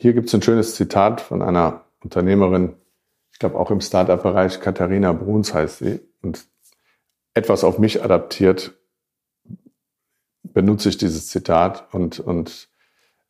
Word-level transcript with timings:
Hier 0.00 0.14
gibt 0.14 0.28
es 0.28 0.34
ein 0.34 0.40
schönes 0.40 0.76
Zitat 0.76 1.20
von 1.20 1.42
einer 1.42 1.84
Unternehmerin, 2.02 2.74
ich 3.32 3.38
glaube 3.38 3.58
auch 3.58 3.70
im 3.70 3.82
Startup-Bereich, 3.82 4.58
Katharina 4.58 5.12
Bruns 5.12 5.52
heißt 5.52 5.80
sie, 5.80 6.00
und 6.22 6.46
etwas 7.34 7.64
auf 7.64 7.78
mich 7.78 8.02
adaptiert, 8.02 8.72
benutze 10.42 10.88
ich 10.88 10.96
dieses 10.96 11.28
Zitat 11.28 11.92
und, 11.92 12.18
und 12.18 12.70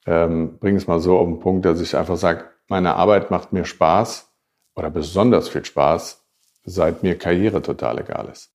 ähm, 0.07 0.59
bringe 0.61 0.79
es 0.79 0.87
mal 0.87 1.01
so 1.01 1.19
auf 1.19 1.27
den 1.27 1.41
Punkt, 1.41 1.65
dass 1.65 1.81
ich 1.81 1.97
einfach 1.97 2.17
sage, 2.17 2.45
meine 2.69 2.95
Arbeit 2.95 3.33
macht 3.33 3.53
mir 3.53 3.65
Spaß 3.65 4.33
oder 4.77 4.91
besonders 4.91 5.49
viel 5.49 5.65
Spaß, 5.65 6.25
seit 6.63 7.03
mir 7.03 7.19
Karriere 7.19 7.63
total 7.63 7.99
egal 7.99 8.29
ist. 8.29 8.55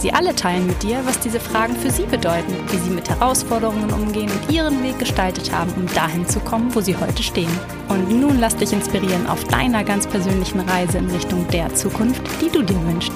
Sie 0.00 0.14
alle 0.14 0.34
teilen 0.34 0.66
mit 0.66 0.82
dir, 0.82 1.02
was 1.04 1.20
diese 1.20 1.38
Fragen 1.38 1.76
für 1.76 1.90
sie 1.90 2.04
bedeuten, 2.04 2.54
wie 2.70 2.78
sie 2.78 2.88
mit 2.88 3.10
Herausforderungen 3.10 3.92
umgehen 3.92 4.30
und 4.30 4.50
ihren 4.50 4.82
Weg 4.82 4.98
gestaltet 4.98 5.52
haben, 5.52 5.70
um 5.72 5.86
dahin 5.94 6.26
zu 6.26 6.40
kommen, 6.40 6.74
wo 6.74 6.80
sie 6.80 6.96
heute 6.96 7.22
stehen. 7.22 7.52
Und 7.88 8.10
nun 8.18 8.40
lass 8.40 8.56
dich 8.56 8.72
inspirieren 8.72 9.26
auf 9.26 9.44
deiner 9.44 9.84
ganz 9.84 10.06
persönlichen 10.06 10.60
Reise 10.60 10.96
in 10.96 11.10
Richtung 11.10 11.46
der 11.48 11.74
Zukunft, 11.74 12.22
die 12.40 12.48
du 12.48 12.62
dir 12.62 12.82
wünschst. 12.86 13.12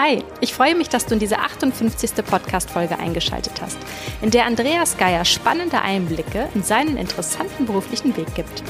Hi, 0.00 0.22
ich 0.40 0.54
freue 0.54 0.76
mich, 0.76 0.88
dass 0.88 1.06
du 1.06 1.14
in 1.14 1.18
diese 1.18 1.40
58. 1.40 2.24
Podcast-Folge 2.24 3.00
eingeschaltet 3.00 3.54
hast, 3.60 3.78
in 4.22 4.30
der 4.30 4.46
Andreas 4.46 4.96
Geier 4.96 5.24
spannende 5.24 5.82
Einblicke 5.82 6.48
in 6.54 6.62
seinen 6.62 6.96
interessanten 6.96 7.66
beruflichen 7.66 8.16
Weg 8.16 8.32
gibt. 8.36 8.62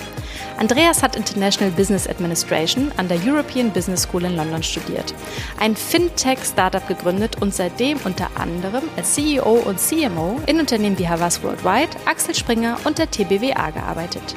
Andreas 0.56 1.02
hat 1.02 1.16
International 1.16 1.70
Business 1.72 2.06
Administration 2.08 2.92
an 2.96 3.08
der 3.08 3.18
European 3.26 3.70
Business 3.74 4.04
School 4.04 4.24
in 4.24 4.36
London 4.36 4.62
studiert, 4.62 5.12
ein 5.60 5.76
Fintech-Startup 5.76 6.88
gegründet 6.88 7.42
und 7.42 7.54
seitdem 7.54 7.98
unter 8.04 8.30
anderem 8.36 8.84
als 8.96 9.12
CEO 9.12 9.52
und 9.66 9.78
CMO 9.78 10.40
in 10.46 10.58
Unternehmen 10.58 10.98
wie 10.98 11.10
Havas 11.10 11.42
Worldwide, 11.42 11.90
Axel 12.06 12.34
Springer 12.34 12.78
und 12.84 12.96
der 12.96 13.10
TBWA 13.10 13.68
gearbeitet. 13.68 14.34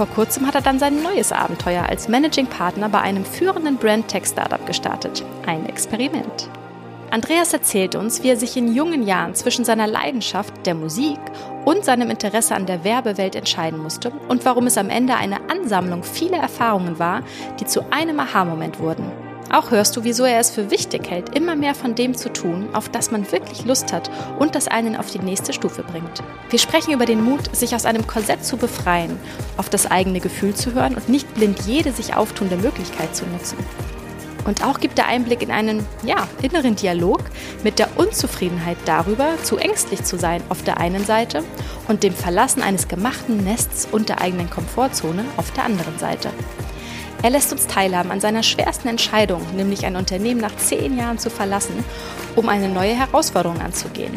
Vor 0.00 0.08
kurzem 0.08 0.46
hat 0.46 0.54
er 0.54 0.62
dann 0.62 0.78
sein 0.78 1.02
neues 1.02 1.30
Abenteuer 1.30 1.84
als 1.86 2.08
Managing 2.08 2.46
Partner 2.46 2.88
bei 2.88 3.02
einem 3.02 3.22
führenden 3.22 3.76
Brand-Tech-Startup 3.76 4.64
gestartet. 4.66 5.22
Ein 5.44 5.66
Experiment. 5.66 6.48
Andreas 7.10 7.52
erzählt 7.52 7.94
uns, 7.94 8.22
wie 8.22 8.30
er 8.30 8.38
sich 8.38 8.56
in 8.56 8.74
jungen 8.74 9.06
Jahren 9.06 9.34
zwischen 9.34 9.66
seiner 9.66 9.86
Leidenschaft 9.86 10.64
der 10.64 10.74
Musik 10.74 11.18
und 11.66 11.84
seinem 11.84 12.08
Interesse 12.08 12.54
an 12.54 12.64
der 12.64 12.82
Werbewelt 12.82 13.34
entscheiden 13.34 13.78
musste 13.78 14.10
und 14.28 14.42
warum 14.46 14.66
es 14.68 14.78
am 14.78 14.88
Ende 14.88 15.16
eine 15.16 15.50
Ansammlung 15.50 16.02
vieler 16.02 16.38
Erfahrungen 16.38 16.98
war, 16.98 17.22
die 17.60 17.66
zu 17.66 17.92
einem 17.92 18.20
Aha-Moment 18.20 18.80
wurden. 18.80 19.29
Auch 19.52 19.72
hörst 19.72 19.96
du, 19.96 20.04
wieso 20.04 20.24
er 20.24 20.38
es 20.38 20.50
für 20.50 20.70
wichtig 20.70 21.10
hält, 21.10 21.36
immer 21.36 21.56
mehr 21.56 21.74
von 21.74 21.96
dem 21.96 22.16
zu 22.16 22.32
tun, 22.32 22.68
auf 22.72 22.88
das 22.88 23.10
man 23.10 23.32
wirklich 23.32 23.64
Lust 23.64 23.92
hat 23.92 24.08
und 24.38 24.54
das 24.54 24.68
einen 24.68 24.94
auf 24.94 25.10
die 25.10 25.18
nächste 25.18 25.52
Stufe 25.52 25.82
bringt. 25.82 26.22
Wir 26.50 26.60
sprechen 26.60 26.92
über 26.92 27.04
den 27.04 27.24
Mut, 27.24 27.54
sich 27.54 27.74
aus 27.74 27.84
einem 27.84 28.06
Korsett 28.06 28.44
zu 28.44 28.56
befreien, 28.56 29.18
auf 29.56 29.68
das 29.68 29.90
eigene 29.90 30.20
Gefühl 30.20 30.54
zu 30.54 30.72
hören 30.72 30.94
und 30.94 31.08
nicht 31.08 31.34
blind 31.34 31.62
jede 31.66 31.90
sich 31.90 32.14
auftunende 32.14 32.58
Möglichkeit 32.58 33.16
zu 33.16 33.26
nutzen. 33.26 33.58
Und 34.44 34.64
auch 34.64 34.78
gibt 34.78 34.98
er 35.00 35.06
Einblick 35.06 35.42
in 35.42 35.50
einen, 35.50 35.84
ja, 36.04 36.28
inneren 36.42 36.76
Dialog 36.76 37.20
mit 37.64 37.80
der 37.80 37.88
Unzufriedenheit 37.98 38.78
darüber, 38.84 39.30
zu 39.42 39.58
ängstlich 39.58 40.04
zu 40.04 40.16
sein 40.16 40.42
auf 40.48 40.62
der 40.62 40.78
einen 40.78 41.04
Seite 41.04 41.42
und 41.88 42.04
dem 42.04 42.14
Verlassen 42.14 42.62
eines 42.62 42.86
gemachten 42.86 43.38
Nests 43.38 43.88
und 43.90 44.08
der 44.08 44.20
eigenen 44.20 44.48
Komfortzone 44.48 45.24
auf 45.36 45.50
der 45.50 45.64
anderen 45.64 45.98
Seite. 45.98 46.30
Er 47.22 47.28
lässt 47.30 47.52
uns 47.52 47.66
teilhaben 47.66 48.10
an 48.10 48.20
seiner 48.20 48.42
schwersten 48.42 48.88
Entscheidung, 48.88 49.42
nämlich 49.54 49.84
ein 49.84 49.96
Unternehmen 49.96 50.40
nach 50.40 50.56
zehn 50.56 50.96
Jahren 50.96 51.18
zu 51.18 51.28
verlassen, 51.28 51.84
um 52.34 52.48
eine 52.48 52.68
neue 52.68 52.94
Herausforderung 52.94 53.60
anzugehen. 53.60 54.14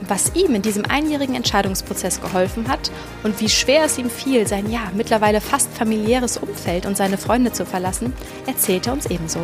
Und 0.00 0.10
was 0.10 0.34
ihm 0.34 0.56
in 0.56 0.62
diesem 0.62 0.84
einjährigen 0.84 1.36
Entscheidungsprozess 1.36 2.20
geholfen 2.20 2.66
hat 2.66 2.90
und 3.22 3.40
wie 3.40 3.48
schwer 3.48 3.84
es 3.84 3.98
ihm 3.98 4.10
fiel, 4.10 4.48
sein 4.48 4.68
ja 4.68 4.80
mittlerweile 4.96 5.40
fast 5.40 5.70
familiäres 5.72 6.38
Umfeld 6.38 6.86
und 6.86 6.96
seine 6.96 7.18
Freunde 7.18 7.52
zu 7.52 7.64
verlassen, 7.64 8.12
erzählt 8.46 8.88
er 8.88 8.94
uns 8.94 9.06
ebenso. 9.06 9.40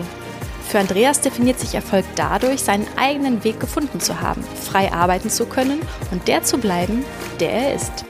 Für 0.68 0.80
Andreas 0.80 1.20
definiert 1.20 1.60
sich 1.60 1.76
Erfolg 1.76 2.04
dadurch, 2.16 2.62
seinen 2.62 2.88
eigenen 2.96 3.44
Weg 3.44 3.60
gefunden 3.60 4.00
zu 4.00 4.20
haben, 4.20 4.42
frei 4.68 4.92
arbeiten 4.92 5.30
zu 5.30 5.46
können 5.46 5.78
und 6.10 6.26
der 6.26 6.42
zu 6.42 6.58
bleiben, 6.58 7.04
der 7.38 7.52
er 7.52 7.74
ist 7.74 8.04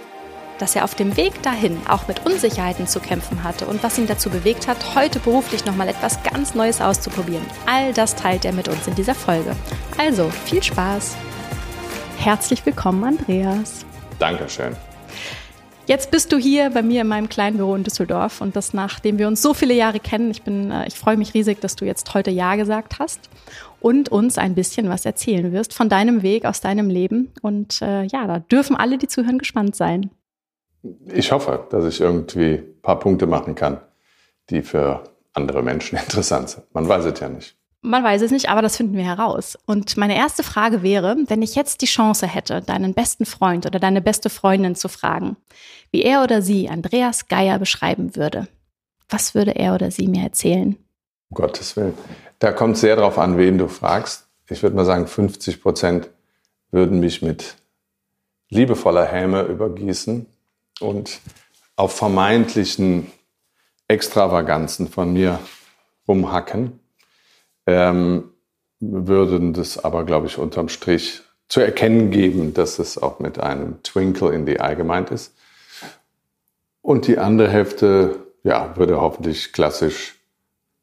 dass 0.58 0.76
er 0.76 0.84
auf 0.84 0.94
dem 0.94 1.16
Weg 1.16 1.42
dahin 1.42 1.78
auch 1.88 2.08
mit 2.08 2.24
Unsicherheiten 2.24 2.86
zu 2.86 3.00
kämpfen 3.00 3.44
hatte 3.44 3.66
und 3.66 3.82
was 3.82 3.98
ihn 3.98 4.06
dazu 4.06 4.30
bewegt 4.30 4.66
hat, 4.68 4.94
heute 4.94 5.18
beruflich 5.20 5.64
nochmal 5.64 5.88
etwas 5.88 6.22
ganz 6.22 6.54
Neues 6.54 6.80
auszuprobieren. 6.80 7.44
All 7.66 7.92
das 7.92 8.14
teilt 8.14 8.44
er 8.44 8.52
mit 8.52 8.68
uns 8.68 8.86
in 8.86 8.94
dieser 8.94 9.14
Folge. 9.14 9.54
Also 9.98 10.30
viel 10.30 10.62
Spaß. 10.62 11.16
Herzlich 12.18 12.64
willkommen, 12.64 13.04
Andreas. 13.04 13.84
Dankeschön. 14.18 14.74
Jetzt 15.86 16.10
bist 16.10 16.32
du 16.32 16.36
hier 16.36 16.70
bei 16.70 16.82
mir 16.82 17.02
in 17.02 17.06
meinem 17.06 17.28
kleinen 17.28 17.58
Büro 17.58 17.76
in 17.76 17.84
Düsseldorf 17.84 18.40
und 18.40 18.56
das 18.56 18.74
nachdem 18.74 19.18
wir 19.18 19.28
uns 19.28 19.40
so 19.40 19.54
viele 19.54 19.72
Jahre 19.72 20.00
kennen. 20.00 20.32
Ich 20.32 20.42
bin, 20.42 20.72
äh, 20.72 20.88
ich 20.88 20.98
freue 20.98 21.16
mich 21.16 21.32
riesig, 21.32 21.60
dass 21.60 21.76
du 21.76 21.84
jetzt 21.84 22.12
heute 22.12 22.32
Ja 22.32 22.56
gesagt 22.56 22.98
hast 22.98 23.30
und 23.78 24.08
uns 24.08 24.36
ein 24.36 24.56
bisschen 24.56 24.88
was 24.88 25.04
erzählen 25.04 25.52
wirst 25.52 25.74
von 25.74 25.88
deinem 25.88 26.22
Weg 26.22 26.44
aus 26.44 26.60
deinem 26.60 26.90
Leben. 26.90 27.32
Und 27.40 27.80
äh, 27.82 28.02
ja, 28.02 28.26
da 28.26 28.40
dürfen 28.40 28.74
alle, 28.74 28.98
die 28.98 29.06
zuhören, 29.06 29.38
gespannt 29.38 29.76
sein 29.76 30.10
ich 31.12 31.32
hoffe, 31.32 31.66
dass 31.70 31.84
ich 31.84 32.00
irgendwie 32.00 32.54
ein 32.54 32.82
paar 32.82 32.98
Punkte 32.98 33.26
machen 33.26 33.54
kann, 33.54 33.80
die 34.50 34.62
für 34.62 35.04
andere 35.32 35.62
Menschen 35.62 35.98
interessant 36.04 36.50
sind. 36.50 36.74
Man 36.74 36.88
weiß 36.88 37.04
es 37.04 37.20
ja 37.20 37.28
nicht. 37.28 37.56
Man 37.82 38.02
weiß 38.02 38.22
es 38.22 38.32
nicht, 38.32 38.48
aber 38.48 38.62
das 38.62 38.76
finden 38.76 38.96
wir 38.96 39.04
heraus. 39.04 39.56
Und 39.66 39.96
meine 39.96 40.16
erste 40.16 40.42
Frage 40.42 40.82
wäre, 40.82 41.16
wenn 41.28 41.42
ich 41.42 41.54
jetzt 41.54 41.82
die 41.82 41.86
Chance 41.86 42.26
hätte, 42.26 42.60
deinen 42.60 42.94
besten 42.94 43.26
Freund 43.26 43.64
oder 43.64 43.78
deine 43.78 44.00
beste 44.00 44.28
Freundin 44.28 44.74
zu 44.74 44.88
fragen, 44.88 45.36
wie 45.92 46.02
er 46.02 46.24
oder 46.24 46.42
sie 46.42 46.68
Andreas 46.68 47.28
Geier 47.28 47.60
beschreiben 47.60 48.16
würde, 48.16 48.48
was 49.08 49.36
würde 49.36 49.52
er 49.52 49.74
oder 49.74 49.92
sie 49.92 50.08
mir 50.08 50.24
erzählen? 50.24 50.76
Um 51.30 51.34
Gottes 51.34 51.76
Willen. 51.76 51.94
Da 52.40 52.50
kommt 52.50 52.76
sehr 52.76 52.96
darauf 52.96 53.18
an, 53.18 53.38
wen 53.38 53.56
du 53.56 53.68
fragst. 53.68 54.26
Ich 54.50 54.62
würde 54.62 54.74
mal 54.74 54.84
sagen, 54.84 55.06
50 55.06 55.62
Prozent 55.62 56.10
würden 56.72 56.98
mich 56.98 57.22
mit 57.22 57.56
liebevoller 58.48 59.04
Häme 59.04 59.42
übergießen 59.42 60.26
und 60.80 61.20
auf 61.76 61.94
vermeintlichen 61.96 63.10
Extravaganzen 63.88 64.88
von 64.88 65.12
mir 65.12 65.38
rumhacken, 66.08 66.80
ähm, 67.66 68.32
würden 68.80 69.52
das 69.52 69.82
aber, 69.82 70.04
glaube 70.04 70.26
ich, 70.26 70.38
unterm 70.38 70.68
Strich 70.68 71.22
zu 71.48 71.60
erkennen 71.60 72.10
geben, 72.10 72.54
dass 72.54 72.78
es 72.78 72.98
auch 72.98 73.20
mit 73.20 73.38
einem 73.38 73.82
Twinkle 73.82 74.34
in 74.34 74.46
die 74.46 74.56
Eye 74.56 74.76
gemeint 74.76 75.10
ist. 75.10 75.34
Und 76.82 77.06
die 77.06 77.18
andere 77.18 77.48
Hälfte, 77.48 78.26
ja, 78.42 78.76
würde 78.76 79.00
hoffentlich 79.00 79.52
klassisch 79.52 80.16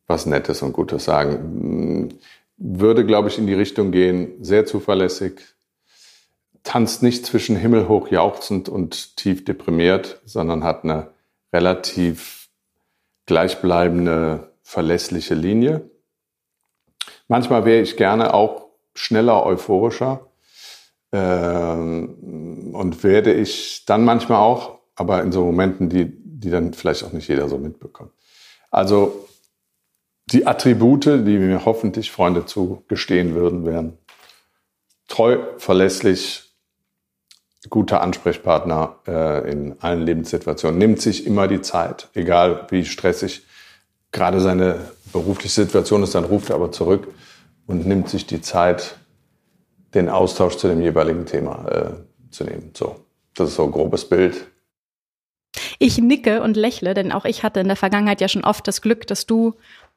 was 0.08 0.26
Nettes 0.26 0.62
und 0.62 0.74
Gutes 0.74 1.06
sagen. 1.06 2.20
Würde, 2.58 3.06
glaube 3.06 3.30
ich, 3.30 3.38
in 3.38 3.48
die 3.48 3.54
Richtung 3.54 3.92
gehen, 3.92 4.44
sehr 4.44 4.66
zuverlässig, 4.66 5.40
tanzt 6.64 7.04
nicht 7.04 7.26
zwischen 7.26 7.56
himmelhoch 7.56 8.10
jauchzend 8.10 8.70
und 8.70 9.18
tief 9.18 9.46
deprimiert, 9.46 10.22
sondern 10.26 10.64
hat 10.64 10.84
eine 10.84 11.12
relativ 11.52 12.50
gleichbleibende, 13.26 14.52
verlässliche 14.62 15.36
Linie. 15.36 15.90
Manchmal 17.28 17.66
wäre 17.66 17.82
ich 17.82 17.98
gerne 17.98 18.34
auch 18.34 18.68
schneller 18.96 19.46
euphorischer 19.46 20.28
ähm, 21.12 22.72
und 22.74 23.04
werde 23.04 23.34
ich 23.34 23.86
dann 23.86 24.04
manchmal 24.06 24.40
auch, 24.40 24.80
aber 24.96 25.22
in 25.22 25.32
so 25.32 25.44
Momenten, 25.46 25.90
die, 25.90 26.12
die 26.16 26.50
dann 26.50 26.74
vielleicht 26.74 27.04
auch 27.04 27.12
nicht 27.12 27.28
jeder 27.28 27.50
so 27.50 27.58
mitbekommt. 27.58 28.12
Also 28.72 29.28
die 30.28 30.48
Attribute, 30.48 31.06
die 31.06 31.38
mir 31.38 31.66
hoffentlich 31.66 32.12
Freunde 32.12 32.46
zugestehen 32.46 33.36
würden, 33.36 33.66
wären 33.66 33.98
treu, 35.08 35.40
verlässlich, 35.58 36.53
guter 37.70 38.02
Ansprechpartner 38.02 38.98
äh, 39.08 39.52
in 39.52 39.76
allen 39.80 40.02
Lebenssituationen, 40.02 40.78
nimmt 40.78 41.02
sich 41.02 41.26
immer 41.26 41.48
die 41.48 41.62
Zeit, 41.62 42.10
egal 42.14 42.68
wie 42.70 42.86
stressig 42.86 43.44
gerade 44.12 44.40
seine 44.40 44.80
berufliche 45.12 45.64
Situation 45.64 46.04
ist, 46.04 46.16
dann 46.16 46.26
ruft 46.26 46.50
er 46.50 46.56
aber 46.56 46.72
zurück 46.72 47.08
und 47.68 47.86
nimmt 47.88 48.10
sich 48.10 48.26
die 48.26 48.42
Zeit, 48.42 48.98
den 49.94 50.10
Austausch 50.10 50.58
zu 50.58 50.68
dem 50.68 50.82
jeweiligen 50.82 51.26
Thema 51.26 51.68
äh, 51.70 52.32
zu 52.32 52.44
nehmen. 52.44 52.72
So, 52.74 52.96
das 53.36 53.50
ist 53.50 53.56
so 53.56 53.64
ein 53.64 53.72
grobes 53.72 54.08
Bild. 54.08 54.48
Ich 55.80 55.98
nicke 55.98 56.42
und 56.42 56.58
lächle, 56.58 56.94
denn 56.94 57.12
auch 57.12 57.26
ich 57.26 57.44
hatte 57.44 57.60
in 57.60 57.68
der 57.68 57.76
Vergangenheit 57.76 58.22
ja 58.22 58.28
schon 58.28 58.44
oft 58.44 58.68
das 58.68 58.82
Glück, 58.82 59.06
dass 59.08 59.26
du 59.26 59.54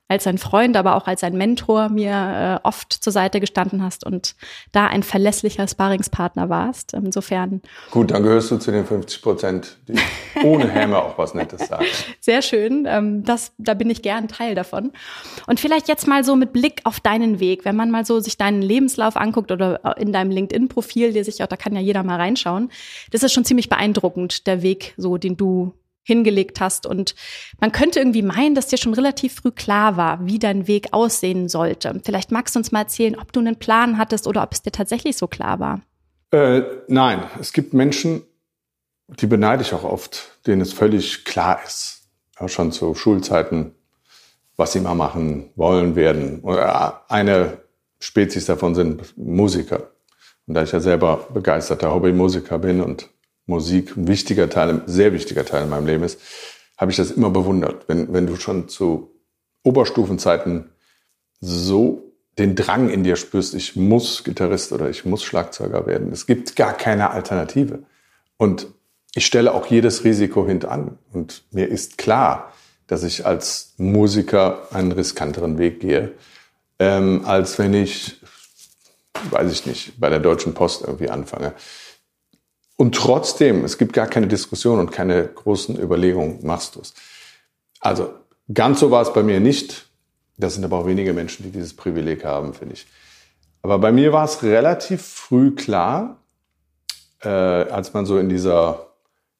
als 0.08 0.26
ein 0.26 0.38
Freund, 0.38 0.76
aber 0.76 0.94
auch 0.94 1.06
als 1.06 1.25
ein 1.25 1.37
Mentor 1.37 1.88
mir 1.88 2.61
äh, 2.62 2.67
oft 2.67 2.93
zur 2.93 3.12
Seite 3.12 3.41
gestanden 3.41 3.82
hast 3.82 4.06
und 4.06 4.37
da 4.70 4.87
ein 4.87 5.03
verlässlicher 5.03 5.67
Sparingspartner 5.67 6.49
warst. 6.49 6.94
Insofern. 6.94 7.61
Gut, 7.91 8.12
dann 8.12 8.23
gehörst 8.23 8.50
du 8.50 8.58
zu 8.58 8.70
den 8.70 8.87
50 8.87 9.23
Prozent, 9.23 9.79
die 9.88 9.99
ohne 10.44 10.69
Häme 10.70 10.99
auch 10.99 11.19
was 11.19 11.35
Nettes 11.35 11.67
sagen. 11.67 11.87
Sehr 12.20 12.43
schön. 12.43 12.87
Ähm, 12.88 13.25
das, 13.25 13.53
da 13.58 13.75
bin 13.75 13.91
ich 13.91 14.03
gern 14.03 14.29
Teil 14.29 14.55
davon. 14.55 14.93
Und 15.49 15.58
vielleicht 15.58 15.88
jetzt 15.88 16.06
mal 16.06 16.23
so 16.23 16.37
mit 16.37 16.52
Blick 16.52 16.82
auf 16.85 17.00
deinen 17.00 17.41
Weg, 17.41 17.64
wenn 17.64 17.76
man 17.76 17.91
mal 17.91 18.05
so 18.05 18.20
sich 18.20 18.37
deinen 18.37 18.62
Lebenslauf 18.62 19.17
anguckt 19.17 19.50
oder 19.50 19.97
in 19.97 20.12
deinem 20.12 20.31
LinkedIn-Profil, 20.31 21.12
der 21.12 21.25
sich 21.25 21.43
auch, 21.43 21.49
da 21.49 21.56
kann 21.56 21.75
ja 21.75 21.81
jeder 21.81 22.05
mal 22.05 22.17
reinschauen. 22.17 22.70
Das 23.11 23.25
ist 23.25 23.32
schon 23.32 23.44
ziemlich 23.44 23.69
beeindruckend, 23.69 24.47
der 24.47 24.62
Weg, 24.62 24.94
so 24.97 25.17
den 25.17 25.37
du 25.37 25.73
hingelegt 26.06 26.61
hast. 26.61 26.87
Und 26.87 27.14
man 27.61 27.73
könnte 27.73 27.99
irgendwie 27.99 28.23
meinen, 28.23 28.55
dass 28.55 28.69
dir 28.69 28.79
schon 28.79 28.94
relativ 28.94 29.35
früh 29.35 29.50
klar 29.50 29.97
war, 29.97 30.25
wie 30.25 30.38
dein 30.38 30.69
Weg 30.69 30.88
aussehen 30.93 31.49
sollte. 31.49 32.00
Vielleicht 32.05 32.31
magst 32.31 32.55
du 32.55 32.61
uns 32.61 32.73
mal 32.73 32.82
erzählen, 32.82 33.19
ob 33.19 33.32
du 33.32 33.41
einen 33.41 33.56
Plan 33.56 33.99
hattest 33.99 34.26
oder 34.26 34.43
ob 34.43 34.53
es 34.53 34.62
dir 34.62 34.70
tatsächlich 34.70 35.17
so 35.17 35.26
klar 35.26 35.58
war. 35.58 35.82
Äh, 36.31 36.62
nein, 36.87 37.25
es 37.41 37.53
gibt 37.53 37.75
Menschen, 37.75 38.23
die 39.08 39.26
beneide 39.26 39.62
ich 39.62 39.75
auch 39.75 39.85
oft, 39.85 40.38
denen 40.47 40.61
es 40.61 40.73
völlig 40.73 41.25
klar 41.25 41.61
ist, 41.64 42.09
ja, 42.38 42.49
schon 42.49 42.70
zu 42.73 42.94
Schulzeiten, 42.94 43.73
was 44.56 44.73
sie 44.73 44.81
mal 44.81 44.94
machen 44.94 45.50
wollen 45.56 45.97
werden. 45.97 46.43
Eine 47.09 47.59
Spezies 47.99 48.47
davon 48.47 48.75
sind 48.75 49.17
Musiker. 49.19 49.91
Und 50.47 50.55
da 50.55 50.62
ich 50.62 50.73
ja 50.73 50.81
selber 50.81 51.26
begeisterter 51.35 51.93
Hobbymusiker 51.93 52.59
bin 52.59 52.81
und 52.81 53.11
Musik 53.46 53.96
ein 53.96 54.08
wichtiger 54.08 54.50
Teil, 54.50 54.70
ein 54.70 54.82
sehr 54.87 55.12
wichtiger 55.12 55.44
Teil 55.44 55.64
in 55.64 55.70
meinem 55.70 55.87
Leben 55.87 56.04
ist, 56.04 56.20
habe 56.76 56.90
ich 56.90 56.96
das 56.96 57.10
immer 57.10 57.31
bewundert. 57.31 57.88
Wenn, 57.88 58.12
wenn 58.12 58.26
du 58.26 58.37
schon 58.37 58.69
zu 58.69 59.10
Oberstufenzeiten 59.62 60.70
so 61.40 62.12
den 62.38 62.54
Drang 62.54 62.90
in 62.90 63.02
dir 63.02 63.16
spürst, 63.16 63.54
ich 63.54 63.76
muss 63.76 64.25
Gitarrist 64.25 64.72
oder 64.72 64.90
ich 64.90 65.04
muss 65.04 65.25
Schlagzeuger 65.25 65.87
werden. 65.87 66.12
Es 66.12 66.26
gibt 66.26 66.54
gar 66.56 66.75
keine 66.75 67.10
Alternative. 67.10 67.81
Und 68.37 68.66
ich 69.14 69.25
stelle 69.25 69.54
auch 69.54 69.66
jedes 69.66 70.04
Risiko 70.04 70.46
hintan. 70.46 70.99
Und 71.12 71.44
mir 71.50 71.69
ist 71.69 71.96
klar, 71.96 72.52
dass 72.87 73.02
ich 73.02 73.25
als 73.25 73.72
Musiker 73.78 74.69
einen 74.72 74.92
riskanteren 74.92 75.58
Weg 75.58 75.81
gehe, 75.81 76.12
ähm, 76.78 77.22
als 77.25 77.58
wenn 77.58 77.72
ich, 77.72 78.20
weiß 79.31 79.50
ich 79.50 79.64
nicht, 79.64 79.99
bei 79.99 80.10
der 80.10 80.20
Deutschen 80.20 80.52
Post 80.52 80.82
irgendwie 80.82 81.08
anfange. 81.08 81.54
Und 82.76 82.94
trotzdem, 82.94 83.64
es 83.64 83.78
gibt 83.78 83.94
gar 83.94 84.06
keine 84.06 84.26
Diskussion 84.26 84.78
und 84.78 84.93
keine 84.93 85.26
großen 85.26 85.81
Überlegungen, 85.81 86.40
machst 86.43 86.76
du 86.76 86.81
es. 86.81 86.94
Also 87.81 88.14
ganz 88.52 88.81
so 88.81 88.90
war 88.90 89.02
es 89.02 89.12
bei 89.12 89.23
mir 89.23 89.40
nicht. 89.40 89.87
Das 90.37 90.55
sind 90.55 90.64
aber 90.64 90.78
auch 90.78 90.87
wenige 90.87 91.14
Menschen, 91.14 91.44
die 91.44 91.50
dieses 91.50 91.75
Privileg 91.75 92.25
haben, 92.25 92.52
finde 92.52 92.75
ich. 92.75 92.87
Aber 93.62 93.78
bei 93.78 93.93
mir 93.93 94.12
war 94.12 94.25
es 94.25 94.43
relativ 94.43 95.02
früh 95.02 95.55
klar, 95.55 96.19
äh, 97.23 97.28
als 97.28 97.94
man 97.94 98.05
so 98.05 98.19
in 98.19 98.28
dieser 98.28 98.87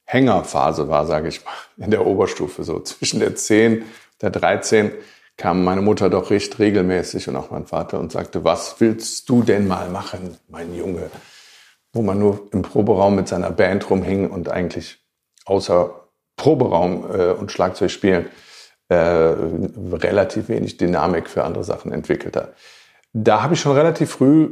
Hängerphase 0.05 0.88
war, 0.88 1.06
sage 1.06 1.29
ich 1.29 1.44
mal, 1.44 1.53
in 1.85 1.91
der 1.91 2.06
Oberstufe, 2.06 2.65
so 2.65 2.81
zwischen 2.81 3.21
der 3.21 3.37
10 3.37 3.85
der 4.23 4.31
13, 4.31 4.93
kam 5.37 5.65
meine 5.65 5.83
Mutter 5.83 6.09
doch 6.09 6.31
recht 6.31 6.59
regelmäßig 6.59 7.29
und 7.29 7.37
auch 7.37 7.50
mein 7.50 7.67
Vater 7.67 8.00
und 8.00 8.11
sagte, 8.11 8.43
was 8.44 8.77
willst 8.81 9.29
du 9.29 9.43
denn 9.43 9.69
mal 9.69 9.91
machen, 9.91 10.38
mein 10.49 10.75
Junge? 10.75 11.11
Wo 11.97 12.03
man 12.03 12.19
nur 12.19 12.49
im 12.53 12.63
Proberaum 12.63 13.17
mit 13.17 13.29
seiner 13.29 13.51
Band 13.51 13.89
rumhing 13.91 14.31
und 14.31 14.49
eigentlich 14.49 14.99
außer 15.45 16.09
Proberaum 16.37 17.05
äh, 17.11 17.33
und 17.33 17.51
Schlagzeug 17.51 17.91
spielen 17.91 18.27
äh, 18.89 18.97
relativ 18.97 20.49
wenig 20.49 20.77
Dynamik 20.77 21.29
für 21.29 21.45
andere 21.45 21.65
Sachen 21.65 21.93
entwickelt 21.93 22.37
hat. 22.37 22.55
Da 23.13 23.43
habe 23.43 23.55
ich 23.55 23.61
schon 23.61 23.73
relativ 23.73 24.11
früh 24.11 24.51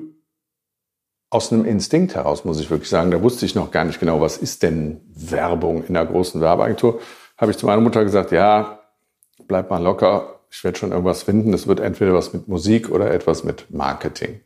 aus 1.30 1.52
einem 1.52 1.64
Instinkt 1.64 2.14
heraus, 2.14 2.44
muss 2.44 2.60
ich 2.60 2.70
wirklich 2.70 2.88
sagen, 2.88 3.10
da 3.10 3.22
wusste 3.22 3.44
ich 3.44 3.54
noch 3.54 3.70
gar 3.70 3.84
nicht 3.84 4.00
genau, 4.00 4.20
was 4.20 4.36
ist 4.36 4.62
denn 4.62 5.00
Werbung 5.14 5.84
in 5.84 5.96
einer 5.96 6.08
großen 6.08 6.40
Werbeagentur, 6.40 7.00
habe 7.36 7.50
ich 7.50 7.58
zu 7.58 7.66
meiner 7.66 7.80
Mutter 7.80 8.04
gesagt, 8.04 8.30
ja, 8.30 8.80
bleib 9.48 9.68
mal 9.68 9.82
locker, 9.82 10.40
ich 10.50 10.62
werde 10.62 10.78
schon 10.78 10.92
irgendwas 10.92 11.24
finden, 11.24 11.52
es 11.52 11.66
wird 11.66 11.80
entweder 11.80 12.14
was 12.14 12.32
mit 12.32 12.46
Musik 12.46 12.90
oder 12.90 13.10
etwas 13.10 13.42
mit 13.42 13.70
Marketing. 13.70 14.40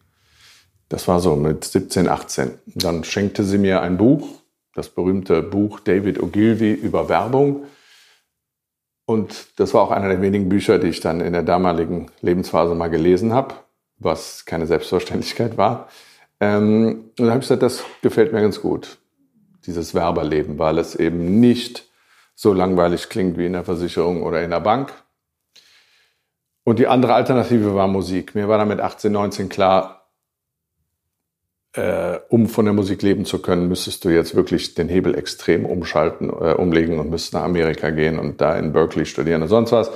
Das 0.89 1.07
war 1.07 1.21
so 1.21 1.37
mit 1.37 1.65
17, 1.65 2.09
18. 2.09 2.51
Dann 2.67 3.05
schenkte 3.05 3.45
sie 3.45 3.59
mir 3.59 3.83
ein 3.83 3.99
Buch, 3.99 4.29
das 4.75 4.89
berühmte 4.89 5.43
Buch 5.43 5.81
David 5.81 6.23
Ogilvy 6.23 6.73
über 6.73 7.09
Werbung. 7.09 7.65
Und 9.05 9.49
das 9.57 9.75
war 9.75 9.83
auch 9.83 9.91
einer 9.91 10.09
der 10.09 10.23
wenigen 10.23 10.49
Bücher, 10.49 10.79
die 10.79 10.89
ich 10.89 11.01
dann 11.01 11.21
in 11.21 11.33
der 11.33 11.43
damaligen 11.43 12.11
Lebensphase 12.21 12.75
mal 12.75 12.89
gelesen 12.89 13.33
habe, 13.33 13.55
was 13.99 14.45
keine 14.45 14.67
Selbstverständlichkeit 14.67 15.57
war. 15.57 15.89
Ähm, 16.41 17.11
und 17.19 17.27
da 17.27 17.31
habe 17.31 17.39
ich 17.39 17.49
gesagt, 17.49 17.63
das 17.63 17.85
gefällt 18.03 18.33
mir 18.33 18.41
ganz 18.41 18.61
gut, 18.61 18.99
dieses 19.67 19.95
Werberleben, 19.95 20.59
weil 20.59 20.79
es 20.79 20.95
eben 20.95 21.41
nicht 21.41 21.87
so 22.35 22.53
langweilig 22.53 23.09
klingt 23.09 23.37
wie 23.37 23.47
in 23.47 23.55
der 23.55 23.65
Versicherung 23.65 24.23
oder 24.23 24.43
in 24.43 24.51
der 24.51 24.61
Bank. 24.61 24.93
Und 26.65 26.79
die 26.79 26.87
andere 26.87 27.15
Alternative 27.15 27.75
war 27.75 27.89
Musik. 27.89 28.35
Mir 28.35 28.49
war 28.49 28.59
damit 28.59 28.81
18, 28.81 29.11
19 29.11 29.49
klar, 29.49 29.98
äh, 31.79 32.21
um 32.29 32.49
von 32.49 32.65
der 32.65 32.75
Musik 32.75 33.03
leben 33.03 33.25
zu 33.25 33.39
können, 33.39 33.69
müsstest 33.69 34.05
du 34.05 34.09
jetzt 34.09 34.35
wirklich 34.35 34.75
den 34.75 34.89
Hebel 34.89 35.17
extrem 35.17 35.65
umschalten, 35.65 36.29
äh, 36.29 36.55
umlegen 36.55 36.99
und 36.99 37.09
müsstest 37.09 37.35
nach 37.35 37.45
Amerika 37.45 37.91
gehen 37.91 38.19
und 38.19 38.41
da 38.41 38.59
in 38.59 38.73
Berkeley 38.73 39.07
studieren 39.07 39.43
und 39.43 39.49
sonst 39.49 39.71
was. 39.71 39.91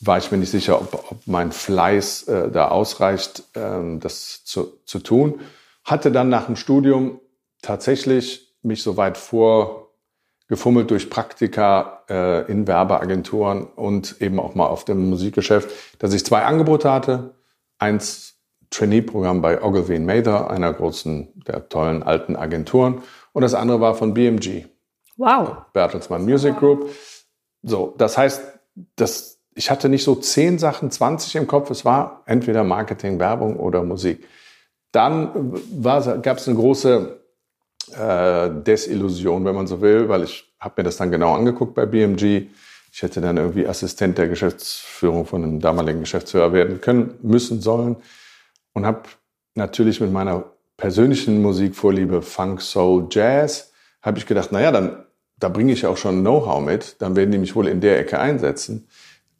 War 0.00 0.18
ich 0.18 0.32
mir 0.32 0.38
nicht 0.38 0.50
sicher, 0.50 0.80
ob, 0.80 0.94
ob 0.94 1.18
mein 1.26 1.52
Fleiß 1.52 2.24
äh, 2.24 2.50
da 2.50 2.68
ausreicht, 2.68 3.44
ähm, 3.54 4.00
das 4.00 4.44
zu, 4.44 4.80
zu 4.84 4.98
tun. 4.98 5.40
Hatte 5.84 6.10
dann 6.10 6.28
nach 6.28 6.46
dem 6.46 6.56
Studium 6.56 7.20
tatsächlich 7.62 8.56
mich 8.62 8.82
so 8.82 8.96
weit 8.96 9.16
vorgefummelt 9.16 10.90
durch 10.90 11.08
Praktika 11.08 12.02
äh, 12.10 12.50
in 12.50 12.66
Werbeagenturen 12.66 13.62
und 13.62 14.20
eben 14.20 14.40
auch 14.40 14.56
mal 14.56 14.66
auf 14.66 14.84
dem 14.84 15.08
Musikgeschäft, 15.08 15.70
dass 16.00 16.12
ich 16.12 16.24
zwei 16.24 16.42
Angebote 16.42 16.90
hatte. 16.90 17.36
Eins 17.78 18.35
Trainee-Programm 18.70 19.40
bei 19.40 19.62
Ogilvy 19.62 19.98
Mather, 19.98 20.50
einer 20.50 20.72
großen, 20.72 21.28
der 21.46 21.68
tollen 21.68 22.02
alten 22.02 22.36
Agenturen. 22.36 23.02
Und 23.32 23.42
das 23.42 23.54
andere 23.54 23.80
war 23.80 23.94
von 23.94 24.14
BMG. 24.14 24.64
Wow. 25.16 25.56
Bertelsmann 25.72 26.24
Music 26.24 26.58
Group. 26.58 26.90
So, 27.62 27.94
das 27.98 28.18
heißt, 28.18 28.42
das, 28.96 29.38
ich 29.54 29.70
hatte 29.70 29.88
nicht 29.88 30.04
so 30.04 30.14
zehn 30.14 30.58
Sachen, 30.58 30.90
20 30.90 31.36
im 31.36 31.46
Kopf. 31.46 31.70
Es 31.70 31.84
war 31.84 32.22
entweder 32.26 32.64
Marketing, 32.64 33.18
Werbung 33.18 33.56
oder 33.56 33.82
Musik. 33.82 34.26
Dann 34.92 35.54
gab 36.22 36.38
es 36.38 36.48
eine 36.48 36.56
große 36.56 37.20
äh, 37.92 38.50
Desillusion, 38.62 39.44
wenn 39.44 39.54
man 39.54 39.66
so 39.66 39.80
will, 39.80 40.08
weil 40.08 40.24
ich 40.24 40.44
habe 40.58 40.74
mir 40.78 40.84
das 40.84 40.96
dann 40.96 41.10
genau 41.10 41.34
angeguckt 41.34 41.74
bei 41.74 41.86
BMG. 41.86 42.48
Ich 42.92 43.02
hätte 43.02 43.20
dann 43.20 43.36
irgendwie 43.36 43.66
Assistent 43.66 44.16
der 44.16 44.28
Geschäftsführung 44.28 45.26
von 45.26 45.42
einem 45.42 45.60
damaligen 45.60 46.00
Geschäftsführer 46.00 46.52
werden 46.52 46.80
können, 46.80 47.14
müssen, 47.22 47.60
sollen 47.60 47.96
und 48.76 48.84
habe 48.84 49.04
natürlich 49.54 50.02
mit 50.02 50.12
meiner 50.12 50.44
persönlichen 50.76 51.40
Musikvorliebe 51.40 52.20
Funk, 52.20 52.60
Soul, 52.60 53.08
Jazz, 53.10 53.72
habe 54.02 54.18
ich 54.18 54.26
gedacht, 54.26 54.52
naja, 54.52 54.70
dann 54.70 55.06
da 55.38 55.48
bringe 55.48 55.72
ich 55.72 55.86
auch 55.86 55.96
schon 55.96 56.20
Know-how 56.20 56.60
mit, 56.62 57.00
dann 57.00 57.16
werden 57.16 57.30
die 57.30 57.38
mich 57.38 57.56
wohl 57.56 57.68
in 57.68 57.80
der 57.80 57.98
Ecke 57.98 58.18
einsetzen. 58.18 58.86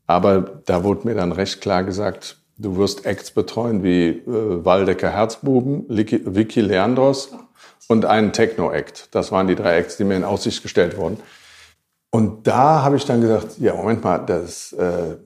Aber 0.06 0.62
da 0.64 0.84
wurde 0.84 1.06
mir 1.06 1.14
dann 1.14 1.32
recht 1.32 1.60
klar 1.60 1.84
gesagt, 1.84 2.38
du 2.56 2.76
wirst 2.76 3.04
Acts 3.04 3.30
betreuen 3.30 3.82
wie 3.82 4.08
äh, 4.08 4.64
Waldecker 4.64 5.10
Herzbuben, 5.10 5.84
Vicky 5.88 6.60
Leandros 6.62 7.34
und 7.88 8.06
einen 8.06 8.32
Techno-Act. 8.32 9.14
Das 9.14 9.32
waren 9.32 9.48
die 9.48 9.54
drei 9.54 9.76
Acts, 9.76 9.98
die 9.98 10.04
mir 10.04 10.16
in 10.16 10.24
Aussicht 10.24 10.62
gestellt 10.62 10.96
wurden. 10.96 11.18
Und 12.10 12.46
da 12.46 12.82
habe 12.82 12.96
ich 12.96 13.04
dann 13.04 13.20
gesagt, 13.20 13.58
ja, 13.58 13.74
Moment 13.74 14.02
mal, 14.02 14.18
das, 14.18 14.72
äh, 14.72 15.16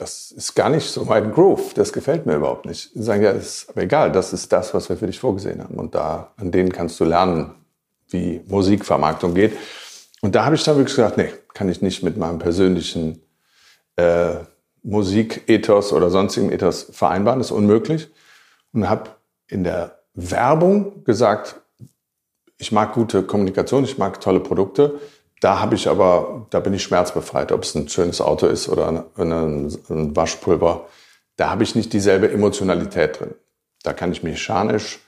das 0.00 0.32
ist 0.32 0.54
gar 0.54 0.70
nicht 0.70 0.88
so 0.88 1.04
mein 1.04 1.30
Groove, 1.30 1.74
das 1.74 1.92
gefällt 1.92 2.24
mir 2.24 2.36
überhaupt 2.36 2.64
nicht. 2.64 2.90
Sie 2.94 3.02
sagen, 3.02 3.22
ja, 3.22 3.32
ist 3.32 3.68
aber 3.68 3.82
egal, 3.82 4.10
das 4.10 4.32
ist 4.32 4.50
das, 4.50 4.72
was 4.72 4.88
wir 4.88 4.96
für 4.96 5.06
dich 5.06 5.20
vorgesehen 5.20 5.62
haben. 5.62 5.74
Und 5.74 5.94
da, 5.94 6.32
an 6.38 6.50
denen 6.50 6.72
kannst 6.72 6.98
du 7.00 7.04
lernen, 7.04 7.54
wie 8.08 8.40
Musikvermarktung 8.48 9.34
geht. 9.34 9.52
Und 10.22 10.34
da 10.34 10.46
habe 10.46 10.54
ich 10.54 10.64
dann 10.64 10.76
wirklich 10.76 10.96
gesagt, 10.96 11.18
nee, 11.18 11.28
kann 11.52 11.68
ich 11.68 11.82
nicht 11.82 12.02
mit 12.02 12.16
meinem 12.16 12.38
persönlichen 12.38 13.20
äh, 13.96 14.36
Musikethos 14.82 15.92
oder 15.92 16.08
sonstigen 16.08 16.50
Ethos 16.50 16.86
vereinbaren, 16.90 17.38
das 17.38 17.48
ist 17.48 17.52
unmöglich. 17.52 18.08
Und 18.72 18.88
habe 18.88 19.10
in 19.48 19.64
der 19.64 19.98
Werbung 20.14 21.04
gesagt, 21.04 21.56
ich 22.56 22.72
mag 22.72 22.94
gute 22.94 23.22
Kommunikation, 23.22 23.84
ich 23.84 23.98
mag 23.98 24.18
tolle 24.22 24.40
Produkte, 24.40 24.98
da 25.40 25.60
habe 25.60 25.74
ich 25.74 25.88
aber, 25.88 26.46
da 26.50 26.60
bin 26.60 26.74
ich 26.74 26.82
schmerzbefreit, 26.82 27.50
ob 27.50 27.62
es 27.62 27.74
ein 27.74 27.88
schönes 27.88 28.20
Auto 28.20 28.46
ist 28.46 28.68
oder 28.68 29.06
ein, 29.16 29.68
ein 29.88 30.16
Waschpulver. 30.16 30.86
Da 31.36 31.50
habe 31.50 31.62
ich 31.62 31.74
nicht 31.74 31.92
dieselbe 31.92 32.30
Emotionalität 32.30 33.18
drin. 33.18 33.34
Da 33.82 33.94
kann 33.94 34.12
ich 34.12 34.22
mechanisch 34.22 35.00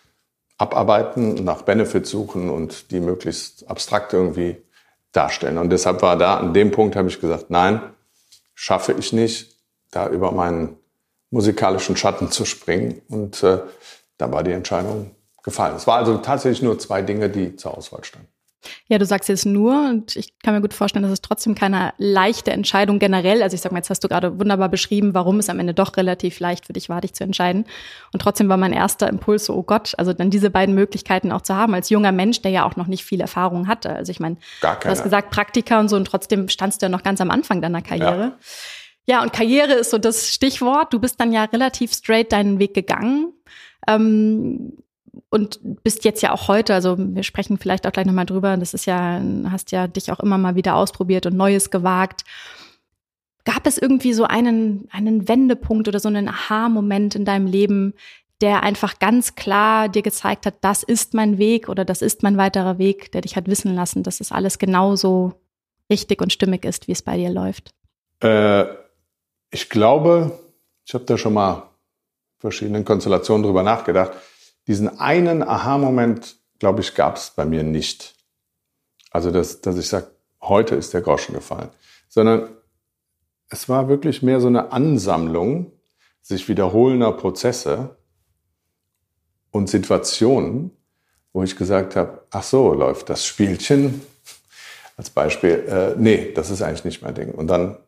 abarbeiten, 0.57 1.45
nach 1.45 1.63
Benefits 1.63 2.11
suchen 2.11 2.49
und 2.49 2.91
die 2.91 3.01
möglichst 3.01 3.69
abstrakt 3.69 4.13
irgendwie 4.15 4.57
darstellen. 5.13 5.59
Und 5.59 5.71
deshalb 5.71 6.01
war 6.01 6.17
da, 6.17 6.37
an 6.37 6.55
dem 6.55 6.71
Punkt 6.71 6.97
habe 6.97 7.09
ich 7.09 7.21
gesagt, 7.21 7.51
nein, 7.51 7.83
schaffe 8.55 8.93
ich 8.93 9.13
nicht. 9.13 9.53
da 9.91 10.09
über 10.09 10.33
meinen 10.33 10.79
musikalischen 11.31 11.97
Schatten 11.97 12.31
zu 12.31 12.47
springen. 12.47 13.03
Und 13.09 13.43
äh, 13.43 13.59
da 14.17 14.33
war 14.33 14.43
die 14.43 14.53
Entscheidung 14.53 15.11
gefallen. 15.43 15.77
Es 15.77 15.87
war 15.87 15.99
also 15.99 16.17
tatsächlich 16.19 16.63
nur 16.63 16.79
zwei 16.79 17.03
Dinge, 17.03 17.29
die 17.29 17.57
zur 17.57 17.77
Auswahl 17.77 18.03
standen. 18.05 18.32
Ja, 18.89 18.99
du 18.99 19.05
sagst 19.05 19.29
jetzt 19.29 19.47
nur 19.47 19.89
und 19.89 20.17
ich 20.17 20.39
kann 20.39 20.55
mir 20.55 20.61
gut 20.61 20.75
vorstellen, 20.75 21.03
dass 21.03 21.13
es 21.13 21.21
trotzdem 21.21 21.55
keine 21.55 21.93
leichte 21.99 22.51
Entscheidung 22.53 22.99
generell, 22.99 23.43
also 23.43 23.55
ich 23.55 23.61
sag 23.61 23.73
mal, 23.73 23.79
jetzt 23.79 23.91
hast 23.91 24.05
du 24.05 24.09
gerade 24.09 24.39
wunderbar 24.39 24.69
beschrieben, 24.69 25.15
warum 25.15 25.39
es 25.39 25.49
am 25.49 25.59
Ende 25.59 25.75
doch 25.75 25.97
relativ 25.97 26.41
leicht 26.41 26.67
für 26.67 26.73
dich 26.73 26.89
war, 26.89 27.01
dich 27.01 27.15
zu 27.15 27.25
entscheiden. 27.25 27.65
Und 28.13 28.23
trotzdem 28.23 28.49
war 28.49 28.57
mein 28.57 28.73
erster 28.73 29.09
Impuls 29.09 29.47
so, 29.47 29.55
oh 29.55 29.63
Gott, 29.63 29.95
also 29.99 30.13
dann 30.13 30.31
diese 30.31 30.51
beiden 30.51 30.75
Möglichkeiten 30.75 31.33
auch 31.33 31.43
zu 31.43 31.55
haben, 31.57 31.75
als 31.75 31.91
junger 31.91 32.13
Mensch, 32.13 32.43
der 32.43 32.51
ja 32.51 32.65
auch 32.65 32.77
noch 32.77 32.87
nicht 32.87 33.05
viel 33.05 33.21
Erfahrung 33.21 33.69
hatte. 33.69 33.91
Also 33.91 34.11
ich 34.11 34.21
meine, 34.21 34.37
du 34.61 34.69
hast 34.89 35.03
gesagt 35.03 35.31
Praktika 35.31 35.81
und 35.81 35.89
so 35.89 35.97
und 35.97 36.05
trotzdem 36.05 36.49
standst 36.49 36.83
du 36.83 36.87
ja 36.87 36.91
noch 36.91 37.03
ganz 37.03 37.21
am 37.21 37.31
Anfang 37.31 37.61
deiner 37.61 37.83
Karriere. 37.83 38.21
Ja. 38.21 38.39
Ja, 39.05 39.23
und 39.23 39.33
Karriere 39.33 39.73
ist 39.73 39.91
so 39.91 39.99
das 39.99 40.29
Stichwort. 40.29 40.93
Du 40.93 41.01
bist 41.01 41.21
dann 41.21 41.33
ja 41.33 41.45
relativ 41.45 41.93
straight 41.93 42.31
deinen 42.33 42.59
Weg 42.61 42.73
gegangen. 42.73 43.33
Ähm, 43.89 44.79
und 45.31 45.61
bist 45.83 46.05
jetzt 46.05 46.23
ja 46.23 46.33
auch 46.33 46.49
heute, 46.49 46.75
also 46.75 46.97
wir 46.99 47.23
sprechen 47.23 47.59
vielleicht 47.59 47.87
auch 47.87 47.93
gleich 47.93 48.07
nochmal 48.07 48.27
drüber, 48.27 48.57
das 48.57 48.75
ist 48.75 48.87
ja, 48.87 49.21
hast 49.51 49.73
ja 49.73 49.87
dich 49.87 50.11
auch 50.11 50.21
immer 50.21 50.39
mal 50.39 50.55
wieder 50.55 50.77
ausprobiert 50.77 51.27
und 51.27 51.37
Neues 51.37 51.71
gewagt. 51.71 52.25
Gab 53.45 53.67
es 53.67 53.77
irgendwie 53.77 54.13
so 54.13 54.25
einen, 54.25 54.89
einen 54.91 55.29
Wendepunkt 55.29 55.89
oder 55.89 55.99
so 55.99 56.09
einen 56.09 56.29
Aha-Moment 56.29 57.15
in 57.15 57.25
deinem 57.25 57.47
Leben, 57.47 57.95
der 58.41 58.63
einfach 58.63 58.99
ganz 58.99 59.35
klar 59.35 59.89
dir 59.89 60.03
gezeigt 60.03 60.47
hat, 60.47 60.55
das 60.63 60.83
ist 60.83 61.15
mein 61.15 61.39
Weg 61.39 61.69
oder 61.69 61.85
das 61.85 62.03
ist 62.03 62.23
mein 62.23 62.37
weiterer 62.37 62.79
Weg, 62.79 63.13
der 63.13 63.21
dich 63.21 63.37
hat 63.37 63.47
wissen 63.47 63.75
lassen, 63.75 64.03
dass 64.03 64.21
es 64.21 64.33
alles 64.33 64.59
genauso 64.59 65.35
richtig 65.91 66.21
und 66.23 66.33
stimmig 66.33 66.65
ist, 66.65 66.89
wie 66.89 66.93
es 66.93 67.03
bei 67.03 67.17
dir 67.17 67.31
läuft? 67.31 67.73
Äh, 68.21 68.65
ich 69.51 69.69
glaube, 69.69 70.39
ich 70.85 70.95
habe 70.95 71.05
da 71.05 71.19
schon 71.19 71.35
mal 71.35 71.71
verschiedenen 72.39 72.85
Konstellationen 72.85 73.45
drüber 73.45 73.63
nachgedacht. 73.63 74.13
Diesen 74.67 74.99
einen 75.01 75.43
Aha-Moment, 75.43 76.37
glaube 76.59 76.81
ich, 76.81 76.95
gab 76.95 77.17
es 77.17 77.31
bei 77.31 77.45
mir 77.45 77.63
nicht. 77.63 78.15
Also, 79.11 79.31
dass, 79.31 79.61
dass 79.61 79.77
ich 79.77 79.89
sage, 79.89 80.11
heute 80.41 80.75
ist 80.75 80.95
der 80.95 81.03
Groschen 81.03 81.35
gefallen. 81.35 81.71
Sondern 82.09 82.49
es 83.49 83.69
war 83.69 83.89
wirklich 83.89 84.23
mehr 84.23 84.41
so 84.41 84.47
eine 84.47 84.73
Ansammlung 84.73 85.73
sich 86.23 86.49
wiederholender 86.49 87.13
Prozesse 87.13 87.97
und 89.51 89.69
Situationen, 89.69 90.71
wo 91.33 91.43
ich 91.43 91.57
gesagt 91.57 91.97
habe, 91.97 92.23
ach 92.31 92.43
so, 92.43 92.73
läuft 92.73 93.11
das 93.11 93.27
Spielchen 93.27 94.03
als 94.97 95.11
Beispiel, 95.11 95.65
äh, 95.69 95.95
nee, 95.99 96.33
das 96.33 96.51
ist 96.51 96.63
eigentlich 96.63 96.85
nicht 96.85 97.03
mein 97.03 97.15
Ding. 97.15 97.33
Und 97.33 97.49
dann 97.49 97.79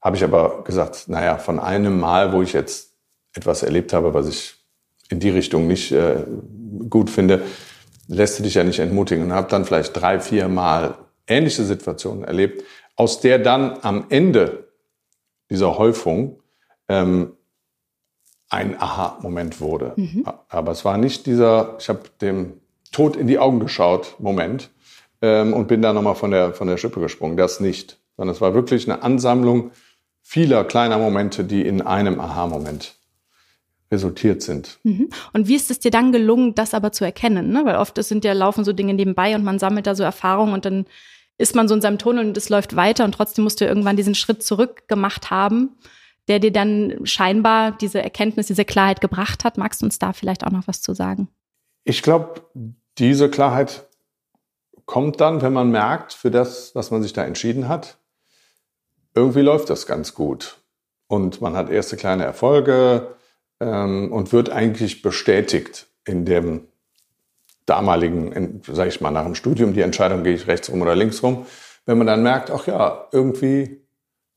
habe 0.00 0.16
ich 0.16 0.24
aber 0.24 0.64
gesagt, 0.64 1.08
naja, 1.08 1.36
von 1.36 1.58
einem 1.58 2.00
Mal, 2.00 2.32
wo 2.32 2.42
ich 2.42 2.52
jetzt 2.52 2.94
etwas 3.34 3.62
erlebt 3.62 3.92
habe, 3.92 4.14
was 4.14 4.28
ich 4.28 4.54
in 5.10 5.20
die 5.20 5.30
Richtung 5.30 5.66
nicht 5.66 5.92
äh, 5.92 6.24
gut 6.88 7.10
finde, 7.10 7.42
lässt 8.08 8.38
du 8.38 8.42
dich 8.42 8.54
ja 8.54 8.64
nicht 8.64 8.78
entmutigen. 8.78 9.24
Und 9.24 9.32
habe 9.32 9.48
dann 9.50 9.64
vielleicht 9.64 10.00
drei, 10.00 10.20
vier 10.20 10.48
Mal 10.48 10.94
ähnliche 11.26 11.64
Situationen 11.64 12.24
erlebt, 12.24 12.64
aus 12.96 13.20
der 13.20 13.38
dann 13.38 13.78
am 13.82 14.06
Ende 14.08 14.68
dieser 15.50 15.78
Häufung 15.78 16.40
ähm, 16.88 17.32
ein 18.48 18.80
Aha-Moment 18.80 19.60
wurde. 19.60 19.92
Mhm. 19.96 20.24
Aber 20.48 20.72
es 20.72 20.84
war 20.84 20.96
nicht 20.96 21.26
dieser, 21.26 21.76
ich 21.78 21.88
habe 21.88 22.02
dem 22.20 22.60
Tod 22.92 23.16
in 23.16 23.26
die 23.26 23.38
Augen 23.38 23.60
geschaut, 23.60 24.16
Moment, 24.18 24.70
ähm, 25.22 25.52
und 25.52 25.68
bin 25.68 25.82
da 25.82 25.92
nochmal 25.92 26.16
von 26.16 26.30
der, 26.30 26.52
von 26.52 26.66
der 26.66 26.76
Schippe 26.76 27.00
gesprungen. 27.00 27.36
Das 27.36 27.60
nicht. 27.60 28.00
Sondern 28.16 28.34
es 28.34 28.40
war 28.40 28.54
wirklich 28.54 28.90
eine 28.90 29.02
Ansammlung 29.02 29.70
vieler 30.22 30.64
kleiner 30.64 30.98
Momente, 30.98 31.44
die 31.44 31.66
in 31.66 31.82
einem 31.82 32.20
Aha-Moment 32.20 32.99
resultiert 33.90 34.42
sind. 34.42 34.78
Mhm. 34.84 35.10
Und 35.32 35.48
wie 35.48 35.56
ist 35.56 35.70
es 35.70 35.80
dir 35.80 35.90
dann 35.90 36.12
gelungen, 36.12 36.54
das 36.54 36.74
aber 36.74 36.92
zu 36.92 37.04
erkennen? 37.04 37.50
Ne? 37.50 37.64
Weil 37.64 37.76
oft 37.76 38.02
sind 38.02 38.24
ja 38.24 38.32
laufen 38.32 38.64
so 38.64 38.72
Dinge 38.72 38.94
nebenbei 38.94 39.34
und 39.34 39.44
man 39.44 39.58
sammelt 39.58 39.86
da 39.86 39.94
so 39.94 40.02
Erfahrungen 40.02 40.54
und 40.54 40.64
dann 40.64 40.86
ist 41.38 41.56
man 41.56 41.68
so 41.68 41.74
in 41.74 41.80
seinem 41.80 41.98
Tunnel 41.98 42.26
und 42.26 42.36
es 42.36 42.50
läuft 42.50 42.76
weiter 42.76 43.04
und 43.04 43.12
trotzdem 43.12 43.44
musst 43.44 43.60
du 43.60 43.64
irgendwann 43.64 43.96
diesen 43.96 44.14
Schritt 44.14 44.42
zurück 44.42 44.86
gemacht 44.88 45.30
haben, 45.30 45.70
der 46.28 46.38
dir 46.38 46.52
dann 46.52 47.00
scheinbar 47.04 47.72
diese 47.72 48.02
Erkenntnis, 48.02 48.46
diese 48.46 48.64
Klarheit 48.64 49.00
gebracht 49.00 49.42
hat. 49.42 49.58
Magst 49.58 49.80
du 49.80 49.86
uns 49.86 49.98
da 49.98 50.12
vielleicht 50.12 50.46
auch 50.46 50.50
noch 50.50 50.68
was 50.68 50.82
zu 50.82 50.94
sagen? 50.94 51.28
Ich 51.82 52.02
glaube, 52.02 52.42
diese 52.98 53.30
Klarheit 53.30 53.88
kommt 54.84 55.20
dann, 55.20 55.40
wenn 55.40 55.52
man 55.52 55.70
merkt, 55.70 56.12
für 56.12 56.30
das, 56.30 56.74
was 56.74 56.90
man 56.90 57.02
sich 57.02 57.12
da 57.12 57.24
entschieden 57.24 57.68
hat, 57.68 57.96
irgendwie 59.14 59.40
läuft 59.40 59.70
das 59.70 59.86
ganz 59.86 60.14
gut. 60.14 60.58
Und 61.06 61.40
man 61.40 61.56
hat 61.56 61.70
erste 61.70 61.96
kleine 61.96 62.24
Erfolge 62.24 63.16
ähm, 63.60 64.12
und 64.12 64.32
wird 64.32 64.50
eigentlich 64.50 65.02
bestätigt 65.02 65.86
in 66.04 66.24
dem 66.24 66.62
damaligen, 67.66 68.62
sage 68.66 68.88
ich 68.88 69.00
mal, 69.00 69.10
nach 69.10 69.24
dem 69.24 69.34
Studium, 69.34 69.74
die 69.74 69.82
Entscheidung, 69.82 70.24
gehe 70.24 70.34
ich 70.34 70.48
rechts 70.48 70.70
rum 70.70 70.82
oder 70.82 70.96
links 70.96 71.22
rum. 71.22 71.46
Wenn 71.86 71.98
man 71.98 72.06
dann 72.06 72.22
merkt, 72.22 72.50
ach 72.50 72.66
ja, 72.66 73.06
irgendwie 73.12 73.82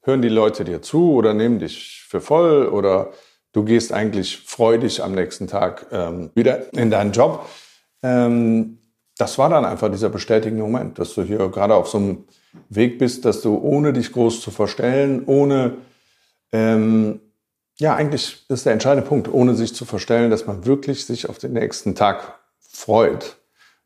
hören 0.03 0.21
die 0.21 0.29
Leute 0.29 0.63
dir 0.65 0.81
zu 0.81 1.13
oder 1.13 1.33
nehmen 1.33 1.59
dich 1.59 2.05
für 2.07 2.21
voll 2.21 2.67
oder 2.67 3.11
du 3.53 3.63
gehst 3.63 3.91
eigentlich 3.93 4.37
freudig 4.37 5.01
am 5.01 5.15
nächsten 5.15 5.47
Tag 5.47 5.87
ähm, 5.91 6.29
wieder 6.35 6.73
in 6.73 6.91
deinen 6.91 7.11
Job. 7.11 7.47
Ähm, 8.03 8.77
das 9.17 9.37
war 9.37 9.49
dann 9.49 9.65
einfach 9.65 9.89
dieser 9.91 10.09
bestätigende 10.09 10.63
Moment, 10.63 10.99
dass 10.99 11.13
du 11.13 11.23
hier 11.23 11.47
gerade 11.49 11.75
auf 11.75 11.87
so 11.87 11.97
einem 11.97 12.25
Weg 12.69 12.99
bist, 12.99 13.25
dass 13.25 13.41
du 13.41 13.57
ohne 13.57 13.93
dich 13.93 14.11
groß 14.11 14.41
zu 14.41 14.51
verstellen, 14.51 15.23
ohne, 15.25 15.77
ähm, 16.51 17.19
ja, 17.79 17.95
eigentlich 17.95 18.45
ist 18.49 18.65
der 18.65 18.73
entscheidende 18.73 19.07
Punkt, 19.07 19.31
ohne 19.31 19.55
sich 19.55 19.73
zu 19.73 19.85
verstellen, 19.85 20.29
dass 20.29 20.45
man 20.45 20.65
wirklich 20.65 21.05
sich 21.05 21.29
auf 21.29 21.37
den 21.37 21.53
nächsten 21.53 21.95
Tag 21.95 22.39
freut. 22.59 23.37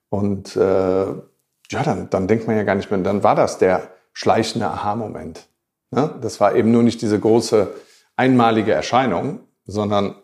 Und 0.10 0.56
äh, 0.56 0.60
ja, 0.60 1.84
dann, 1.84 2.10
dann 2.10 2.28
denkt 2.28 2.48
man 2.48 2.56
ja 2.56 2.64
gar 2.64 2.76
nicht 2.76 2.92
mehr, 2.92 3.00
dann 3.00 3.24
war 3.24 3.36
das 3.36 3.58
der 3.58 3.90
schleichende 4.14 4.68
Aha-Moment. 4.68 5.48
Ne? 5.92 6.16
Das 6.22 6.40
war 6.40 6.56
eben 6.56 6.72
nur 6.72 6.84
nicht 6.84 7.02
diese 7.02 7.20
große 7.20 7.74
einmalige 8.16 8.74
Erscheinung, 8.74 9.42
sondern 9.66 10.16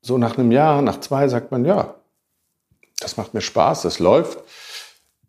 so 0.00 0.18
nach 0.18 0.36
einem 0.36 0.50
Jahr, 0.50 0.82
nach 0.82 1.00
zwei 1.00 1.28
sagt 1.28 1.52
man, 1.52 1.64
ja, 1.64 1.94
das 2.98 3.16
macht 3.16 3.34
mir 3.34 3.40
Spaß, 3.40 3.82
das 3.82 3.98
läuft. 3.98 4.38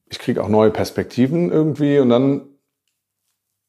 Ich 0.09 0.19
kriege 0.19 0.43
auch 0.43 0.47
neue 0.47 0.71
Perspektiven 0.71 1.51
irgendwie 1.51 1.99
und 1.99 2.09
dann, 2.09 2.41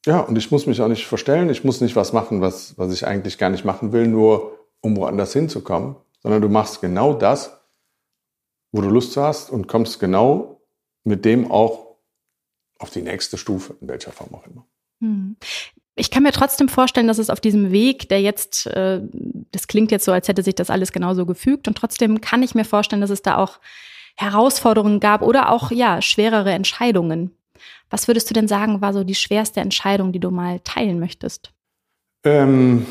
ja, 0.05 0.19
und 0.19 0.37
ich 0.37 0.51
muss 0.51 0.65
mich 0.65 0.81
auch 0.81 0.87
nicht 0.87 1.05
verstellen, 1.05 1.49
ich 1.49 1.63
muss 1.63 1.81
nicht 1.81 1.95
was 1.95 2.13
machen, 2.13 2.41
was, 2.41 2.77
was 2.77 2.93
ich 2.93 3.05
eigentlich 3.07 3.37
gar 3.37 3.49
nicht 3.49 3.65
machen 3.65 3.91
will, 3.91 4.07
nur 4.07 4.59
um 4.81 4.95
woanders 4.97 5.33
hinzukommen, 5.33 5.95
sondern 6.21 6.41
du 6.41 6.49
machst 6.49 6.81
genau 6.81 7.13
das, 7.13 7.59
wo 8.71 8.81
du 8.81 8.89
Lust 8.89 9.17
hast 9.17 9.49
und 9.49 9.67
kommst 9.67 9.99
genau 9.99 10.61
mit 11.03 11.25
dem 11.25 11.51
auch 11.51 11.97
auf 12.79 12.89
die 12.89 13.01
nächste 13.01 13.37
Stufe, 13.37 13.75
in 13.81 13.87
welcher 13.87 14.11
Form 14.11 14.33
auch 14.33 14.45
immer. 14.45 14.65
Hm. 15.01 15.37
Ich 15.95 16.11
kann 16.11 16.23
mir 16.23 16.33
trotzdem 16.33 16.67
vorstellen, 16.67 17.07
dass 17.07 17.19
es 17.19 17.29
auf 17.29 17.39
diesem 17.39 17.71
Weg, 17.71 18.09
der 18.09 18.21
jetzt, 18.21 18.67
äh, 18.67 19.01
das 19.51 19.67
klingt 19.67 19.91
jetzt 19.91 20.03
so, 20.03 20.11
als 20.11 20.27
hätte 20.27 20.43
sich 20.43 20.55
das 20.55 20.69
alles 20.69 20.91
genauso 20.91 21.25
gefügt, 21.25 21.67
und 21.67 21.77
trotzdem 21.77 22.19
kann 22.19 22.43
ich 22.43 22.53
mir 22.53 22.65
vorstellen, 22.65 23.01
dass 23.01 23.09
es 23.09 23.21
da 23.21 23.37
auch 23.37 23.59
Herausforderungen 24.17 24.99
gab 24.99 25.21
oder 25.21 25.51
auch, 25.51 25.71
ja, 25.71 26.01
schwerere 26.01 26.51
Entscheidungen. 26.51 27.31
Was 27.89 28.07
würdest 28.07 28.29
du 28.29 28.33
denn 28.33 28.47
sagen, 28.47 28.81
war 28.81 28.93
so 28.93 29.03
die 29.03 29.15
schwerste 29.15 29.59
Entscheidung, 29.59 30.11
die 30.11 30.19
du 30.19 30.31
mal 30.31 30.59
teilen 30.61 30.99
möchtest? 30.99 31.51
Ähm, 32.23 32.85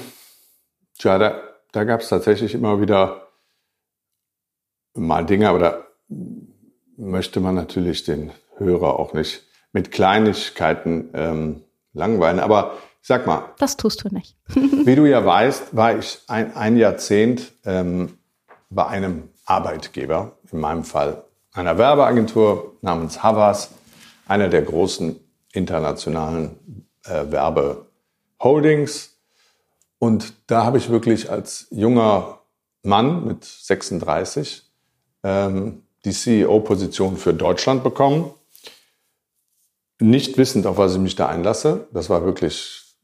tja, 0.98 1.18
da, 1.18 1.42
da 1.72 1.84
gab 1.84 2.00
es 2.00 2.08
tatsächlich 2.08 2.54
immer 2.54 2.80
wieder 2.80 3.28
mal 4.94 5.24
Dinge, 5.24 5.48
aber 5.48 5.58
da 5.58 5.84
möchte 6.96 7.40
man 7.40 7.54
natürlich 7.54 8.04
den 8.04 8.32
Hörer 8.56 8.98
auch 8.98 9.12
nicht 9.12 9.42
mit 9.72 9.90
Kleinigkeiten 9.90 11.10
ähm, 11.14 11.62
langweilen. 11.92 12.38
Aber 12.38 12.78
sag 13.02 13.26
mal. 13.26 13.50
Das 13.58 13.76
tust 13.76 14.04
du 14.04 14.14
nicht. 14.14 14.36
wie 14.46 14.94
du 14.96 15.06
ja 15.06 15.24
weißt, 15.24 15.76
war 15.76 15.98
ich 15.98 16.20
ein, 16.28 16.56
ein 16.56 16.76
Jahrzehnt 16.76 17.52
ähm, 17.64 18.18
bei 18.70 18.86
einem 18.86 19.28
Arbeitgeber, 19.44 20.38
in 20.50 20.60
meinem 20.60 20.84
Fall 20.84 21.24
einer 21.52 21.78
Werbeagentur 21.78 22.76
namens 22.82 23.22
Havas, 23.22 23.70
einer 24.26 24.48
der 24.48 24.62
großen 24.62 25.18
internationalen 25.52 26.86
äh, 27.04 27.24
Werbeholdings. 27.30 29.16
Und 29.98 30.34
da 30.46 30.64
habe 30.64 30.78
ich 30.78 30.90
wirklich 30.90 31.30
als 31.30 31.66
junger 31.70 32.40
Mann 32.82 33.26
mit 33.26 33.44
36 33.44 34.62
ähm, 35.22 35.82
die 36.04 36.12
CEO-Position 36.12 37.16
für 37.16 37.32
Deutschland 37.32 37.82
bekommen. 37.82 38.32
Nicht 40.00 40.36
wissend, 40.36 40.66
auf 40.66 40.76
was 40.76 40.94
ich 40.94 41.00
mich 41.00 41.16
da 41.16 41.28
einlasse. 41.28 41.88
Das 41.92 42.10
war 42.10 42.24
wirklich 42.24 42.94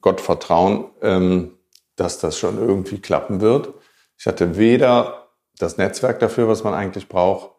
Gottvertrauen, 0.00 0.86
ähm, 1.02 1.58
dass 1.96 2.18
das 2.18 2.38
schon 2.38 2.58
irgendwie 2.58 2.98
klappen 2.98 3.40
wird. 3.40 3.74
Ich 4.18 4.26
hatte 4.26 4.56
weder 4.56 5.28
das 5.58 5.76
Netzwerk 5.76 6.20
dafür, 6.20 6.48
was 6.48 6.64
man 6.64 6.74
eigentlich 6.74 7.08
braucht, 7.08 7.50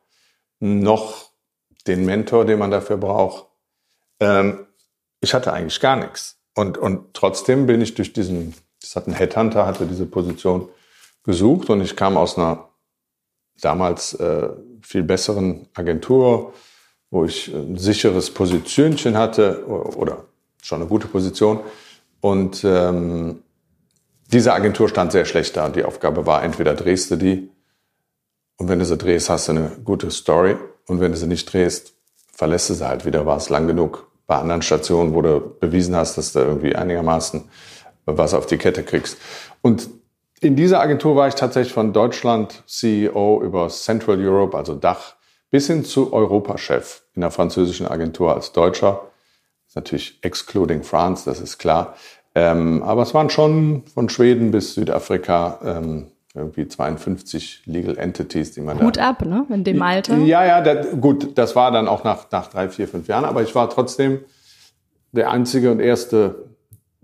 noch 0.59 1.32
den 1.87 2.05
Mentor, 2.05 2.45
den 2.45 2.59
man 2.59 2.71
dafür 2.71 2.97
braucht. 2.97 3.47
Ähm, 4.19 4.65
ich 5.21 5.33
hatte 5.33 5.53
eigentlich 5.53 5.79
gar 5.79 5.95
nichts. 5.95 6.37
Und, 6.55 6.77
und 6.77 7.13
trotzdem 7.13 7.65
bin 7.65 7.81
ich 7.81 7.95
durch 7.95 8.13
diesen, 8.13 8.53
das 8.81 8.95
hat 8.95 9.07
ein 9.07 9.13
Headhunter, 9.13 9.65
hatte 9.65 9.85
diese 9.85 10.05
Position 10.05 10.69
gesucht 11.23 11.69
und 11.69 11.81
ich 11.81 11.95
kam 11.95 12.17
aus 12.17 12.37
einer 12.37 12.69
damals 13.61 14.13
äh, 14.15 14.49
viel 14.81 15.03
besseren 15.03 15.67
Agentur, 15.73 16.53
wo 17.09 17.25
ich 17.25 17.47
ein 17.53 17.77
sicheres 17.77 18.31
Positionchen 18.31 19.17
hatte 19.17 19.65
oder 19.65 20.25
schon 20.61 20.81
eine 20.81 20.89
gute 20.89 21.07
Position. 21.07 21.61
Und 22.19 22.63
ähm, 22.63 23.43
diese 24.31 24.53
Agentur 24.53 24.89
stand 24.89 25.11
sehr 25.11 25.25
schlecht 25.25 25.55
da 25.55 25.69
die 25.69 25.83
Aufgabe 25.83 26.25
war, 26.25 26.43
entweder 26.43 26.73
drehst 26.73 27.11
du 27.11 27.15
die 27.15 27.49
und 28.57 28.69
wenn 28.69 28.79
du 28.79 28.85
sie 28.85 28.97
drehst, 28.97 29.29
hast 29.29 29.47
du 29.47 29.53
eine 29.53 29.71
gute 29.83 30.11
Story 30.11 30.55
und 30.87 30.99
wenn 30.99 31.11
du 31.11 31.17
sie 31.17 31.27
nicht 31.27 31.51
drehst, 31.51 31.93
verlässt 32.31 32.69
du 32.69 32.73
sie 32.73 32.87
halt 32.87 33.05
wieder, 33.05 33.25
war 33.25 33.37
es 33.37 33.49
lang 33.49 33.67
genug. 33.67 34.09
Bei 34.25 34.37
anderen 34.37 34.61
Stationen, 34.61 35.13
wo 35.13 35.21
du 35.21 35.39
bewiesen 35.59 35.95
hast, 35.95 36.17
dass 36.17 36.33
du 36.33 36.39
irgendwie 36.39 36.75
einigermaßen 36.75 37.43
was 38.05 38.33
auf 38.33 38.45
die 38.45 38.57
Kette 38.57 38.83
kriegst. 38.83 39.17
Und 39.61 39.89
in 40.39 40.55
dieser 40.55 40.81
Agentur 40.81 41.15
war 41.15 41.27
ich 41.27 41.35
tatsächlich 41.35 41.73
von 41.73 41.93
Deutschland 41.93 42.63
CEO 42.67 43.41
über 43.41 43.69
Central 43.69 44.19
Europe, 44.19 44.57
also 44.57 44.75
Dach, 44.75 45.15
bis 45.51 45.67
hin 45.67 45.85
zu 45.85 46.11
Europachef 46.11 47.03
in 47.15 47.21
der 47.21 47.31
französischen 47.31 47.87
Agentur 47.87 48.33
als 48.33 48.51
Deutscher. 48.51 49.07
Natürlich 49.75 50.19
excluding 50.21 50.83
France, 50.83 51.25
das 51.25 51.39
ist 51.39 51.57
klar. 51.57 51.95
Ähm, 52.35 52.83
aber 52.83 53.03
es 53.03 53.13
waren 53.13 53.29
schon 53.29 53.83
von 53.93 54.09
Schweden 54.09 54.51
bis 54.51 54.73
Südafrika 54.73 55.59
ähm, 55.63 56.11
irgendwie 56.33 56.67
52 56.67 57.63
Legal 57.65 57.97
Entities, 57.97 58.51
die 58.51 58.61
man 58.61 58.81
Hut 58.81 58.97
da... 58.97 59.09
ab, 59.09 59.25
ne? 59.25 59.45
In 59.49 59.63
dem 59.63 59.81
Alter. 59.81 60.17
Ja, 60.17 60.45
ja, 60.45 60.61
das, 60.61 60.87
gut, 60.99 61.37
das 61.37 61.55
war 61.55 61.71
dann 61.71 61.87
auch 61.87 62.03
nach, 62.03 62.31
nach 62.31 62.47
drei, 62.47 62.69
vier, 62.69 62.87
fünf 62.87 63.07
Jahren, 63.07 63.25
aber 63.25 63.43
ich 63.43 63.53
war 63.53 63.69
trotzdem 63.69 64.19
der 65.11 65.29
einzige 65.29 65.71
und 65.71 65.79
erste 65.79 66.47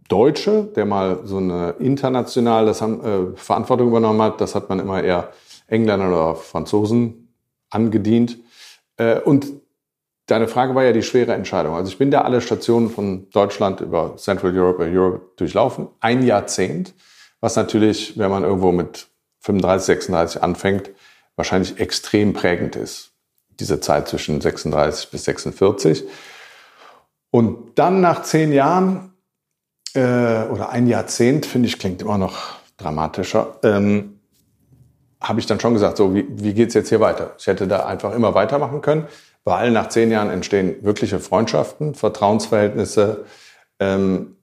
Deutsche, 0.07 0.63
der 0.75 0.85
mal 0.85 1.19
so 1.23 1.37
eine 1.37 1.75
internationale 1.79 2.71
äh, 2.71 3.37
Verantwortung 3.37 3.87
übernommen 3.89 4.21
hat. 4.21 4.41
Das 4.41 4.55
hat 4.55 4.67
man 4.67 4.79
immer 4.79 5.03
eher 5.03 5.29
Engländern 5.67 6.11
oder 6.11 6.35
Franzosen 6.35 7.35
angedient. 7.69 8.39
Äh, 8.97 9.19
und 9.19 9.47
deine 10.25 10.47
Frage 10.47 10.73
war 10.73 10.83
ja 10.83 10.91
die 10.91 11.03
schwere 11.03 11.33
Entscheidung. 11.33 11.75
Also 11.75 11.91
ich 11.91 11.99
bin 11.99 12.09
da 12.09 12.21
alle 12.21 12.41
Stationen 12.41 12.89
von 12.89 13.29
Deutschland 13.29 13.81
über 13.81 14.15
Central 14.17 14.57
Europe, 14.57 14.83
Europe 14.83 15.21
durchlaufen. 15.37 15.87
Ein 15.99 16.23
Jahrzehnt, 16.23 16.95
was 17.39 17.55
natürlich, 17.55 18.17
wenn 18.17 18.31
man 18.31 18.43
irgendwo 18.43 18.71
mit 18.71 19.07
35, 19.41 19.85
36 19.85 20.43
anfängt, 20.43 20.89
wahrscheinlich 21.35 21.79
extrem 21.79 22.33
prägend 22.33 22.75
ist. 22.75 23.11
Diese 23.59 23.79
Zeit 23.79 24.07
zwischen 24.07 24.41
36 24.41 25.11
bis 25.11 25.25
46. 25.25 26.03
Und 27.31 27.77
dann 27.77 28.01
nach 28.01 28.23
zehn 28.23 28.51
Jahren 28.51 29.13
äh, 29.93 30.43
oder 30.43 30.69
ein 30.69 30.87
Jahrzehnt, 30.87 31.45
finde 31.45 31.67
ich, 31.67 31.79
klingt 31.79 32.01
immer 32.01 32.17
noch 32.17 32.59
dramatischer, 32.77 33.57
ähm, 33.63 34.19
habe 35.21 35.39
ich 35.39 35.45
dann 35.45 35.59
schon 35.59 35.73
gesagt, 35.73 35.97
so, 35.97 36.15
wie, 36.15 36.25
wie 36.29 36.53
geht's 36.53 36.73
jetzt 36.73 36.89
hier 36.89 37.01
weiter? 37.01 37.35
Ich 37.37 37.47
hätte 37.47 37.67
da 37.67 37.85
einfach 37.85 38.13
immer 38.13 38.33
weitermachen 38.35 38.81
können, 38.81 39.07
weil 39.43 39.71
nach 39.71 39.89
zehn 39.89 40.11
Jahren 40.11 40.29
entstehen 40.29 40.77
wirkliche 40.81 41.19
Freundschaften, 41.19 41.93
Vertrauensverhältnisse. 41.93 43.25
Ähm, 43.79 44.37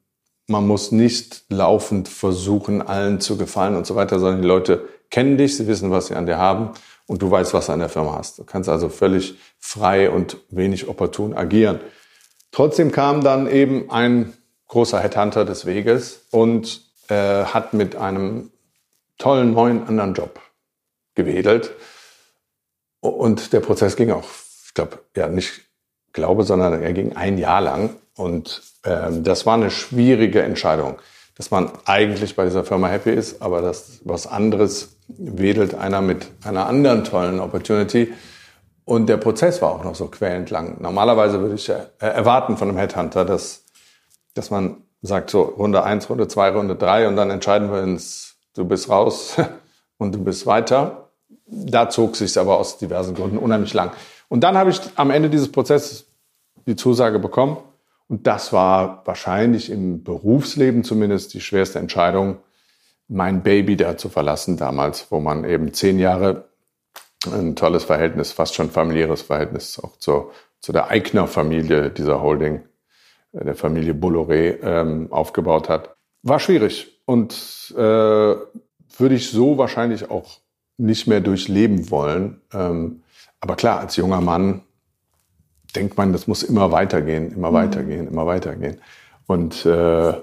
man 0.47 0.67
muss 0.67 0.93
nicht 0.93 1.45
laufend 1.49 2.09
versuchen, 2.09 2.83
allen 2.83 3.21
zu 3.21 3.37
gefallen 3.37 3.75
und 3.77 3.87
so 3.87 3.97
weiter, 3.97 4.19
sondern 4.19 4.43
die 4.43 4.49
Leute 4.49 4.89
kennen 5.11 5.37
dich, 5.37 5.57
sie 5.57 5.67
wissen, 5.67 5.91
was 5.91 6.07
sie 6.07 6.15
an 6.15 6.27
dir 6.27 6.39
haben 6.39 6.71
und 7.07 7.23
du 7.23 7.31
weißt, 7.31 7.55
was 7.55 7.67
du 7.67 7.73
an 7.73 7.81
der 7.81 7.89
Firma 7.89 8.17
hast. 8.17 8.39
Du 8.39 8.45
kannst 8.45 8.69
also 8.69 8.89
völlig 8.89 9.37
frei 9.59 10.11
und 10.11 10.39
wenig 10.51 10.89
opportun 10.89 11.35
agieren. 11.35 11.81
Trotzdem 12.53 12.93
kam 12.93 13.23
dann 13.23 13.51
eben 13.51 13.91
ein 13.91 14.33
großer 14.69 15.01
Headhunter 15.01 15.45
des 15.45 15.67
Weges 15.67 16.27
und 16.31 16.83
äh, 17.09 17.45
hat 17.45 17.75
mit 17.75 17.97
einem 17.97 18.51
tollen 19.19 19.53
neuen 19.53 19.87
anderen 19.87 20.15
Job 20.15 20.41
gewedelt. 21.15 21.75
Und 23.01 23.53
der 23.53 23.61
Prozess 23.61 23.97
ging 23.97 24.11
auch, 24.11 24.29
ich 24.67 24.75
glaube, 24.75 24.99
ja, 25.15 25.29
nicht 25.29 25.63
glaube, 26.13 26.45
sondern 26.45 26.83
er 26.83 26.93
ging 26.93 27.15
ein 27.15 27.39
Jahr 27.39 27.61
lang. 27.61 27.97
Und 28.17 28.63
ähm, 28.85 29.23
das 29.23 29.47
war 29.47 29.55
eine 29.55 29.71
schwierige 29.71 30.43
Entscheidung, 30.43 30.97
dass 31.37 31.51
man 31.51 31.71
eigentlich 31.85 32.35
bei 32.35 32.45
dieser 32.45 32.65
Firma 32.65 32.89
happy 32.89 33.11
ist, 33.11 33.43
aber 33.43 33.61
dass 33.61 34.01
was 34.05 34.27
anderes 34.27 34.97
wedelt 35.09 35.75
einer 35.75 36.01
mit 36.01 36.27
einer 36.45 36.67
anderen 36.67 37.05
tollen 37.05 37.41
Opportunity. 37.41 38.13
Und 38.85 39.09
der 39.09 39.17
Prozess 39.17 39.61
war 39.63 39.73
auch 39.73 39.85
noch 39.85 39.95
so 39.95 40.07
quälend 40.07 40.51
lang. 40.51 40.81
Normalerweise 40.81 41.41
würde 41.41 41.57
ich 41.57 41.71
erwarten 41.99 42.57
von 42.57 42.69
einem 42.69 42.79
Headhunter, 42.79 43.25
dass 43.25 43.67
dass 44.37 44.51
man 44.51 44.83
sagt 45.03 45.31
so 45.31 45.43
Runde 45.43 45.83
eins, 45.83 46.09
Runde 46.11 46.29
zwei, 46.29 46.51
Runde 46.51 46.77
drei 46.77 47.09
und 47.09 47.17
dann 47.17 47.31
entscheiden 47.31 47.73
wir 47.73 47.83
uns, 47.83 48.37
du 48.55 48.65
bist 48.65 48.89
raus 48.89 49.37
und 49.99 50.15
du 50.15 50.23
bist 50.23 50.47
weiter. 50.47 51.09
Da 51.47 51.89
zog 51.89 52.17
sich 52.17 52.39
aber 52.39 52.59
aus 52.59 52.79
diversen 52.79 53.15
Gründen 53.15 53.39
unheimlich 53.39 53.73
lang. 53.73 53.93
Und 54.29 54.41
dann 54.41 54.57
habe 54.57 54.71
ich 54.71 54.81
am 54.97 55.11
Ende 55.11 55.31
dieses 55.31 55.51
Prozesses 55.51 56.07
die 56.67 56.77
Zusage 56.77 57.19
bekommen. 57.19 57.59
Und 58.09 58.27
das 58.27 58.53
war 58.53 59.03
wahrscheinlich 59.05 59.71
im 59.71 60.05
Berufsleben 60.05 60.85
zumindest 60.85 61.35
die 61.35 61.41
schwerste 61.41 61.79
Entscheidung, 61.79 62.39
mein 63.09 63.43
Baby 63.43 63.77
da 63.77 63.97
zu 63.97 64.09
verlassen 64.09 64.57
damals, 64.57 65.11
wo 65.11 65.21
man 65.21 65.45
eben 65.45 65.73
zehn 65.73 65.99
Jahre 65.99 66.49
ein 67.27 67.57
tolles 67.57 67.85
Verhältnis, 67.85 68.33
fast 68.33 68.55
schon 68.55 68.71
familiäres 68.71 69.23
Verhältnis 69.23 69.81
auch 69.83 69.97
zur, 69.99 70.33
zu 70.61 70.73
der 70.73 70.89
Eigner-Familie 70.89 71.91
dieser 71.91 72.23
Holding 72.23 72.63
der 73.33 73.55
Familie 73.55 73.93
Bolloré 73.93 74.63
ähm, 74.63 75.13
aufgebaut 75.13 75.69
hat. 75.69 75.97
War 76.23 76.41
schwierig 76.41 77.01
und 77.05 77.75
äh, 77.77 77.81
würde 77.81 79.15
ich 79.15 79.31
so 79.31 79.59
wahrscheinlich 79.59 80.11
auch 80.11 80.39
nicht 80.79 81.07
mehr 81.07 81.21
durchleben 81.21 81.91
wollen. 81.91 82.41
Ähm, 82.53 83.03
aber 83.41 83.57
klar, 83.57 83.81
als 83.81 83.97
junger 83.97 84.21
Mann 84.21 84.63
denkt 85.77 85.97
man, 85.97 86.13
das 86.13 86.27
muss 86.27 86.43
immer 86.43 86.73
weitergehen, 86.73 87.33
immer 87.33 87.51
mhm. 87.51 87.55
weitergehen, 87.55 88.09
immer 88.09 88.27
weitergehen. 88.27 88.81
Und 89.27 89.67
äh, 89.67 90.15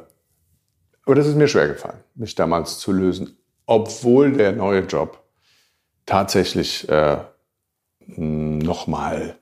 aber 1.05 1.15
das 1.15 1.27
ist 1.27 1.35
mir 1.35 1.47
schwer 1.47 1.67
gefallen, 1.67 1.99
mich 2.15 2.35
damals 2.35 2.79
zu 2.79 2.91
lösen, 2.91 3.37
obwohl 3.65 4.33
der 4.33 4.53
neue 4.53 4.81
Job 4.81 5.21
tatsächlich 6.05 6.87
äh, 6.89 7.17
nochmal 8.07 9.37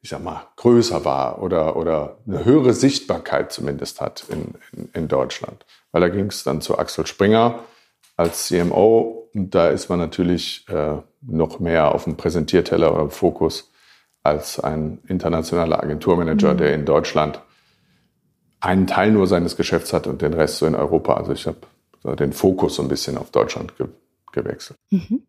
ich 0.00 0.10
sag 0.10 0.22
mal, 0.22 0.46
größer 0.56 1.04
war 1.04 1.42
oder, 1.42 1.76
oder 1.76 2.18
eine 2.26 2.44
höhere 2.44 2.72
Sichtbarkeit 2.72 3.52
zumindest 3.52 4.00
hat 4.00 4.24
in, 4.28 4.54
in, 4.72 4.88
in 4.92 5.08
Deutschland. 5.08 5.66
Weil 5.92 6.02
da 6.02 6.08
ging 6.08 6.26
es 6.26 6.44
dann 6.44 6.60
zu 6.60 6.78
Axel 6.78 7.06
Springer 7.06 7.60
als 8.16 8.46
CMO 8.46 9.28
und 9.34 9.54
da 9.54 9.68
ist 9.68 9.88
man 9.88 9.98
natürlich 9.98 10.66
äh, 10.68 10.96
noch 11.20 11.60
mehr 11.60 11.94
auf 11.94 12.04
dem 12.04 12.16
Präsentierteller 12.16 12.92
oder 12.92 13.02
im 13.02 13.10
Fokus 13.10 13.70
als 14.28 14.60
ein 14.60 14.98
internationaler 15.08 15.82
Agenturmanager, 15.82 16.54
mhm. 16.54 16.58
der 16.58 16.74
in 16.74 16.84
Deutschland 16.84 17.40
einen 18.60 18.86
Teil 18.86 19.12
nur 19.12 19.26
seines 19.26 19.56
Geschäfts 19.56 19.92
hat 19.92 20.06
und 20.06 20.22
den 20.22 20.34
Rest 20.34 20.58
so 20.58 20.66
in 20.66 20.74
Europa. 20.74 21.14
Also 21.14 21.32
ich 21.32 21.46
habe 21.46 22.16
den 22.16 22.32
Fokus 22.32 22.76
so 22.76 22.82
ein 22.82 22.88
bisschen 22.88 23.16
auf 23.18 23.30
Deutschland 23.30 23.76
ge 23.76 23.86
gewechselt. 24.32 24.78
Mhm. 24.90 25.22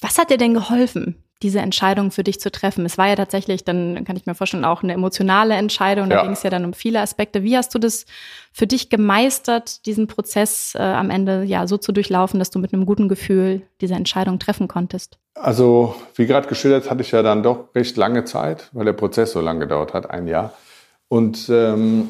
Was 0.00 0.18
hat 0.18 0.30
dir 0.30 0.36
denn 0.36 0.52
geholfen, 0.52 1.24
diese 1.42 1.60
Entscheidung 1.60 2.10
für 2.10 2.24
dich 2.24 2.40
zu 2.40 2.50
treffen? 2.50 2.86
Es 2.86 2.98
war 2.98 3.08
ja 3.08 3.16
tatsächlich, 3.16 3.64
dann 3.64 4.04
kann 4.04 4.16
ich 4.16 4.26
mir 4.26 4.34
vorstellen, 4.34 4.64
auch 4.64 4.82
eine 4.82 4.94
emotionale 4.94 5.54
Entscheidung. 5.54 6.08
Da 6.08 6.16
ja. 6.16 6.22
ging 6.22 6.32
es 6.32 6.42
ja 6.42 6.50
dann 6.50 6.64
um 6.64 6.72
viele 6.72 7.00
Aspekte. 7.00 7.42
Wie 7.42 7.56
hast 7.56 7.74
du 7.74 7.78
das 7.78 8.06
für 8.52 8.66
dich 8.66 8.88
gemeistert, 8.88 9.84
diesen 9.86 10.06
Prozess 10.06 10.74
äh, 10.74 10.82
am 10.82 11.10
Ende 11.10 11.42
ja 11.44 11.66
so 11.66 11.76
zu 11.76 11.92
durchlaufen, 11.92 12.38
dass 12.38 12.50
du 12.50 12.58
mit 12.58 12.72
einem 12.72 12.86
guten 12.86 13.08
Gefühl 13.08 13.62
diese 13.80 13.94
Entscheidung 13.94 14.38
treffen 14.38 14.68
konntest? 14.68 15.18
Also, 15.34 15.94
wie 16.14 16.26
gerade 16.26 16.48
geschildert, 16.48 16.90
hatte 16.90 17.02
ich 17.02 17.10
ja 17.10 17.22
dann 17.22 17.42
doch 17.42 17.74
recht 17.74 17.96
lange 17.96 18.24
Zeit, 18.24 18.70
weil 18.72 18.86
der 18.86 18.94
Prozess 18.94 19.32
so 19.32 19.40
lange 19.40 19.60
gedauert 19.60 19.92
hat, 19.92 20.10
ein 20.10 20.26
Jahr. 20.26 20.54
Und 21.08 21.48
ähm, 21.50 22.08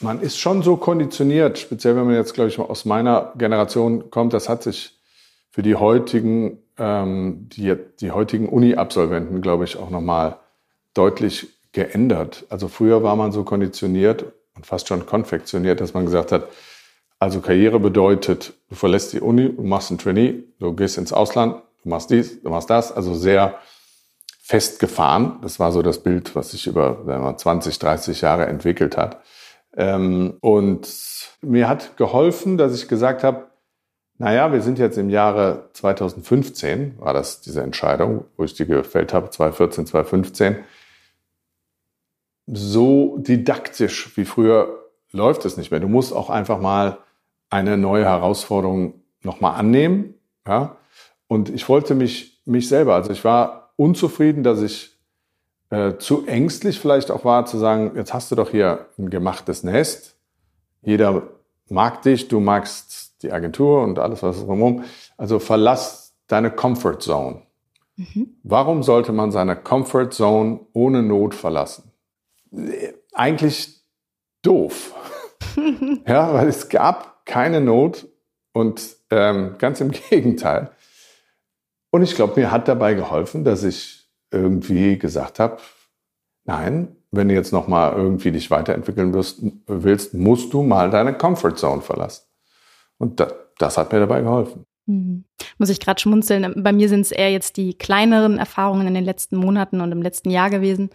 man 0.00 0.20
ist 0.20 0.38
schon 0.38 0.62
so 0.62 0.76
konditioniert, 0.76 1.58
speziell 1.58 1.96
wenn 1.96 2.06
man 2.06 2.14
jetzt, 2.14 2.34
glaube 2.34 2.48
ich, 2.48 2.58
aus 2.58 2.84
meiner 2.84 3.32
Generation 3.36 4.10
kommt, 4.10 4.32
das 4.32 4.48
hat 4.48 4.62
sich 4.62 4.98
für 5.50 5.62
die 5.62 5.74
heutigen 5.74 6.58
ähm, 6.78 7.48
die, 7.50 7.74
die 8.00 8.10
heutigen 8.10 8.48
Uni-Absolventen, 8.48 9.40
glaube 9.40 9.64
ich, 9.64 9.76
auch 9.76 9.90
nochmal 9.90 10.38
deutlich 10.94 11.48
geändert. 11.72 12.44
Also 12.48 12.68
früher 12.68 13.02
war 13.02 13.16
man 13.16 13.32
so 13.32 13.44
konditioniert 13.44 14.24
und 14.54 14.66
fast 14.66 14.88
schon 14.88 15.06
konfektioniert, 15.06 15.80
dass 15.80 15.94
man 15.94 16.06
gesagt 16.06 16.32
hat, 16.32 16.48
also 17.18 17.40
Karriere 17.40 17.80
bedeutet, 17.80 18.54
du 18.68 18.74
verlässt 18.74 19.12
die 19.12 19.20
Uni, 19.20 19.54
du 19.54 19.62
machst 19.62 19.90
ein 19.90 19.98
Trainee, 19.98 20.44
du 20.58 20.74
gehst 20.74 20.98
ins 20.98 21.12
Ausland, 21.12 21.62
du 21.82 21.88
machst 21.88 22.10
dies, 22.10 22.42
du 22.42 22.50
machst 22.50 22.68
das, 22.68 22.92
also 22.92 23.14
sehr 23.14 23.58
festgefahren. 24.42 25.38
Das 25.42 25.58
war 25.58 25.72
so 25.72 25.82
das 25.82 26.02
Bild, 26.02 26.36
was 26.36 26.50
sich 26.50 26.66
über 26.66 27.02
sagen 27.04 27.24
wir, 27.24 27.36
20, 27.36 27.78
30 27.78 28.20
Jahre 28.20 28.46
entwickelt 28.46 28.96
hat. 28.96 29.22
Ähm, 29.76 30.36
und 30.40 30.88
mir 31.40 31.68
hat 31.68 31.96
geholfen, 31.96 32.56
dass 32.58 32.74
ich 32.74 32.88
gesagt 32.88 33.24
habe, 33.24 33.46
naja, 34.18 34.52
wir 34.52 34.62
sind 34.62 34.78
jetzt 34.78 34.96
im 34.96 35.10
Jahre 35.10 35.68
2015, 35.74 36.98
war 36.98 37.12
das 37.12 37.42
diese 37.42 37.62
Entscheidung, 37.62 38.24
wo 38.36 38.44
ich 38.44 38.54
die 38.54 38.64
gefällt 38.64 39.12
habe, 39.12 39.28
2014, 39.30 39.86
2015. 39.86 40.56
So 42.46 43.18
didaktisch 43.18 44.16
wie 44.16 44.24
früher 44.24 44.84
läuft 45.12 45.44
es 45.44 45.56
nicht 45.56 45.70
mehr. 45.70 45.80
Du 45.80 45.88
musst 45.88 46.14
auch 46.14 46.30
einfach 46.30 46.60
mal 46.60 46.98
eine 47.50 47.76
neue 47.76 48.04
Herausforderung 48.04 49.02
nochmal 49.22 49.58
annehmen. 49.58 50.14
Ja? 50.46 50.76
Und 51.28 51.50
ich 51.50 51.68
wollte 51.68 51.94
mich, 51.94 52.40
mich 52.46 52.68
selber, 52.68 52.94
also 52.94 53.10
ich 53.10 53.24
war 53.24 53.72
unzufrieden, 53.76 54.42
dass 54.42 54.62
ich 54.62 54.96
äh, 55.70 55.96
zu 55.98 56.26
ängstlich 56.26 56.78
vielleicht 56.80 57.10
auch 57.10 57.24
war, 57.24 57.44
zu 57.46 57.58
sagen, 57.58 57.92
jetzt 57.96 58.14
hast 58.14 58.30
du 58.30 58.36
doch 58.36 58.50
hier 58.50 58.86
ein 58.98 59.10
gemachtes 59.10 59.62
Nest. 59.62 60.16
Jeder 60.82 61.24
mag 61.68 62.02
dich, 62.02 62.28
du 62.28 62.40
magst 62.40 63.05
die 63.22 63.32
Agentur 63.32 63.82
und 63.82 63.98
alles, 63.98 64.22
was 64.22 64.44
drumherum. 64.44 64.84
Also 65.16 65.38
verlass 65.38 66.14
deine 66.26 66.50
Comfort 66.50 66.98
Zone. 67.00 67.42
Mhm. 67.96 68.36
Warum 68.42 68.82
sollte 68.82 69.12
man 69.12 69.32
seine 69.32 69.56
Comfort 69.56 70.10
Zone 70.10 70.60
ohne 70.72 71.02
Not 71.02 71.34
verlassen? 71.34 71.90
Eigentlich 73.14 73.82
doof. 74.42 74.94
ja, 76.06 76.32
weil 76.34 76.48
es 76.48 76.68
gab 76.68 77.24
keine 77.24 77.60
Not 77.60 78.06
und 78.52 78.96
ähm, 79.10 79.56
ganz 79.58 79.80
im 79.80 79.90
Gegenteil. 80.10 80.70
Und 81.90 82.02
ich 82.02 82.14
glaube, 82.14 82.38
mir 82.38 82.50
hat 82.50 82.68
dabei 82.68 82.94
geholfen, 82.94 83.44
dass 83.44 83.62
ich 83.62 84.08
irgendwie 84.30 84.98
gesagt 84.98 85.38
habe, 85.38 85.58
nein, 86.44 86.96
wenn 87.10 87.28
du 87.28 87.34
jetzt 87.34 87.52
noch 87.52 87.68
mal 87.68 87.92
irgendwie 87.92 88.32
dich 88.32 88.50
weiterentwickeln 88.50 89.14
wirst, 89.14 89.42
willst, 89.66 90.12
musst 90.12 90.52
du 90.52 90.62
mal 90.62 90.90
deine 90.90 91.16
Comfort 91.16 91.56
Zone 91.56 91.82
verlassen. 91.82 92.25
Und 92.98 93.20
das, 93.20 93.34
das 93.58 93.78
hat 93.78 93.92
mir 93.92 94.00
dabei 94.00 94.20
geholfen. 94.20 94.66
Mhm. 94.86 95.24
Muss 95.58 95.68
ich 95.68 95.80
gerade 95.80 96.00
schmunzeln. 96.00 96.62
Bei 96.62 96.72
mir 96.72 96.88
sind 96.88 97.00
es 97.00 97.12
eher 97.12 97.30
jetzt 97.30 97.56
die 97.56 97.74
kleineren 97.74 98.38
Erfahrungen 98.38 98.86
in 98.86 98.94
den 98.94 99.04
letzten 99.04 99.36
Monaten 99.36 99.80
und 99.80 99.92
im 99.92 100.02
letzten 100.02 100.30
Jahr 100.30 100.50
gewesen. 100.50 100.90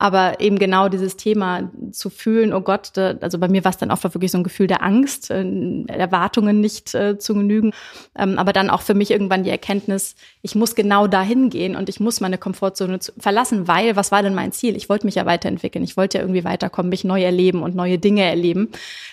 Aber 0.00 0.40
eben 0.40 0.58
genau 0.58 0.88
dieses 0.88 1.18
Thema 1.18 1.70
zu 1.92 2.08
fühlen, 2.08 2.54
oh 2.54 2.62
Gott, 2.62 2.92
da, 2.94 3.16
also 3.20 3.38
bei 3.38 3.48
mir 3.48 3.64
war 3.64 3.70
es 3.70 3.76
dann 3.76 3.90
oft 3.90 4.02
wirklich 4.02 4.30
so 4.30 4.38
ein 4.38 4.44
Gefühl 4.44 4.66
der 4.66 4.82
Angst, 4.82 5.30
äh, 5.30 5.44
Erwartungen 5.88 6.58
nicht 6.58 6.94
äh, 6.94 7.18
zu 7.18 7.34
genügen. 7.34 7.74
Ähm, 8.16 8.38
aber 8.38 8.54
dann 8.54 8.70
auch 8.70 8.80
für 8.80 8.94
mich 8.94 9.10
irgendwann 9.10 9.44
die 9.44 9.50
Erkenntnis, 9.50 10.14
ich 10.40 10.54
muss 10.54 10.74
genau 10.74 11.06
dahin 11.06 11.50
gehen 11.50 11.76
und 11.76 11.90
ich 11.90 12.00
muss 12.00 12.22
meine 12.22 12.38
Komfortzone 12.38 12.98
verlassen, 13.18 13.68
weil 13.68 13.94
was 13.94 14.10
war 14.10 14.22
denn 14.22 14.34
mein 14.34 14.52
Ziel? 14.52 14.74
Ich 14.74 14.88
wollte 14.88 15.04
mich 15.04 15.16
ja 15.16 15.26
weiterentwickeln, 15.26 15.84
ich 15.84 15.98
wollte 15.98 16.16
ja 16.16 16.24
irgendwie 16.24 16.44
weiterkommen, 16.44 16.88
mich 16.88 17.04
neu 17.04 17.22
erleben 17.22 17.62
und 17.62 17.76
neue 17.76 17.98
Dinge 17.98 18.24
erleben. 18.24 18.70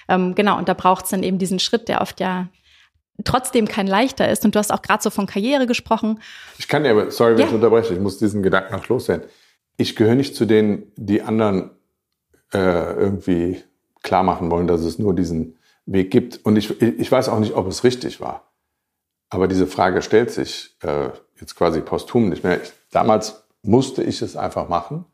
Ähm, 0.08 0.36
genau, 0.36 0.58
und 0.58 0.69
da 0.69 0.73
braucht 0.73 1.04
es 1.04 1.12
dann 1.12 1.21
eben 1.21 1.38
diesen 1.38 1.60
Schritt, 1.60 1.89
der 1.89 2.00
oft 2.00 2.21
ja 2.21 2.47
trotzdem 3.26 3.67
kein 3.67 3.88
leichter 3.88 4.32
ist. 4.32 4.45
Und 4.45 4.56
du 4.56 4.60
hast 4.60 4.71
auch 4.71 4.82
gerade 4.82 5.04
so 5.04 5.10
von 5.10 5.26
Karriere 5.26 5.67
gesprochen. 5.67 6.21
Ich 6.58 6.69
kann 6.69 6.86
ja, 6.86 6.91
aber, 6.91 7.12
sorry, 7.12 7.34
wenn 7.34 7.41
ja. 7.41 7.47
ich 7.47 7.54
unterbreche, 7.54 7.93
ich 7.93 8.00
muss 8.00 8.19
diesen 8.19 8.41
Gedanken 8.41 8.73
noch 8.73 8.88
loswerden 8.88 9.28
ich 9.77 9.95
gehöre 9.95 10.15
nicht 10.15 10.35
zu 10.35 10.45
denen, 10.45 10.91
die 10.95 11.21
anderen 11.21 11.71
äh, 12.53 12.93
irgendwie 12.93 13.63
klar 14.01 14.23
machen 14.23 14.51
wollen, 14.51 14.67
dass 14.67 14.81
es 14.81 14.99
nur 14.99 15.13
diesen 15.13 15.57
Weg 15.85 16.11
gibt. 16.11 16.45
Und 16.45 16.55
ich, 16.57 16.81
ich 16.81 17.11
weiß 17.11 17.29
auch 17.29 17.39
nicht, 17.39 17.53
ob 17.53 17.67
es 17.67 17.83
richtig 17.83 18.19
war. 18.19 18.51
Aber 19.29 19.47
diese 19.47 19.67
Frage 19.67 20.01
stellt 20.01 20.31
sich 20.31 20.75
äh, 20.81 21.09
jetzt 21.39 21.55
quasi 21.55 21.81
posthum 21.81 22.29
nicht 22.29 22.43
mehr. 22.43 22.61
Ich, 22.61 22.71
damals 22.91 23.43
musste 23.61 24.03
ich 24.03 24.21
es 24.21 24.35
einfach 24.35 24.69
machen. 24.69 25.05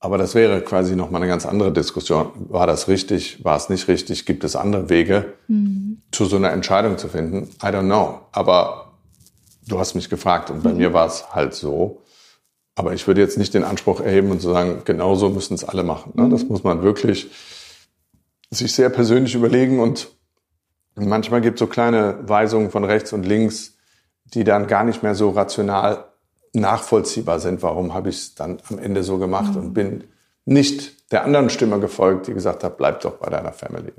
Aber 0.00 0.18
das 0.18 0.34
wäre 0.34 0.62
quasi 0.62 0.96
nochmal 0.96 1.20
eine 1.22 1.30
ganz 1.30 1.46
andere 1.46 1.72
Diskussion. 1.72 2.32
War 2.48 2.66
das 2.66 2.88
richtig? 2.88 3.44
War 3.44 3.56
es 3.56 3.68
nicht 3.68 3.86
richtig? 3.86 4.26
Gibt 4.26 4.42
es 4.42 4.56
andere 4.56 4.88
Wege, 4.88 5.34
mhm. 5.46 6.02
zu 6.10 6.24
so 6.24 6.36
einer 6.36 6.50
Entscheidung 6.50 6.98
zu 6.98 7.08
finden? 7.08 7.50
I 7.62 7.66
don't 7.66 7.84
know. 7.84 8.20
Aber 8.32 8.94
du 9.68 9.78
hast 9.78 9.94
mich 9.94 10.10
gefragt 10.10 10.50
und 10.50 10.64
bei 10.64 10.72
mhm. 10.72 10.78
mir 10.78 10.92
war 10.92 11.06
es 11.06 11.32
halt 11.32 11.54
so. 11.54 12.01
Aber 12.74 12.94
ich 12.94 13.06
würde 13.06 13.20
jetzt 13.20 13.38
nicht 13.38 13.54
den 13.54 13.64
Anspruch 13.64 14.00
erheben 14.00 14.30
und 14.30 14.40
zu 14.40 14.50
sagen, 14.50 14.82
genauso 14.84 15.28
müssen 15.28 15.54
es 15.54 15.64
alle 15.64 15.82
machen. 15.82 16.12
Ne? 16.16 16.28
Das 16.30 16.42
mhm. 16.42 16.48
muss 16.48 16.64
man 16.64 16.82
wirklich 16.82 17.30
sich 18.50 18.72
sehr 18.72 18.88
persönlich 18.90 19.34
überlegen 19.34 19.80
und 19.80 20.08
manchmal 20.94 21.40
gibt 21.40 21.56
es 21.56 21.60
so 21.60 21.66
kleine 21.66 22.18
Weisungen 22.22 22.70
von 22.70 22.84
rechts 22.84 23.12
und 23.12 23.24
links, 23.24 23.76
die 24.24 24.44
dann 24.44 24.66
gar 24.66 24.84
nicht 24.84 25.02
mehr 25.02 25.14
so 25.14 25.30
rational 25.30 26.04
nachvollziehbar 26.52 27.40
sind. 27.40 27.62
Warum 27.62 27.94
habe 27.94 28.10
ich 28.10 28.16
es 28.16 28.34
dann 28.34 28.58
am 28.68 28.78
Ende 28.78 29.02
so 29.02 29.18
gemacht 29.18 29.54
mhm. 29.54 29.60
und 29.60 29.74
bin 29.74 30.04
nicht 30.44 31.12
der 31.12 31.24
anderen 31.24 31.50
Stimme 31.50 31.78
gefolgt, 31.78 32.26
die 32.26 32.34
gesagt 32.34 32.64
hat, 32.64 32.76
bleib 32.78 33.00
doch 33.00 33.18
bei 33.18 33.30
deiner 33.30 33.52
Family. 33.52 33.92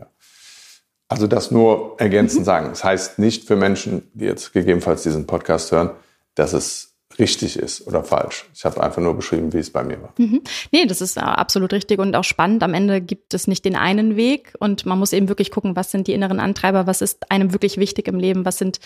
Also 1.07 1.27
das 1.27 1.51
nur 1.51 1.95
ergänzend 1.99 2.41
mhm. 2.41 2.45
sagen. 2.45 2.69
Das 2.69 2.83
heißt 2.83 3.19
nicht 3.19 3.45
für 3.47 3.55
Menschen, 3.55 4.09
die 4.13 4.25
jetzt 4.25 4.53
gegebenenfalls 4.53 5.03
diesen 5.03 5.27
Podcast 5.27 5.71
hören, 5.71 5.91
dass 6.35 6.53
es 6.53 6.92
richtig 7.19 7.57
ist 7.57 7.85
oder 7.87 8.03
falsch. 8.03 8.45
Ich 8.53 8.65
habe 8.65 8.81
einfach 8.81 9.01
nur 9.01 9.15
beschrieben, 9.15 9.53
wie 9.53 9.59
es 9.59 9.71
bei 9.71 9.83
mir 9.83 10.01
war. 10.01 10.13
Mhm. 10.17 10.41
Nee, 10.71 10.85
das 10.85 11.01
ist 11.01 11.17
äh, 11.17 11.21
absolut 11.21 11.73
richtig 11.73 11.99
und 11.99 12.15
auch 12.15 12.23
spannend. 12.23 12.63
Am 12.63 12.73
Ende 12.73 13.01
gibt 13.01 13.33
es 13.33 13.47
nicht 13.47 13.65
den 13.65 13.75
einen 13.75 14.15
Weg 14.15 14.53
und 14.59 14.85
man 14.85 14.99
muss 14.99 15.13
eben 15.13 15.29
wirklich 15.29 15.51
gucken, 15.51 15.75
was 15.75 15.91
sind 15.91 16.07
die 16.07 16.13
inneren 16.13 16.39
Antreiber, 16.39 16.87
was 16.87 17.01
ist 17.01 17.31
einem 17.31 17.53
wirklich 17.53 17.77
wichtig 17.77 18.07
im 18.07 18.19
Leben, 18.19 18.45
was 18.45 18.57
sind 18.57 18.79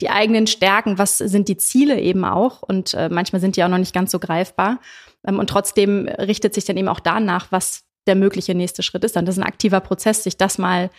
die 0.00 0.10
eigenen 0.10 0.46
Stärken, 0.46 0.98
was 0.98 1.18
sind 1.18 1.48
die 1.48 1.56
Ziele 1.56 2.00
eben 2.00 2.24
auch 2.24 2.62
und 2.62 2.94
äh, 2.94 3.08
manchmal 3.08 3.40
sind 3.40 3.56
die 3.56 3.64
auch 3.64 3.68
noch 3.68 3.78
nicht 3.78 3.94
ganz 3.94 4.10
so 4.10 4.18
greifbar. 4.18 4.80
Ähm, 5.26 5.38
und 5.38 5.48
trotzdem 5.48 6.08
richtet 6.08 6.54
sich 6.54 6.64
dann 6.64 6.76
eben 6.76 6.88
auch 6.88 7.00
danach, 7.00 7.50
was 7.50 7.84
der 8.06 8.16
mögliche 8.16 8.54
nächste 8.54 8.82
Schritt 8.82 9.04
ist. 9.04 9.16
Dann 9.16 9.26
das 9.26 9.36
ist 9.36 9.42
ein 9.42 9.46
aktiver 9.46 9.80
Prozess, 9.80 10.24
sich 10.24 10.36
das 10.36 10.58
mal 10.58 10.90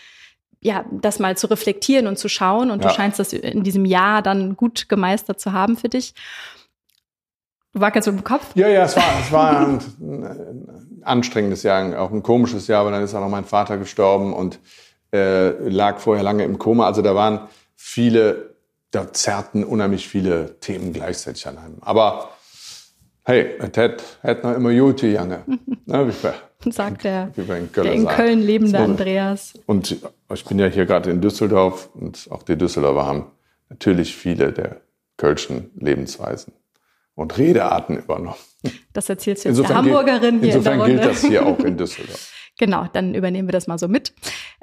ja, 0.63 0.85
das 0.91 1.19
mal 1.19 1.35
zu 1.35 1.47
reflektieren 1.47 2.07
und 2.07 2.17
zu 2.17 2.29
schauen. 2.29 2.71
Und 2.71 2.81
ja. 2.81 2.89
du 2.89 2.95
scheinst 2.95 3.19
das 3.19 3.33
in 3.33 3.63
diesem 3.63 3.83
Jahr 3.85 4.21
dann 4.21 4.55
gut 4.55 4.87
gemeistert 4.87 5.39
zu 5.39 5.51
haben 5.51 5.75
für 5.75 5.89
dich. 5.89 6.13
Wackelst 7.73 8.07
mit 8.07 8.19
dem 8.19 8.23
Kopf? 8.23 8.51
Ja, 8.55 8.67
ja, 8.67 8.83
es 8.83 8.95
war, 8.95 9.03
es 9.19 9.31
war 9.31 9.59
ein, 9.59 9.79
ein 9.99 11.01
anstrengendes 11.03 11.63
Jahr, 11.63 11.99
auch 11.99 12.11
ein 12.11 12.21
komisches 12.21 12.67
Jahr, 12.67 12.81
aber 12.81 12.91
dann 12.91 13.03
ist 13.03 13.15
auch 13.15 13.21
noch 13.21 13.29
mein 13.29 13.45
Vater 13.45 13.77
gestorben 13.77 14.33
und 14.33 14.59
äh, 15.11 15.49
lag 15.69 15.99
vorher 15.99 16.23
lange 16.23 16.43
im 16.43 16.59
Koma. 16.59 16.85
Also 16.85 17.01
da 17.01 17.15
waren 17.15 17.47
viele, 17.75 18.55
da 18.91 19.11
zerrten 19.11 19.63
unheimlich 19.63 20.07
viele 20.07 20.59
Themen 20.59 20.93
gleichzeitig 20.93 21.47
an 21.47 21.57
einem. 21.57 21.77
Aber 21.81 22.29
hey, 23.25 23.57
es 23.59 23.77
hat, 23.77 24.03
hat 24.21 24.43
noch 24.43 24.53
immer 24.53 24.69
Jange. 24.69 25.43
ne, 25.85 26.07
wie 26.63 26.71
Sagt 26.71 27.03
der, 27.03 27.31
wie 27.35 27.41
in 27.41 27.71
Köln, 27.71 27.85
der 27.87 27.93
in 27.93 28.07
Köln 28.07 28.41
lebende 28.41 28.79
Andreas. 28.79 29.53
Und 29.65 29.97
ich 30.33 30.45
bin 30.45 30.59
ja 30.59 30.67
hier 30.67 30.85
gerade 30.85 31.09
in 31.09 31.19
Düsseldorf 31.19 31.89
und 31.93 32.27
auch 32.29 32.43
die 32.43 32.55
Düsseldorfer 32.55 33.05
haben 33.05 33.25
natürlich 33.69 34.15
viele 34.15 34.53
der 34.53 34.81
kölschen 35.17 35.71
Lebensweisen 35.75 36.53
und 37.15 37.37
Redearten 37.37 37.97
übernommen. 37.97 38.37
Das 38.93 39.09
erzählst 39.09 39.45
du 39.45 39.49
jetzt 39.49 39.57
insofern 39.57 39.85
der 39.85 39.93
Hamburgerin 39.93 40.41
gilt, 40.41 40.53
hier 40.53 40.55
Insofern 40.55 40.73
in 40.73 40.79
der 40.79 40.87
Runde. 40.87 41.01
gilt 41.01 41.15
das 41.15 41.25
hier 41.25 41.45
auch 41.45 41.59
in 41.59 41.77
Düsseldorf. 41.77 42.29
Genau, 42.59 42.85
dann 42.93 43.15
übernehmen 43.15 43.47
wir 43.47 43.51
das 43.51 43.65
mal 43.65 43.79
so 43.79 43.87
mit. 43.87 44.13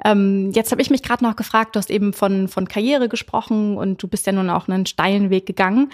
Ähm, 0.05 0.51
jetzt 0.53 0.71
habe 0.71 0.81
ich 0.81 0.89
mich 0.89 1.03
gerade 1.03 1.25
noch 1.25 1.35
gefragt, 1.35 1.75
du 1.75 1.77
hast 1.77 1.89
eben 1.91 2.13
von, 2.13 2.47
von 2.47 2.69
Karriere 2.69 3.09
gesprochen 3.09 3.77
und 3.77 4.01
du 4.01 4.07
bist 4.07 4.25
ja 4.25 4.31
nun 4.31 4.49
auch 4.49 4.69
einen 4.69 4.85
steilen 4.85 5.29
Weg 5.29 5.45
gegangen. 5.45 5.91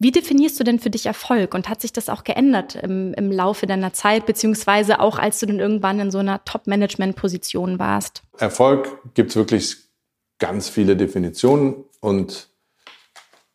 Wie 0.00 0.10
definierst 0.10 0.58
du 0.58 0.64
denn 0.64 0.80
für 0.80 0.90
dich 0.90 1.06
Erfolg 1.06 1.54
und 1.54 1.68
hat 1.68 1.80
sich 1.80 1.92
das 1.92 2.08
auch 2.08 2.24
geändert 2.24 2.74
im, 2.74 3.14
im 3.14 3.30
Laufe 3.30 3.66
deiner 3.66 3.92
Zeit, 3.92 4.26
beziehungsweise 4.26 4.98
auch 4.98 5.18
als 5.18 5.38
du 5.38 5.46
dann 5.46 5.60
irgendwann 5.60 6.00
in 6.00 6.10
so 6.10 6.18
einer 6.18 6.44
Top-Management-Position 6.44 7.78
warst? 7.78 8.22
Erfolg 8.38 8.98
gibt 9.14 9.30
es 9.30 9.36
wirklich 9.36 9.76
ganz 10.38 10.68
viele 10.68 10.96
Definitionen 10.96 11.84
und 12.00 12.48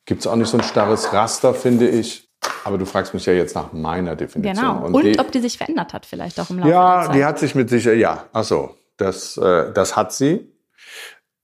gibt 0.05 0.21
es 0.21 0.27
auch 0.27 0.35
nicht 0.37 0.47
so 0.47 0.57
ein 0.57 0.63
starres 0.63 1.13
Raster, 1.13 1.53
finde 1.53 1.89
ich. 1.89 2.30
Aber 2.63 2.77
du 2.77 2.85
fragst 2.85 3.13
mich 3.13 3.25
ja 3.25 3.33
jetzt 3.33 3.55
nach 3.55 3.71
meiner 3.73 4.15
Definition. 4.15 4.55
Genau. 4.55 4.85
Und, 4.85 4.93
und 4.93 5.03
die, 5.03 5.19
ob 5.19 5.31
die 5.31 5.39
sich 5.39 5.57
verändert 5.57 5.93
hat 5.93 6.05
vielleicht 6.05 6.39
auch 6.39 6.49
im 6.49 6.59
Laufe 6.59 6.69
ja, 6.69 6.95
der 6.95 7.01
Zeit. 7.01 7.09
Ja, 7.09 7.13
die 7.13 7.25
hat 7.25 7.39
sich 7.39 7.55
mit 7.55 7.69
sicher, 7.69 7.93
ja. 7.93 8.25
Ach 8.33 8.43
so, 8.43 8.75
das, 8.97 9.37
äh, 9.37 9.71
das 9.73 9.95
hat 9.95 10.13
sie. 10.13 10.51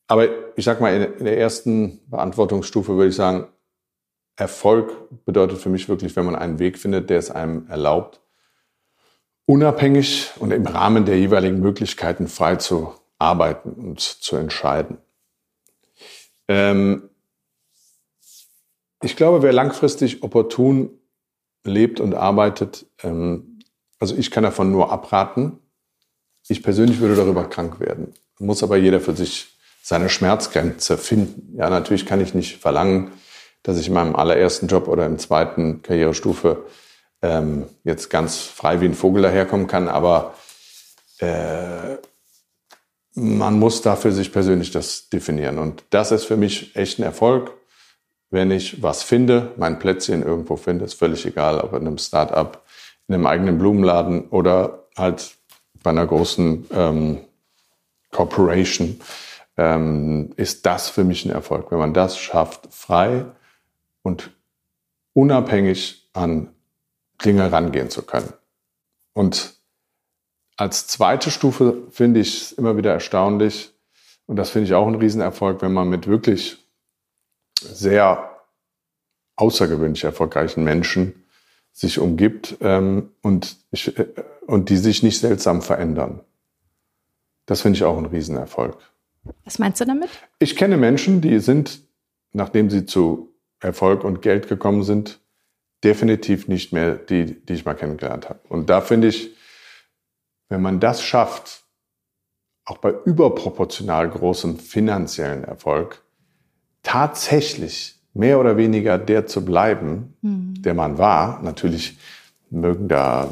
Aber 0.07 0.27
ich 0.55 0.65
sag 0.65 0.81
mal, 0.81 0.93
in, 0.93 1.13
in 1.19 1.25
der 1.25 1.38
ersten 1.38 1.99
Beantwortungsstufe 2.10 2.95
würde 2.95 3.10
ich 3.10 3.15
sagen, 3.15 3.47
Erfolg 4.36 4.93
bedeutet 5.25 5.57
für 5.57 5.69
mich 5.69 5.89
wirklich, 5.89 6.15
wenn 6.15 6.25
man 6.25 6.36
einen 6.36 6.60
Weg 6.60 6.77
findet, 6.77 7.10
der 7.10 7.17
es 7.17 7.31
einem 7.31 7.67
erlaubt, 7.67 8.21
unabhängig 9.45 10.31
und 10.39 10.51
im 10.51 10.65
Rahmen 10.65 11.05
der 11.05 11.17
jeweiligen 11.17 11.60
Möglichkeiten 11.60 12.27
frei 12.27 12.57
zu 12.57 12.93
arbeiten 13.17 13.71
und 13.71 13.99
zu 13.99 14.36
entscheiden. 14.36 14.99
Ähm, 16.47 17.10
ich 19.03 19.15
glaube, 19.15 19.41
wer 19.41 19.53
langfristig 19.53 20.23
opportun 20.23 20.89
lebt 21.63 21.99
und 21.99 22.13
arbeitet, 22.15 22.86
ähm, 23.03 23.60
also 23.99 24.15
ich 24.15 24.31
kann 24.31 24.43
davon 24.43 24.71
nur 24.71 24.91
abraten. 24.91 25.60
Ich 26.47 26.63
persönlich 26.63 26.99
würde 26.99 27.15
darüber 27.15 27.49
krank 27.49 27.79
werden. 27.79 28.13
Muss 28.39 28.63
aber 28.63 28.77
jeder 28.77 28.99
für 29.01 29.15
sich 29.15 29.57
seine 29.81 30.10
Schmerzgrenze 30.10 30.97
finden. 30.97 31.57
Ja, 31.57 31.69
natürlich 31.69 32.05
kann 32.05 32.21
ich 32.21 32.33
nicht 32.33 32.57
verlangen, 32.57 33.12
dass 33.63 33.79
ich 33.79 33.88
in 33.88 33.93
meinem 33.93 34.15
allerersten 34.15 34.67
Job 34.67 34.88
oder 34.88 35.05
im 35.05 35.19
zweiten 35.19 35.81
Karrierestufe 35.81 36.65
ähm, 37.21 37.65
jetzt 37.83 38.10
ganz 38.10 38.41
frei 38.41 38.81
wie 38.81 38.86
ein 38.86 38.93
Vogel 38.93 39.23
daherkommen 39.23 39.67
kann, 39.67 39.88
aber 39.88 40.36
äh, 41.19 41.97
man 43.15 43.57
muss 43.57 43.81
dafür 43.81 44.12
sich 44.12 44.31
persönlich 44.31 44.71
das 44.71 45.10
definieren. 45.10 45.57
Und 45.57 45.83
das 45.89 46.12
ist 46.12 46.25
für 46.25 46.38
mich 46.38 46.75
echt 46.75 46.99
ein 46.99 47.03
Erfolg 47.03 47.51
wenn 48.29 48.51
ich 48.51 48.83
was 48.83 49.03
finde, 49.03 49.53
mein 49.57 49.79
Plätzchen 49.79 50.23
irgendwo 50.23 50.57
finde, 50.57 50.85
ist 50.85 50.95
völlig 50.95 51.25
egal, 51.25 51.59
ob 51.59 51.73
in 51.73 51.87
einem 51.87 51.97
Start-up, 51.97 52.65
in 53.07 53.15
einem 53.15 53.25
eigenen 53.25 53.57
Blumenladen 53.57 54.27
oder 54.29 54.87
halt 54.97 55.35
bei 55.83 55.91
einer 55.91 56.05
großen 56.05 56.67
ähm, 56.71 57.19
Corporation, 58.11 58.99
ähm, 59.55 60.33
ist 60.35 60.65
das 60.65 60.89
für 60.89 61.03
mich 61.03 61.25
ein 61.25 61.31
Erfolg. 61.31 61.71
Wenn 61.71 61.79
man 61.79 61.93
das 61.93 62.17
schafft, 62.17 62.67
frei 62.71 63.25
und 64.03 64.31
unabhängig 65.13 66.09
an 66.13 66.49
Dinge 67.23 67.51
rangehen 67.51 67.89
zu 67.89 68.03
können. 68.03 68.33
Und 69.13 69.55
als 70.57 70.87
zweite 70.87 71.31
Stufe 71.31 71.83
finde 71.91 72.19
ich 72.19 72.41
es 72.41 72.51
immer 72.51 72.77
wieder 72.77 72.91
erstaunlich, 72.91 73.73
und 74.25 74.35
das 74.35 74.49
finde 74.49 74.67
ich 74.67 74.73
auch 74.73 74.87
ein 74.87 74.95
Riesenerfolg, 74.95 75.61
wenn 75.61 75.71
man 75.71 75.89
mit 75.89 76.05
wirklich 76.07 76.66
sehr 77.61 78.41
außergewöhnlich 79.35 80.03
erfolgreichen 80.03 80.63
Menschen 80.63 81.23
sich 81.71 81.99
umgibt 81.99 82.57
ähm, 82.61 83.11
und, 83.21 83.57
ich, 83.71 83.97
äh, 83.97 84.07
und 84.47 84.69
die 84.69 84.77
sich 84.77 85.03
nicht 85.03 85.19
seltsam 85.19 85.61
verändern. 85.61 86.21
Das 87.45 87.61
finde 87.61 87.77
ich 87.77 87.83
auch 87.83 87.97
ein 87.97 88.07
Riesenerfolg. 88.07 88.77
Was 89.45 89.59
meinst 89.59 89.79
du 89.79 89.85
damit? 89.85 90.09
Ich 90.39 90.55
kenne 90.55 90.77
Menschen, 90.77 91.21
die 91.21 91.39
sind, 91.39 91.81
nachdem 92.33 92.69
sie 92.69 92.85
zu 92.85 93.33
Erfolg 93.59 94.03
und 94.03 94.21
Geld 94.21 94.47
gekommen 94.47 94.83
sind, 94.83 95.19
definitiv 95.83 96.47
nicht 96.47 96.73
mehr 96.73 96.95
die, 96.95 97.45
die 97.45 97.53
ich 97.53 97.65
mal 97.65 97.75
kennengelernt 97.75 98.29
habe. 98.29 98.39
Und 98.49 98.69
da 98.69 98.81
finde 98.81 99.07
ich, 99.07 99.35
wenn 100.49 100.61
man 100.61 100.79
das 100.79 101.03
schafft, 101.03 101.63
auch 102.65 102.77
bei 102.79 102.93
überproportional 103.05 104.09
großem 104.09 104.57
finanziellen 104.57 105.43
Erfolg, 105.43 106.03
tatsächlich 106.88 108.00
mehr 108.13 108.39
oder 108.39 108.56
weniger 108.56 108.97
der 108.97 109.28
zu 109.28 109.43
bleiben, 109.43 110.15
mhm. 110.21 110.62
der 110.62 110.73
man 110.73 110.97
war. 110.97 111.41
Natürlich 111.43 111.97
mögen 112.50 112.88
da 112.88 113.30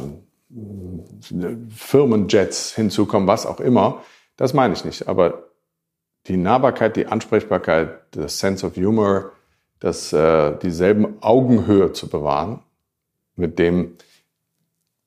äh, 0.51 1.55
Firmenjets 1.73 2.75
hinzukommen, 2.75 3.29
was 3.29 3.45
auch 3.45 3.61
immer. 3.61 4.03
Das 4.35 4.53
meine 4.53 4.73
ich 4.73 4.83
nicht. 4.83 5.07
Aber 5.07 5.45
die 6.27 6.35
Nahbarkeit, 6.35 6.97
die 6.97 7.07
Ansprechbarkeit, 7.07 8.01
das 8.11 8.39
Sense 8.39 8.67
of 8.67 8.75
Humor, 8.75 9.31
das, 9.79 10.11
äh, 10.11 10.57
dieselben 10.57 11.21
Augenhöhe 11.21 11.93
zu 11.93 12.09
bewahren 12.09 12.59
mit 13.37 13.57
dem, 13.57 13.93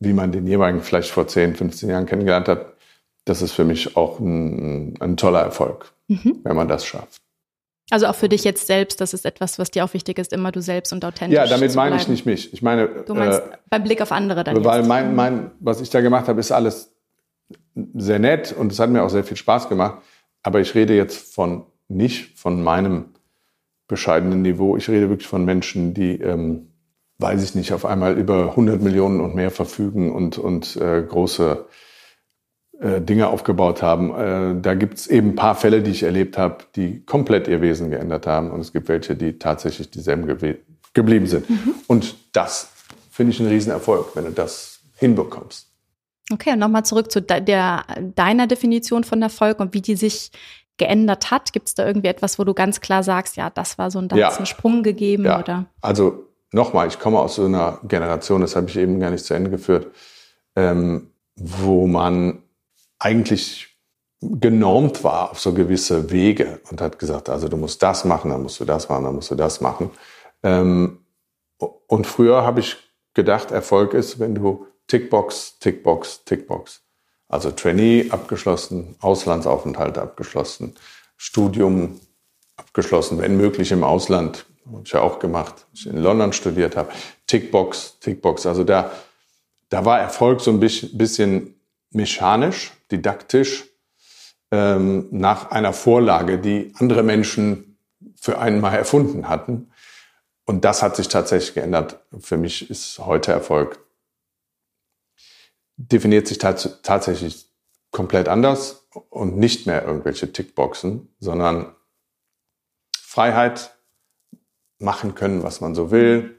wie 0.01 0.15
man 0.15 0.33
den 0.33 0.47
jeweiligen 0.47 0.83
vielleicht 0.83 1.11
vor 1.11 1.29
10, 1.29 1.55
15 1.55 1.91
Jahren 1.91 2.07
kennengelernt 2.07 2.49
hat, 2.49 2.73
das 3.27 3.43
ist 3.43 3.53
für 3.53 3.65
mich 3.65 3.95
auch 3.95 4.21
ein, 4.21 4.95
ein 5.01 5.19
toller 5.19 5.41
Erfolg, 5.41 5.93
mhm. 6.07 6.41
wenn 6.45 6.57
man 6.57 6.69
das 6.69 6.87
schafft. 6.87 7.21
Also 7.90 8.07
auch 8.07 8.14
für 8.14 8.29
dich 8.29 8.44
jetzt 8.44 8.66
selbst, 8.66 9.01
das 9.01 9.14
ist 9.14 9.24
etwas, 9.24 9.59
was 9.59 9.70
dir 9.70 9.85
auch 9.85 9.94
wichtig 9.94 10.18
ist, 10.18 10.33
immer 10.33 10.53
du 10.53 10.61
selbst 10.61 10.92
und 10.92 11.05
authentisch. 11.05 11.37
Ja, 11.37 11.46
damit 11.46 11.74
meine 11.74 11.96
ich 11.96 12.07
nicht 12.07 12.27
mich. 12.27 12.53
Ich 12.53 12.61
meine, 12.61 12.88
du 12.88 13.14
meinst 13.14 13.38
äh, 13.38 13.57
beim 13.70 13.83
Blick 13.83 14.03
auf 14.03 14.12
andere 14.12 14.44
dann. 14.44 14.62
Weil 14.62 14.81
jetzt. 14.81 14.88
mein, 14.88 15.14
mein, 15.14 15.51
was 15.61 15.81
ich 15.81 15.88
da 15.88 16.01
gemacht 16.01 16.29
habe, 16.29 16.38
ist 16.38 16.53
alles 16.53 16.94
sehr 17.94 18.18
nett 18.18 18.53
und 18.53 18.72
es 18.72 18.79
hat 18.79 18.90
mir 18.90 19.03
auch 19.03 19.09
sehr 19.09 19.24
viel 19.24 19.37
Spaß 19.37 19.68
gemacht. 19.70 20.03
Aber 20.42 20.61
ich 20.61 20.74
rede 20.74 20.94
jetzt 20.94 21.35
von 21.35 21.64
nicht 21.88 22.38
von 22.38 22.62
meinem 22.62 23.14
bescheidenen 23.87 24.42
Niveau. 24.42 24.77
Ich 24.77 24.88
rede 24.88 25.09
wirklich 25.09 25.29
von 25.29 25.46
Menschen, 25.46 25.94
die, 25.94 26.20
ähm, 26.20 26.68
weiß 27.18 27.42
ich 27.42 27.55
nicht, 27.55 27.72
auf 27.72 27.87
einmal 27.87 28.18
über 28.18 28.51
100 28.51 28.83
Millionen 28.83 29.20
und 29.20 29.35
mehr 29.35 29.51
verfügen 29.51 30.12
und, 30.12 30.37
und 30.37 30.77
äh, 30.77 31.03
große 31.03 31.66
äh, 32.81 33.01
Dinge 33.01 33.29
aufgebaut 33.29 33.83
haben. 33.83 34.14
Äh, 34.14 34.61
da 34.61 34.75
gibt 34.75 34.99
es 34.99 35.07
eben 35.07 35.31
ein 35.31 35.35
paar 35.35 35.55
Fälle, 35.55 35.83
die 35.83 35.91
ich 35.91 36.05
erlebt 36.05 36.38
habe, 36.38 36.59
die 36.77 37.05
komplett 37.05 37.49
ihr 37.49 37.61
Wesen 37.61 37.91
geändert 37.91 38.27
haben. 38.27 38.51
Und 38.51 38.61
es 38.61 38.73
gibt 38.73 38.88
welche, 38.88 39.17
die 39.17 39.38
tatsächlich 39.38 39.91
dieselben 39.91 40.27
geblieben 40.95 41.27
sind. 41.27 41.51
Mhm. 41.51 41.75
Und 41.88 42.14
das 42.33 42.71
finde 43.11 43.33
ich 43.33 43.41
ein 43.41 43.49
Riesenerfolg, 43.49 44.14
wenn 44.14 44.27
du 44.27 44.31
das 44.31 44.79
hinbekommst. 44.97 45.67
Okay, 46.33 46.53
und 46.53 46.59
nochmal 46.59 46.85
zurück 46.85 47.11
zu 47.11 47.23
de 47.23 47.41
der, 47.41 47.85
deiner 48.14 48.47
Definition 48.47 49.03
von 49.03 49.23
Erfolg 49.23 49.61
und 49.61 49.75
wie 49.75 49.81
die 49.81 49.97
sich 49.97 50.31
geändert 50.77 51.31
hat. 51.31 51.53
Gibt 51.53 51.69
es 51.69 51.75
da 51.75 51.87
irgendwie 51.87 52.09
etwas, 52.09 52.38
wo 52.38 52.45
du 52.45 52.55
ganz 52.55 52.81
klar 52.81 53.03
sagst, 53.03 53.37
ja, 53.37 53.51
das 53.51 53.79
war 53.79 53.91
so 53.91 53.99
ein, 53.99 54.09
da 54.09 54.17
ja. 54.17 54.29
einen 54.29 54.47
Sprung 54.47 54.83
gegeben? 54.83 55.25
Ja. 55.25 55.41
Oder? 55.41 55.67
Also 55.81 56.27
nochmal, 56.53 56.87
ich 56.87 56.99
komme 56.99 57.19
aus 57.19 57.35
so 57.35 57.45
einer 57.45 57.81
Generation, 57.83 58.41
das 58.41 58.55
habe 58.57 58.69
ich 58.69 58.77
eben 58.77 59.01
gar 59.01 59.11
nicht 59.11 59.25
zu 59.25 59.35
Ende 59.35 59.51
geführt, 59.51 59.88
ähm, 60.55 61.11
wo 61.35 61.87
man 61.87 62.43
eigentlich 62.99 63.77
genormt 64.21 65.05
war 65.05 65.31
auf 65.31 65.41
so 65.41 65.55
gewisse 65.55 66.11
Wege 66.11 66.61
und 66.71 66.81
hat 66.81 66.99
gesagt, 66.99 67.29
also 67.29 67.49
du 67.49 67.57
musst 67.57 67.83
das 67.83 68.05
machen, 68.05 68.31
dann 68.31 68.43
musst 68.43 68.59
du 68.59 68.65
das 68.65 68.89
machen, 68.89 69.05
dann 69.05 69.15
musst 69.15 69.31
du 69.31 69.37
das 69.37 69.61
machen. 69.61 69.91
Ähm, 70.43 71.05
und 71.59 72.07
früher 72.07 72.43
habe 72.43 72.61
ich 72.61 72.77
gedacht, 73.15 73.51
Erfolg 73.51 73.95
ist, 73.95 74.19
wenn 74.19 74.35
du 74.35 74.67
Tickbox, 74.89 75.59
Tickbox, 75.59 76.25
Tickbox. 76.25 76.83
Also 77.29 77.51
Trainee 77.51 78.07
abgeschlossen, 78.11 78.97
Auslandsaufenthalt 79.01 79.99
abgeschlossen, 79.99 80.75
Studium 81.17 82.01
abgeschlossen, 82.57 83.19
wenn 83.21 83.37
möglich 83.37 83.71
im 83.71 83.85
Ausland, 83.85 84.47
habe 84.67 84.83
ich 84.85 84.93
ja 84.93 85.01
auch 85.01 85.19
gemacht, 85.19 85.67
ich 85.75 85.87
in 85.87 85.99
London 85.99 86.33
studiert 86.33 86.77
habe. 86.77 86.91
Tickbox, 87.27 87.99
Tickbox. 88.01 88.47
Also 88.47 88.65
da, 88.65 88.91
da 89.69 89.85
war 89.85 90.01
Erfolg 90.01 90.41
so 90.41 90.51
ein 90.51 90.61
bisschen 90.61 91.58
mechanisch, 91.90 92.72
didaktisch, 92.90 93.64
ähm, 94.51 95.09
nach 95.11 95.51
einer 95.51 95.72
Vorlage, 95.72 96.38
die 96.38 96.72
andere 96.77 97.03
Menschen 97.03 97.79
für 98.16 98.38
einen 98.38 98.61
mal 98.61 98.74
erfunden 98.74 99.29
hatten. 99.29 99.70
Und 100.44 100.64
das 100.64 100.83
hat 100.83 100.96
sich 100.96 101.09
tatsächlich 101.09 101.55
geändert. 101.55 102.01
Für 102.20 102.37
mich 102.37 102.70
ist 102.70 102.98
heute 102.98 103.33
Erfolg, 103.33 103.85
definiert 105.77 106.27
sich 106.27 106.38
tats 106.38 106.81
tatsächlich 106.83 107.51
komplett 107.90 108.29
anders 108.29 108.88
und 109.11 109.37
nicht 109.37 109.66
mehr 109.66 109.85
irgendwelche 109.85 110.33
Tickboxen, 110.33 111.14
sondern 111.20 111.74
Freiheit, 112.96 113.79
machen 114.79 115.14
können, 115.14 115.42
was 115.42 115.61
man 115.61 115.74
so 115.74 115.90
will. 115.90 116.38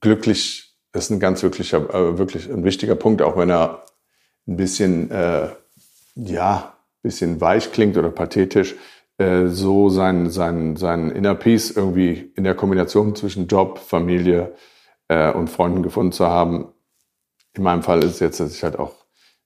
Glücklich 0.00 0.76
ist 0.92 1.10
ein 1.10 1.20
ganz 1.20 1.42
wirklicher, 1.42 1.78
äh, 1.94 2.18
wirklich 2.18 2.50
ein 2.50 2.64
wichtiger 2.64 2.96
Punkt, 2.96 3.22
auch 3.22 3.36
wenn 3.36 3.50
er 3.50 3.84
ein 4.50 4.56
bisschen, 4.56 5.10
äh, 5.10 5.48
ja, 6.16 6.74
bisschen 7.02 7.40
weich 7.40 7.72
klingt 7.72 7.96
oder 7.96 8.10
pathetisch, 8.10 8.74
äh, 9.16 9.46
so 9.46 9.88
sein, 9.88 10.28
sein, 10.30 10.76
sein 10.76 11.10
Inner 11.10 11.34
Peace 11.34 11.70
irgendwie 11.70 12.32
in 12.36 12.44
der 12.44 12.54
Kombination 12.54 13.14
zwischen 13.14 13.46
Job, 13.46 13.78
Familie 13.78 14.52
äh, 15.08 15.32
und 15.32 15.48
Freunden 15.48 15.82
gefunden 15.82 16.12
zu 16.12 16.26
haben. 16.26 16.68
In 17.54 17.62
meinem 17.62 17.82
Fall 17.82 18.00
ist 18.00 18.14
es 18.14 18.20
jetzt, 18.20 18.40
dass 18.40 18.54
ich 18.54 18.62
halt 18.62 18.78
auch 18.78 18.92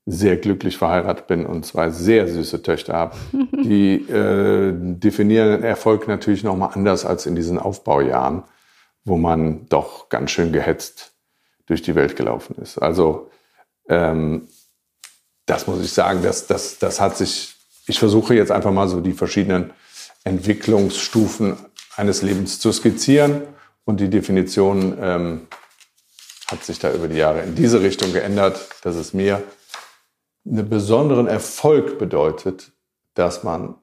sehr 0.06 0.36
glücklich 0.36 0.76
verheiratet 0.76 1.26
bin 1.26 1.46
und 1.46 1.64
zwei 1.64 1.90
sehr 1.90 2.28
süße 2.28 2.62
Töchter 2.62 2.94
habe. 2.94 3.16
Die 3.64 3.94
äh, 4.10 4.72
definieren 4.74 5.62
Erfolg 5.62 6.08
natürlich 6.08 6.44
nochmal 6.44 6.70
anders 6.74 7.04
als 7.04 7.26
in 7.26 7.34
diesen 7.34 7.58
Aufbaujahren, 7.58 8.42
wo 9.04 9.16
man 9.16 9.66
doch 9.68 10.08
ganz 10.08 10.30
schön 10.30 10.52
gehetzt 10.52 11.12
durch 11.66 11.82
die 11.82 11.94
Welt 11.94 12.16
gelaufen 12.16 12.56
ist. 12.60 12.78
Also 12.78 13.30
ähm, 13.88 14.48
das 15.46 15.66
muss 15.66 15.82
ich 15.84 15.92
sagen, 15.92 16.22
das, 16.22 16.46
das, 16.46 16.78
das 16.78 17.00
hat 17.00 17.16
sich, 17.16 17.54
ich 17.86 17.98
versuche 17.98 18.34
jetzt 18.34 18.50
einfach 18.50 18.72
mal 18.72 18.88
so 18.88 19.00
die 19.00 19.12
verschiedenen 19.12 19.72
Entwicklungsstufen 20.24 21.56
eines 21.96 22.22
Lebens 22.22 22.58
zu 22.58 22.72
skizzieren 22.72 23.42
und 23.84 24.00
die 24.00 24.08
Definition 24.08 24.96
ähm, 25.00 25.46
hat 26.46 26.64
sich 26.64 26.78
da 26.78 26.92
über 26.92 27.08
die 27.08 27.16
Jahre 27.16 27.42
in 27.42 27.54
diese 27.54 27.82
Richtung 27.82 28.12
geändert, 28.12 28.68
dass 28.82 28.96
es 28.96 29.12
mir 29.12 29.42
einen 30.46 30.68
besonderen 30.68 31.26
Erfolg 31.26 31.98
bedeutet, 31.98 32.72
dass 33.14 33.44
man 33.44 33.76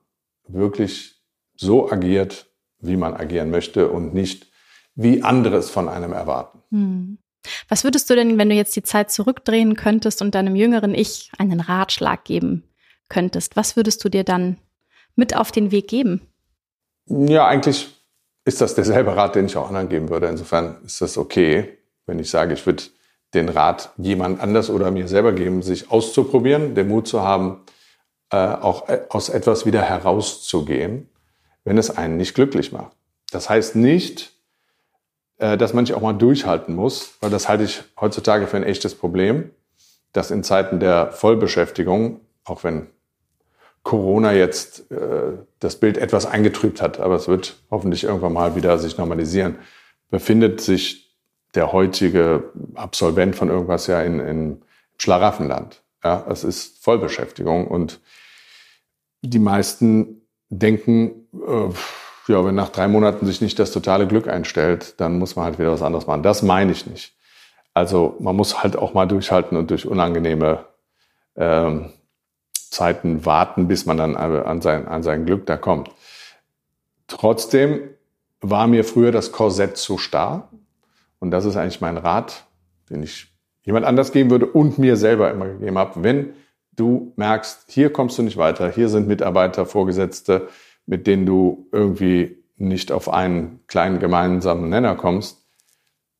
wirklich 0.48 1.22
so 1.56 1.92
agiert, 1.92 2.48
wie 2.80 2.98
man 2.98 3.14
agieren 3.14 3.52
möchte 3.52 3.90
und 3.90 4.14
nicht 4.14 4.48
wie 4.96 5.24
andere 5.24 5.58
es 5.58 5.70
von 5.70 5.88
einem 5.88 6.14
erwarten. 6.14 6.62
Hm. 6.70 7.18
Was 7.70 7.84
würdest 7.84 8.10
du 8.10 8.16
denn, 8.16 8.38
wenn 8.38 8.50
du 8.50 8.56
jetzt 8.56 8.76
die 8.76 8.84
Zeit 8.84 9.12
zurückdrehen 9.12 9.76
könntest 9.76 10.22
und 10.22 10.36
deinem 10.36 10.56
jüngeren 10.56 10.94
Ich 10.94 11.32
einen 11.38 11.60
Ratschlag 11.60 12.24
geben 12.24 12.64
könntest? 13.10 13.56
Was 13.56 13.76
würdest 13.76 14.04
du 14.04 14.10
dir 14.10 14.24
dann 14.24 14.58
mit 15.16 15.36
auf 15.36 15.52
den 15.52 15.72
Weg 15.72 15.88
geben? 15.88 16.22
Ja, 17.08 17.48
eigentlich 17.48 17.90
ist 18.46 18.62
das 18.62 18.76
derselbe 18.76 19.16
Rat, 19.16 19.36
den 19.36 19.46
ich 19.46 19.58
auch 19.58 19.68
anderen 19.68 19.90
geben 19.90 20.10
würde. 20.10 20.28
Insofern 20.28 20.78
ist 20.86 21.02
das 21.02 21.18
okay, 21.18 21.78
wenn 22.06 22.20
ich 22.20 22.30
sage, 22.30 22.54
ich 22.54 22.66
würde 22.66 22.84
den 23.34 23.50
Rat 23.50 23.92
jemand 23.98 24.42
anders 24.42 24.70
oder 24.70 24.92
mir 24.92 25.08
selber 25.08 25.32
geben, 25.32 25.62
sich 25.62 25.92
auszuprobieren, 25.92 26.76
den 26.76 26.88
Mut 26.88 27.08
zu 27.08 27.22
haben, 27.22 27.62
äh, 28.32 28.38
auch 28.38 28.90
äh, 28.90 29.02
aus 29.10 29.30
etwas 29.30 29.66
wieder 29.66 29.82
herauszugehen, 29.82 31.10
wenn 31.64 31.78
es 31.78 31.96
einen 31.96 32.18
nicht 32.18 32.34
glücklich 32.34 32.72
macht. 32.72 32.96
Das 33.32 33.50
heißt 33.50 33.76
nicht, 33.76 34.34
dass 35.42 35.74
man 35.74 35.86
sich 35.86 35.96
auch 35.96 36.02
mal 36.02 36.14
durchhalten 36.14 36.76
muss, 36.76 37.16
weil 37.20 37.32
das 37.32 37.50
halte 37.50 37.64
ich 37.64 37.84
heutzutage 38.00 38.46
für 38.46 38.58
ein 38.58 38.64
echtes 38.64 38.94
Problem, 38.94 39.50
dass 40.14 40.30
in 40.30 40.44
Zeiten 40.44 40.80
der 40.80 41.12
Vollbeschäftigung, 41.12 42.22
auch 42.44 42.64
wenn 42.64 42.88
Corona 43.84 44.34
jetzt 44.34 44.92
äh, 44.92 45.34
das 45.60 45.78
Bild 45.78 45.98
etwas 45.98 46.28
eingetrübt 46.28 46.82
hat, 46.82 47.00
aber 47.00 47.16
es 47.16 47.28
wird 47.28 47.58
hoffentlich 47.72 48.04
irgendwann 48.04 48.34
mal 48.34 48.56
wieder 48.56 48.78
sich 48.78 48.98
normalisieren, 48.98 49.56
befindet 50.12 50.62
sich 50.62 51.18
der 51.56 51.72
heutige 51.72 52.52
Absolvent 52.76 53.36
von 53.36 53.50
irgendwas 53.50 53.88
ja 53.88 54.02
in, 54.02 54.20
in 54.20 54.62
Schlaraffenland. 54.98 55.82
Ja, 56.04 56.26
es 56.30 56.44
ist 56.44 56.84
Vollbeschäftigung 56.84 57.68
und 57.68 58.00
die 59.22 59.40
meisten 59.40 60.22
denken, 60.50 61.28
äh, 61.34 61.70
ja, 62.28 62.44
wenn 62.46 62.56
nach 62.56 62.70
drei 62.70 62.88
Monaten 62.88 63.26
sich 63.26 63.42
nicht 63.42 63.60
das 63.60 63.72
totale 63.72 64.08
Glück 64.08 64.28
einstellt, 64.28 65.00
dann 65.00 65.18
muss 65.18 65.36
man 65.36 65.46
halt 65.46 65.60
wieder 65.60 65.72
was 65.72 65.82
anderes 65.82 66.08
machen. 66.08 66.24
Das 66.24 66.42
meine 66.42 66.72
ich 66.72 66.86
nicht. 66.86 67.14
Also 67.74 68.16
man 68.20 68.36
muss 68.36 68.64
halt 68.64 68.76
auch 68.76 68.94
mal 68.94 69.08
durchhalten 69.08 69.58
und 69.58 69.72
durch 69.72 69.88
unangenehme 69.88 70.66
ähm, 71.36 71.92
Zeiten 72.54 73.26
warten, 73.26 73.68
bis 73.68 73.86
man 73.86 73.98
dann 73.98 74.16
an 74.16 74.62
sein, 74.62 74.88
an 74.88 75.04
sein 75.04 75.26
Glück 75.26 75.46
da 75.46 75.58
kommt. 75.58 75.90
Trotzdem 77.08 77.82
war 78.40 78.68
mir 78.68 78.84
früher 78.84 79.12
das 79.12 79.32
Korsett 79.32 79.78
zu 79.78 79.98
starr. 79.98 80.50
Und 81.20 81.32
das 81.32 81.46
ist 81.46 81.56
eigentlich 81.56 81.82
mein 81.82 81.98
Rat, 81.98 82.46
den 82.90 83.04
ich 83.04 83.28
jemand 83.64 83.86
anders 83.86 84.12
geben 84.12 84.32
würde 84.32 84.48
und 84.48 84.78
mir 84.80 84.98
selber 84.98 85.30
immer 85.30 85.48
gegeben 85.48 85.78
habe. 85.78 86.04
Wenn 86.04 86.34
du 86.74 87.14
merkst, 87.16 87.66
hier 87.68 87.94
kommst 87.94 88.18
du 88.18 88.24
nicht 88.24 88.38
weiter, 88.38 88.70
hier 88.70 88.90
sind 88.90 89.08
Mitarbeiter, 89.08 89.66
Vorgesetzte, 89.66 90.48
mit 90.86 91.08
denen 91.08 91.26
du 91.26 91.68
irgendwie 91.72 92.44
nicht 92.58 92.92
auf 92.92 93.10
einen 93.10 93.60
kleinen 93.68 94.00
gemeinsamen 94.00 94.70
Nenner 94.70 94.96
kommst, 94.96 95.46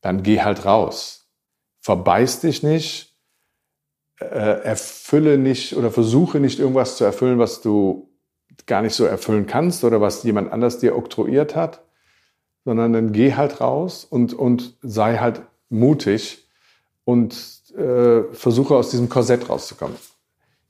dann 0.02 0.24
geh 0.24 0.42
halt 0.42 0.66
raus. 0.66 1.30
Verbeiß 1.82 2.42
dich 2.42 2.64
nicht, 2.64 3.16
äh, 4.20 4.64
erfülle 4.64 5.38
nicht 5.38 5.76
oder 5.76 5.92
versuche 5.92 6.40
nicht 6.40 6.60
irgendwas 6.60 6.98
zu 6.98 7.04
erfüllen, 7.04 7.40
was 7.40 7.62
du 7.62 8.10
gar 8.66 8.82
nicht 8.82 8.94
so 8.94 9.06
erfüllen 9.06 9.48
kannst 9.48 9.84
oder 9.84 10.02
was 10.02 10.24
jemand 10.24 10.52
anders 10.52 10.80
dir 10.80 10.96
oktroyiert 10.96 11.56
hat, 11.56 11.84
sondern 12.66 12.94
dann 12.94 13.12
geh 13.12 13.34
halt 13.34 13.62
raus 13.62 14.06
und, 14.06 14.34
und 14.34 14.78
sei 14.82 15.18
halt 15.18 15.42
mutig 15.70 16.48
und 17.06 17.34
äh, 17.76 18.24
versuche 18.34 18.76
aus 18.76 18.90
diesem 18.90 19.10
Korsett 19.10 19.50
rauszukommen. 19.50 19.96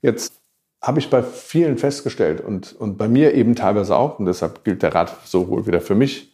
Jetzt 0.00 0.41
habe 0.82 0.98
ich 0.98 1.08
bei 1.08 1.22
vielen 1.22 1.78
festgestellt 1.78 2.40
und, 2.40 2.72
und 2.72 2.98
bei 2.98 3.08
mir 3.08 3.34
eben 3.34 3.54
teilweise 3.54 3.96
auch, 3.96 4.18
und 4.18 4.26
deshalb 4.26 4.64
gilt 4.64 4.82
der 4.82 4.94
Rat 4.94 5.16
sowohl 5.24 5.66
wieder 5.66 5.80
für 5.80 5.94
mich 5.94 6.32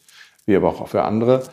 wie 0.49 0.55
aber 0.55 0.69
auch 0.69 0.87
für 0.87 1.03
andere, 1.03 1.43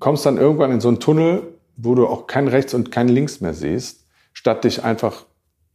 kommst 0.00 0.26
dann 0.26 0.36
irgendwann 0.36 0.72
in 0.72 0.80
so 0.80 0.88
einen 0.88 1.00
Tunnel, 1.00 1.42
wo 1.76 1.94
du 1.94 2.06
auch 2.06 2.26
kein 2.26 2.48
Rechts 2.48 2.74
und 2.74 2.90
kein 2.90 3.08
Links 3.08 3.40
mehr 3.40 3.54
siehst, 3.54 4.04
statt 4.32 4.64
dich 4.64 4.84
einfach 4.84 5.24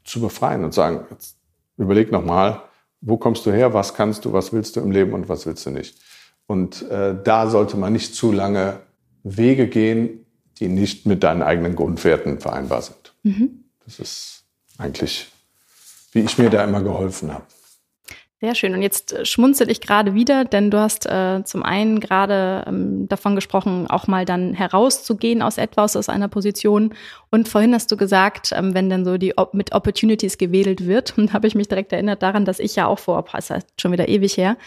zu 0.04 0.20
befreien 0.20 0.64
und 0.64 0.74
sagen, 0.74 1.06
jetzt 1.10 1.38
überleg 1.78 2.12
nochmal, 2.12 2.62
wo 3.00 3.18
kommst 3.18 3.46
du 3.46 3.52
her, 3.52 3.74
was 3.74 3.94
kannst 3.94 4.26
du, 4.26 4.34
was 4.34 4.52
willst 4.54 4.76
du 4.76 4.82
im 4.82 4.92
Leben 4.92 5.14
und 5.14 5.30
was 5.30 5.46
willst 5.46 5.66
du 5.66 5.72
nicht. 5.72 5.98
Und 6.46 6.88
äh, 6.90 7.16
da 7.24 7.50
sollte 7.50 7.78
man 7.78 7.94
nicht 7.94 8.14
zu 8.14 8.32
lange 8.32 8.80
Wege 9.24 9.68
gehen, 9.68 10.26
die 10.60 10.68
nicht 10.68 11.06
mit 11.06 11.24
deinen 11.24 11.42
eigenen 11.42 11.76
Grundwerten 11.76 12.40
vereinbar 12.40 12.82
sind. 12.82 13.14
Mhm. 13.24 13.64
Das 13.86 14.00
ist 14.00 14.44
eigentlich, 14.78 15.32
wie 16.12 16.20
ich 16.20 16.38
mir 16.38 16.50
da 16.50 16.64
immer 16.64 16.82
geholfen 16.82 17.34
habe. 17.34 17.46
Sehr 18.44 18.56
schön. 18.56 18.74
Und 18.74 18.82
jetzt 18.82 19.14
äh, 19.14 19.24
schmunzel 19.24 19.70
ich 19.70 19.82
gerade 19.82 20.16
wieder, 20.16 20.46
denn 20.46 20.72
du 20.72 20.80
hast 20.80 21.06
äh, 21.06 21.44
zum 21.44 21.62
einen 21.62 22.00
gerade 22.00 22.64
ähm, 22.66 23.08
davon 23.08 23.36
gesprochen, 23.36 23.86
auch 23.88 24.08
mal 24.08 24.26
dann 24.26 24.56
herauszugehen 24.56 25.44
aus 25.44 25.60
etwas, 25.60 25.96
aus 25.96 26.10
einer 26.10 26.28
Position. 26.28 26.96
Und 27.30 27.48
vorhin 27.48 27.76
hast 27.76 27.92
du 27.92 27.98
gesagt, 27.98 28.52
ähm, 28.56 28.74
wenn 28.74 28.90
dann 28.90 29.06
so 29.06 29.20
die 29.20 29.36
mit 29.52 29.74
Opportunities 29.74 30.40
gewählt 30.40 30.88
wird, 30.88 31.16
und 31.20 31.34
habe 31.34 31.46
ich 31.46 31.54
mich 31.54 31.68
direkt 31.68 31.94
erinnert 31.94 32.24
daran, 32.24 32.44
dass 32.44 32.58
ich 32.58 32.76
ja 32.76 32.88
auch 32.88 32.98
vor, 32.98 33.24
heißt 33.32 33.80
schon 33.80 33.92
wieder 33.92 34.08
ewig 34.08 34.38
her, 34.38 34.58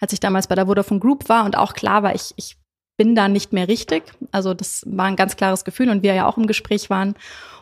als 0.00 0.14
ich 0.14 0.20
damals 0.20 0.46
bei 0.46 0.54
der 0.54 0.64
Vodafone 0.64 1.00
Group 1.00 1.28
war 1.28 1.44
und 1.44 1.54
auch 1.58 1.74
klar 1.74 2.02
war, 2.02 2.14
ich, 2.14 2.32
ich 2.36 2.56
bin 2.98 3.14
da 3.14 3.28
nicht 3.28 3.54
mehr 3.54 3.68
richtig. 3.68 4.02
Also 4.32 4.52
das 4.52 4.84
war 4.86 5.06
ein 5.06 5.16
ganz 5.16 5.36
klares 5.36 5.64
Gefühl 5.64 5.88
und 5.88 6.02
wir 6.02 6.12
ja 6.12 6.26
auch 6.26 6.36
im 6.36 6.46
Gespräch 6.46 6.90
waren 6.90 7.14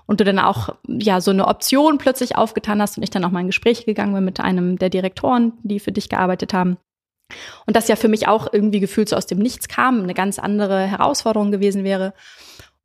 und 0.07 0.19
du 0.19 0.25
dann 0.25 0.41
auch 0.41 0.71
ja 0.89 1.21
so 1.21 1.31
eine 1.31 1.47
Option 1.47 1.99
plötzlich 1.99 2.37
aufgetan 2.37 2.83
hast 2.83 2.97
und 2.97 3.05
ich 3.05 3.11
dann 3.11 3.25
auch 3.25 3.31
mal 3.31 3.41
in 3.41 3.47
Gespräch 3.47 3.85
gegangen 3.85 4.15
bin 4.15 4.25
mit 4.25 4.41
einem 4.41 4.79
der 4.79 4.91
Direktoren, 4.91 5.53
die 5.63 5.79
für 5.79 5.93
dich 5.93 6.09
gearbeitet 6.09 6.55
haben. 6.55 6.79
Und 7.67 7.77
das 7.77 7.89
ja 7.89 7.97
für 7.97 8.09
mich 8.09 8.29
auch 8.29 8.53
irgendwie 8.53 8.81
gefühlt 8.81 9.09
so 9.09 9.17
aus 9.17 9.27
dem 9.27 9.39
Nichts 9.39 9.69
kam, 9.69 10.03
eine 10.03 10.15
ganz 10.15 10.39
andere 10.39 10.87
Herausforderung 10.87 11.51
gewesen 11.51 11.85
wäre. 11.85 12.15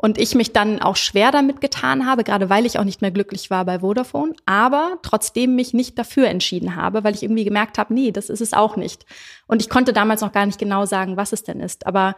Und 0.02 0.18
ich 0.18 0.34
mich 0.34 0.52
dann 0.52 0.82
auch 0.82 0.96
schwer 0.96 1.32
damit 1.32 1.62
getan 1.62 2.08
habe, 2.08 2.24
gerade 2.24 2.50
weil 2.50 2.66
ich 2.66 2.80
auch 2.80 2.84
nicht 2.84 3.02
mehr 3.02 3.12
glücklich 3.12 3.52
war 3.52 3.66
bei 3.66 3.80
Vodafone, 3.80 4.34
aber 4.48 4.98
trotzdem 5.04 5.56
mich 5.56 5.76
nicht 5.76 5.98
dafür 6.00 6.28
entschieden 6.28 6.76
habe, 6.76 7.04
weil 7.04 7.14
ich 7.14 7.22
irgendwie 7.22 7.44
gemerkt 7.44 7.78
habe, 7.78 7.94
nee, 7.94 8.12
das 8.12 8.32
ist 8.32 8.42
es 8.42 8.54
auch 8.54 8.78
nicht. 8.78 9.06
Und 9.46 9.62
ich 9.62 9.70
konnte 9.70 9.94
damals 9.94 10.22
noch 10.22 10.32
gar 10.32 10.48
nicht 10.48 10.58
genau 10.58 10.86
sagen, 10.88 11.18
was 11.18 11.34
es 11.34 11.44
denn 11.44 11.60
ist. 11.60 11.86
Aber 11.86 12.16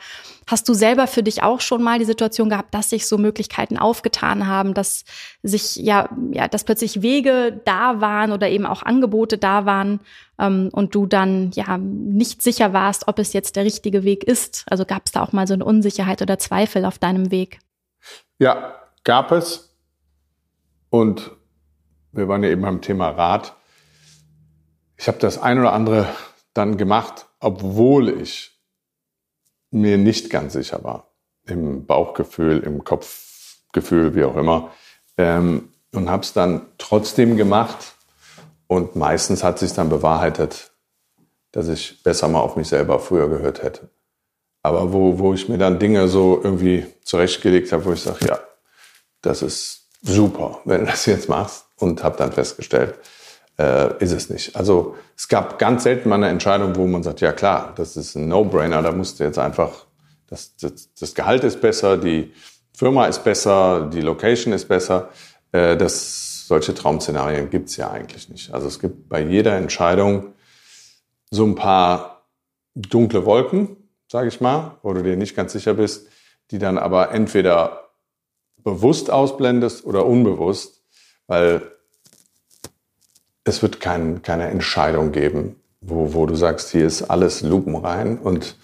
hast 0.47 0.69
du 0.69 0.73
selber 0.73 1.07
für 1.07 1.23
dich 1.23 1.43
auch 1.43 1.59
schon 1.59 1.83
mal 1.83 1.99
die 1.99 2.05
Situation 2.05 2.47
gehabt, 2.47 2.73
dass 2.73 2.89
sich 2.89 3.05
so 3.05 3.17
Möglichkeiten 3.17 3.77
aufgetan 3.77 4.47
haben, 4.47 4.73
dass 4.73 5.03
sich 5.41 5.75
ja, 5.75 6.07
ja, 6.31 6.47
dass 6.47 6.63
plötzlich 6.63 7.01
Wege 7.01 7.61
da 7.65 7.99
waren 7.99 8.31
oder 8.31 8.49
eben 8.49 8.65
auch 8.65 8.83
Angebote 8.83 9.37
da 9.37 9.65
waren 9.65 9.99
ähm, 10.39 10.69
und 10.71 10.95
du 10.95 11.05
dann 11.05 11.51
ja 11.53 11.77
nicht 11.77 12.41
sicher 12.41 12.71
warst, 12.71 13.09
ob 13.09 13.19
es 13.19 13.33
jetzt 13.33 13.57
der 13.57 13.65
richtige 13.65 14.05
Weg 14.05 14.23
ist? 14.23 14.63
Also 14.69 14.85
gab 14.85 15.07
es 15.07 15.11
da 15.11 15.21
auch 15.21 15.33
mal 15.33 15.47
so 15.47 15.53
eine 15.53 15.65
Unsicherheit 15.65 16.21
oder 16.21 16.39
Zweifel 16.39 16.85
auf 16.85 16.97
deinem 16.97 17.29
Weg? 17.29 17.59
Ja, 18.39 18.75
gab 19.03 19.31
es. 19.31 19.75
Und 20.89 21.31
wir 22.11 22.27
waren 22.27 22.43
ja 22.43 22.49
eben 22.49 22.61
beim 22.61 22.81
Thema 22.81 23.09
Rat. 23.09 23.55
Ich 24.97 25.07
habe 25.07 25.17
das 25.17 25.37
ein 25.37 25.59
oder 25.59 25.73
andere 25.73 26.07
dann 26.53 26.77
gemacht, 26.77 27.25
obwohl 27.39 28.09
ich 28.09 28.59
mir 29.71 29.97
nicht 29.97 30.29
ganz 30.29 30.53
sicher 30.53 30.83
war. 30.83 31.07
Im 31.45 31.85
Bauchgefühl, 31.85 32.59
im 32.59 32.83
Kopfgefühl, 32.83 34.15
wie 34.15 34.23
auch 34.23 34.35
immer. 34.35 34.71
Ähm, 35.17 35.73
und 35.93 36.09
habe 36.09 36.23
es 36.23 36.33
dann 36.33 36.67
trotzdem 36.77 37.37
gemacht. 37.37 37.95
Und 38.67 38.95
meistens 38.95 39.43
hat 39.43 39.59
sich 39.59 39.73
dann 39.73 39.89
bewahrheitet, 39.89 40.71
dass 41.51 41.67
ich 41.67 42.01
besser 42.03 42.27
mal 42.27 42.39
auf 42.39 42.55
mich 42.55 42.67
selber 42.67 42.99
früher 42.99 43.29
gehört 43.29 43.61
hätte. 43.61 43.89
Aber 44.63 44.93
wo, 44.93 45.19
wo 45.19 45.33
ich 45.33 45.49
mir 45.49 45.57
dann 45.57 45.77
Dinge 45.77 46.07
so 46.07 46.39
irgendwie 46.41 46.85
zurechtgelegt 47.03 47.71
habe, 47.71 47.85
wo 47.85 47.93
ich 47.93 48.01
sage, 48.01 48.25
ja, 48.25 48.39
das 49.21 49.41
ist 49.41 49.89
super, 50.01 50.61
wenn 50.65 50.81
du 50.81 50.85
das 50.87 51.05
jetzt 51.05 51.29
machst. 51.29 51.65
Und 51.77 52.01
habe 52.01 52.17
dann 52.17 52.31
festgestellt, 52.31 52.95
äh, 53.59 54.01
ist 54.01 54.13
es 54.13 54.29
nicht. 54.29 54.55
Also 54.55 54.95
es 55.17 55.27
gab 55.27 55.59
ganz 55.59 55.83
selten 55.83 56.07
mal 56.07 56.15
eine 56.15 56.29
Entscheidung, 56.29 56.75
wo 56.77 56.87
man 56.87 57.03
sagt, 57.03 57.19
ja 57.19 57.33
klar, 57.33 57.73
das 57.75 57.97
ist 57.97 58.15
ein 58.15 58.29
No-Brainer, 58.29 58.81
da 58.81 58.91
musst 58.93 59.19
du 59.19 59.25
jetzt 59.25 59.37
einfach, 59.37 59.85
das, 60.27 60.55
das, 60.55 60.93
das 60.97 61.13
Gehalt 61.13 61.43
ist 61.43 61.59
besser, 61.59 61.97
die 61.97 62.31
Firma 62.73 63.05
ist 63.07 63.23
besser, 63.23 63.89
die 63.91 64.01
Location 64.01 64.53
ist 64.53 64.67
besser. 64.67 65.09
Äh, 65.51 65.75
das, 65.75 66.47
solche 66.47 66.73
Traum-Szenarien 66.73 67.49
gibt's 67.49 67.75
ja 67.77 67.91
eigentlich 67.91 68.29
nicht. 68.29 68.53
Also 68.53 68.67
es 68.67 68.79
gibt 68.79 69.09
bei 69.09 69.21
jeder 69.21 69.57
Entscheidung 69.57 70.33
so 71.31 71.45
ein 71.45 71.55
paar 71.55 72.25
dunkle 72.75 73.25
Wolken, 73.25 73.82
sage 74.13 74.27
ich 74.27 74.41
mal, 74.41 74.77
wo 74.83 74.93
du 74.93 75.01
dir 75.01 75.17
nicht 75.17 75.35
ganz 75.35 75.53
sicher 75.53 75.73
bist, 75.73 76.07
die 76.51 76.59
dann 76.59 76.77
aber 76.77 77.11
entweder 77.13 77.89
bewusst 78.63 79.09
ausblendest 79.09 79.85
oder 79.85 80.05
unbewusst, 80.05 80.83
weil 81.25 81.63
es 83.43 83.63
wird 83.63 83.79
kein, 83.79 84.21
keine 84.21 84.49
Entscheidung 84.49 85.13
geben, 85.13 85.55
wo, 85.81 86.13
wo 86.13 86.27
du 86.27 86.35
sagst, 86.35 86.69
hier 86.69 86.85
ist 86.85 87.01
alles 87.01 87.41
lupenrein 87.41 88.19
und 88.19 88.55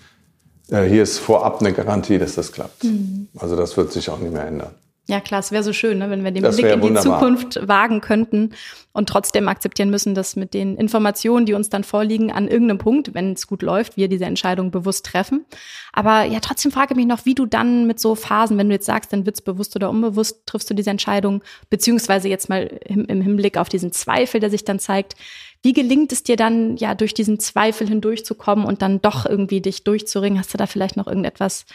äh, 0.70 0.84
hier 0.84 1.02
ist 1.02 1.18
vorab 1.18 1.62
eine 1.62 1.74
Garantie, 1.74 2.20
dass 2.20 2.36
das 2.36 2.52
klappt. 2.52 2.84
Mhm. 2.84 3.30
Also 3.36 3.56
das 3.56 3.76
wird 3.76 3.92
sich 3.92 4.12
auch 4.12 4.20
nicht 4.20 4.32
mehr 4.32 4.46
ändern. 4.46 4.76
Ja, 5.10 5.20
klar, 5.22 5.40
es 5.40 5.52
wäre 5.52 5.64
so 5.64 5.74
schön, 5.74 5.98
ne, 5.98 6.12
wenn 6.12 6.24
wir 6.24 6.30
den 6.30 6.44
das 6.44 6.56
Blick 6.56 6.72
in 6.72 6.82
die 6.82 6.90
wunderbar. 6.90 7.20
Zukunft 7.20 7.68
wagen 7.68 8.00
könnten 8.00 8.52
und 8.94 9.10
trotzdem 9.10 9.48
akzeptieren 9.48 9.90
müssen, 9.90 10.14
dass 10.14 10.36
mit 10.36 10.54
den 10.54 10.78
Informationen, 10.78 11.48
die 11.48 11.56
uns 11.56 11.68
dann 11.70 11.84
vorliegen, 11.84 12.32
an 12.32 12.48
irgendeinem 12.48 12.78
Punkt, 12.78 13.16
wenn 13.16 13.34
es 13.34 13.48
gut 13.48 13.64
läuft, 13.64 13.98
wir 13.98 14.08
diese 14.08 14.26
Entscheidung 14.26 14.70
bewusst 14.70 15.08
treffen. 15.08 15.46
Aber 15.94 16.26
ja, 16.26 16.40
trotzdem 16.42 16.72
frage 16.72 16.94
ich 16.94 16.96
mich 16.96 17.08
noch, 17.08 17.26
wie 17.26 17.34
du 17.34 17.48
dann 17.48 17.88
mit 17.88 18.00
so 18.00 18.14
Phasen, 18.14 18.60
wenn 18.60 18.70
du 18.70 18.76
jetzt 18.76 18.86
sagst, 18.86 19.12
dann 19.12 19.26
wird's 19.26 19.42
bewusst 19.42 19.76
oder 19.76 19.90
unbewusst, 19.90 20.46
triffst 20.46 20.70
du 20.70 20.76
diese 20.76 20.92
Entscheidung, 20.92 21.44
beziehungsweise 21.72 22.30
jetzt 22.30 22.48
mal 22.48 22.68
im, 22.86 23.06
im 23.06 23.22
Hinblick 23.22 23.58
auf 23.58 23.68
diesen 23.68 23.92
Zweifel, 23.92 24.40
der 24.40 24.52
sich 24.52 24.64
dann 24.64 24.78
zeigt, 24.78 25.16
wie 25.64 25.74
gelingt 25.74 26.12
es 26.12 26.22
dir 26.22 26.36
dann, 26.36 26.78
ja, 26.78 26.94
durch 26.94 27.16
diesen 27.16 27.40
Zweifel 27.40 27.88
hindurchzukommen 27.88 28.64
und 28.64 28.84
dann 28.84 29.02
doch 29.02 29.26
irgendwie 29.26 29.60
dich 29.60 29.84
durchzuringen? 29.84 30.38
Hast 30.38 30.54
du 30.54 30.60
da 30.60 30.68
vielleicht 30.68 30.98
noch 30.98 31.08
irgendetwas, 31.08 31.66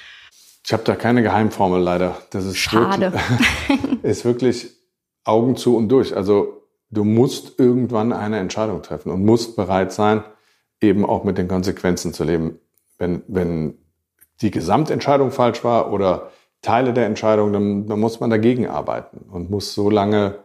ich 0.65 0.73
habe 0.73 0.83
da 0.85 0.97
keine 0.97 1.23
Geheimformel 1.23 1.81
leider. 1.81 2.17
Das 2.31 2.47
ist 2.47 2.57
Schade. 2.57 3.13
Wirklich, 3.13 4.03
ist 4.03 4.25
wirklich 4.25 4.71
Augen 5.25 5.57
zu 5.57 5.77
und 5.77 5.89
durch. 5.91 6.17
Also 6.17 6.63
du 6.91 7.05
musst 7.05 7.59
irgendwann 7.59 8.13
eine 8.13 8.39
Entscheidung 8.39 8.83
treffen 8.83 9.11
und 9.11 9.25
musst 9.25 9.57
bereit 9.57 9.93
sein, 9.93 10.25
eben 10.81 11.05
auch 11.05 11.25
mit 11.25 11.37
den 11.37 11.49
Konsequenzen 11.49 12.15
zu 12.15 12.25
leben. 12.25 12.59
Wenn, 12.97 13.23
wenn 13.29 13.77
die 14.41 14.51
Gesamtentscheidung 14.51 15.33
falsch 15.33 15.65
war 15.65 15.93
oder 15.93 16.31
Teile 16.63 16.95
der 16.95 17.07
Entscheidung, 17.07 17.53
dann, 17.53 17.87
dann 17.87 18.01
muss 18.01 18.21
man 18.21 18.31
dagegen 18.31 18.67
arbeiten 18.67 19.19
und 19.31 19.51
muss 19.51 19.75
so 19.75 19.91
lange 19.91 20.39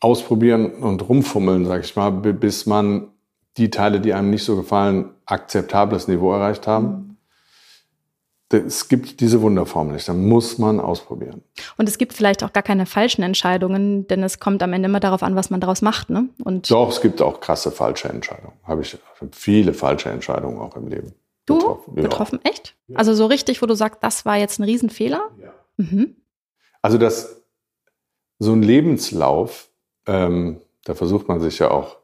ausprobieren 0.00 0.72
und 0.72 1.06
rumfummeln, 1.06 1.66
sag 1.66 1.84
ich 1.84 1.96
mal, 1.96 2.10
bis 2.10 2.64
man 2.64 3.08
die 3.58 3.68
Teile, 3.70 4.00
die 4.00 4.14
einem 4.14 4.30
nicht 4.30 4.44
so 4.44 4.56
gefallen, 4.56 5.10
akzeptables 5.26 6.08
Niveau 6.08 6.32
erreicht 6.32 6.66
haben 6.66 7.13
es 8.58 8.88
gibt 8.88 9.20
diese 9.20 9.40
Wunderformel 9.40 9.94
nicht. 9.94 10.08
Da 10.08 10.12
muss 10.12 10.58
man 10.58 10.80
ausprobieren. 10.80 11.42
Und 11.76 11.88
es 11.88 11.98
gibt 11.98 12.12
vielleicht 12.12 12.42
auch 12.42 12.52
gar 12.52 12.62
keine 12.62 12.86
falschen 12.86 13.22
Entscheidungen, 13.22 14.06
denn 14.06 14.22
es 14.22 14.40
kommt 14.40 14.62
am 14.62 14.72
Ende 14.72 14.88
immer 14.88 15.00
darauf 15.00 15.22
an, 15.22 15.36
was 15.36 15.50
man 15.50 15.60
daraus 15.60 15.82
macht. 15.82 16.10
Ne? 16.10 16.28
Und 16.42 16.70
Doch, 16.70 16.90
es 16.90 17.00
gibt 17.00 17.22
auch 17.22 17.40
krasse 17.40 17.70
falsche 17.70 18.08
Entscheidungen. 18.08 18.54
Habe 18.64 18.82
ich 18.82 18.96
viele 19.32 19.74
falsche 19.74 20.10
Entscheidungen 20.10 20.58
auch 20.58 20.76
im 20.76 20.88
Leben. 20.88 21.12
Du 21.46 21.58
betroffen, 21.58 21.94
betroffen? 21.94 22.40
Ja. 22.44 22.50
echt? 22.50 22.74
Also 22.94 23.14
so 23.14 23.26
richtig, 23.26 23.60
wo 23.60 23.66
du 23.66 23.74
sagst, 23.74 24.02
das 24.02 24.24
war 24.24 24.36
jetzt 24.36 24.58
ein 24.58 24.64
Riesenfehler? 24.64 25.30
Ja. 25.40 25.52
Mhm. 25.76 26.16
Also 26.80 26.98
das 26.98 27.42
so 28.38 28.52
ein 28.52 28.62
Lebenslauf, 28.62 29.68
ähm, 30.06 30.60
da 30.84 30.94
versucht 30.94 31.28
man 31.28 31.40
sich 31.40 31.58
ja 31.58 31.70
auch 31.70 31.98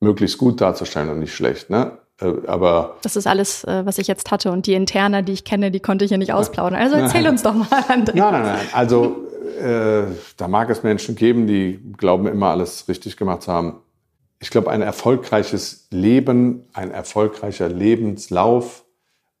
möglichst 0.00 0.38
gut 0.38 0.60
darzustellen 0.60 1.08
und 1.10 1.20
nicht 1.20 1.34
schlecht. 1.34 1.70
Ne? 1.70 1.98
Äh, 2.22 2.46
aber 2.46 2.96
das 3.02 3.16
ist 3.16 3.26
alles, 3.26 3.64
äh, 3.64 3.84
was 3.84 3.98
ich 3.98 4.06
jetzt 4.06 4.30
hatte. 4.30 4.50
Und 4.52 4.66
die 4.66 4.74
Interna, 4.74 5.22
die 5.22 5.32
ich 5.32 5.44
kenne, 5.44 5.70
die 5.70 5.80
konnte 5.80 6.04
ich 6.04 6.10
ja 6.10 6.16
nicht 6.16 6.32
ausplaudern. 6.32 6.80
Also 6.80 6.96
erzähl 6.96 7.26
uns 7.28 7.42
doch 7.42 7.54
mal, 7.54 7.66
André. 7.88 8.16
Nein, 8.16 8.32
nein, 8.32 8.42
nein. 8.42 8.66
Also 8.72 9.28
äh, 9.60 10.04
da 10.36 10.48
mag 10.48 10.70
es 10.70 10.82
Menschen 10.82 11.16
geben, 11.16 11.46
die 11.46 11.80
glauben 11.96 12.26
immer 12.26 12.48
alles 12.48 12.88
richtig 12.88 13.16
gemacht 13.16 13.42
zu 13.42 13.52
haben. 13.52 13.80
Ich 14.40 14.50
glaube, 14.50 14.70
ein 14.70 14.82
erfolgreiches 14.82 15.86
Leben, 15.90 16.64
ein 16.72 16.90
erfolgreicher 16.90 17.68
Lebenslauf, 17.68 18.84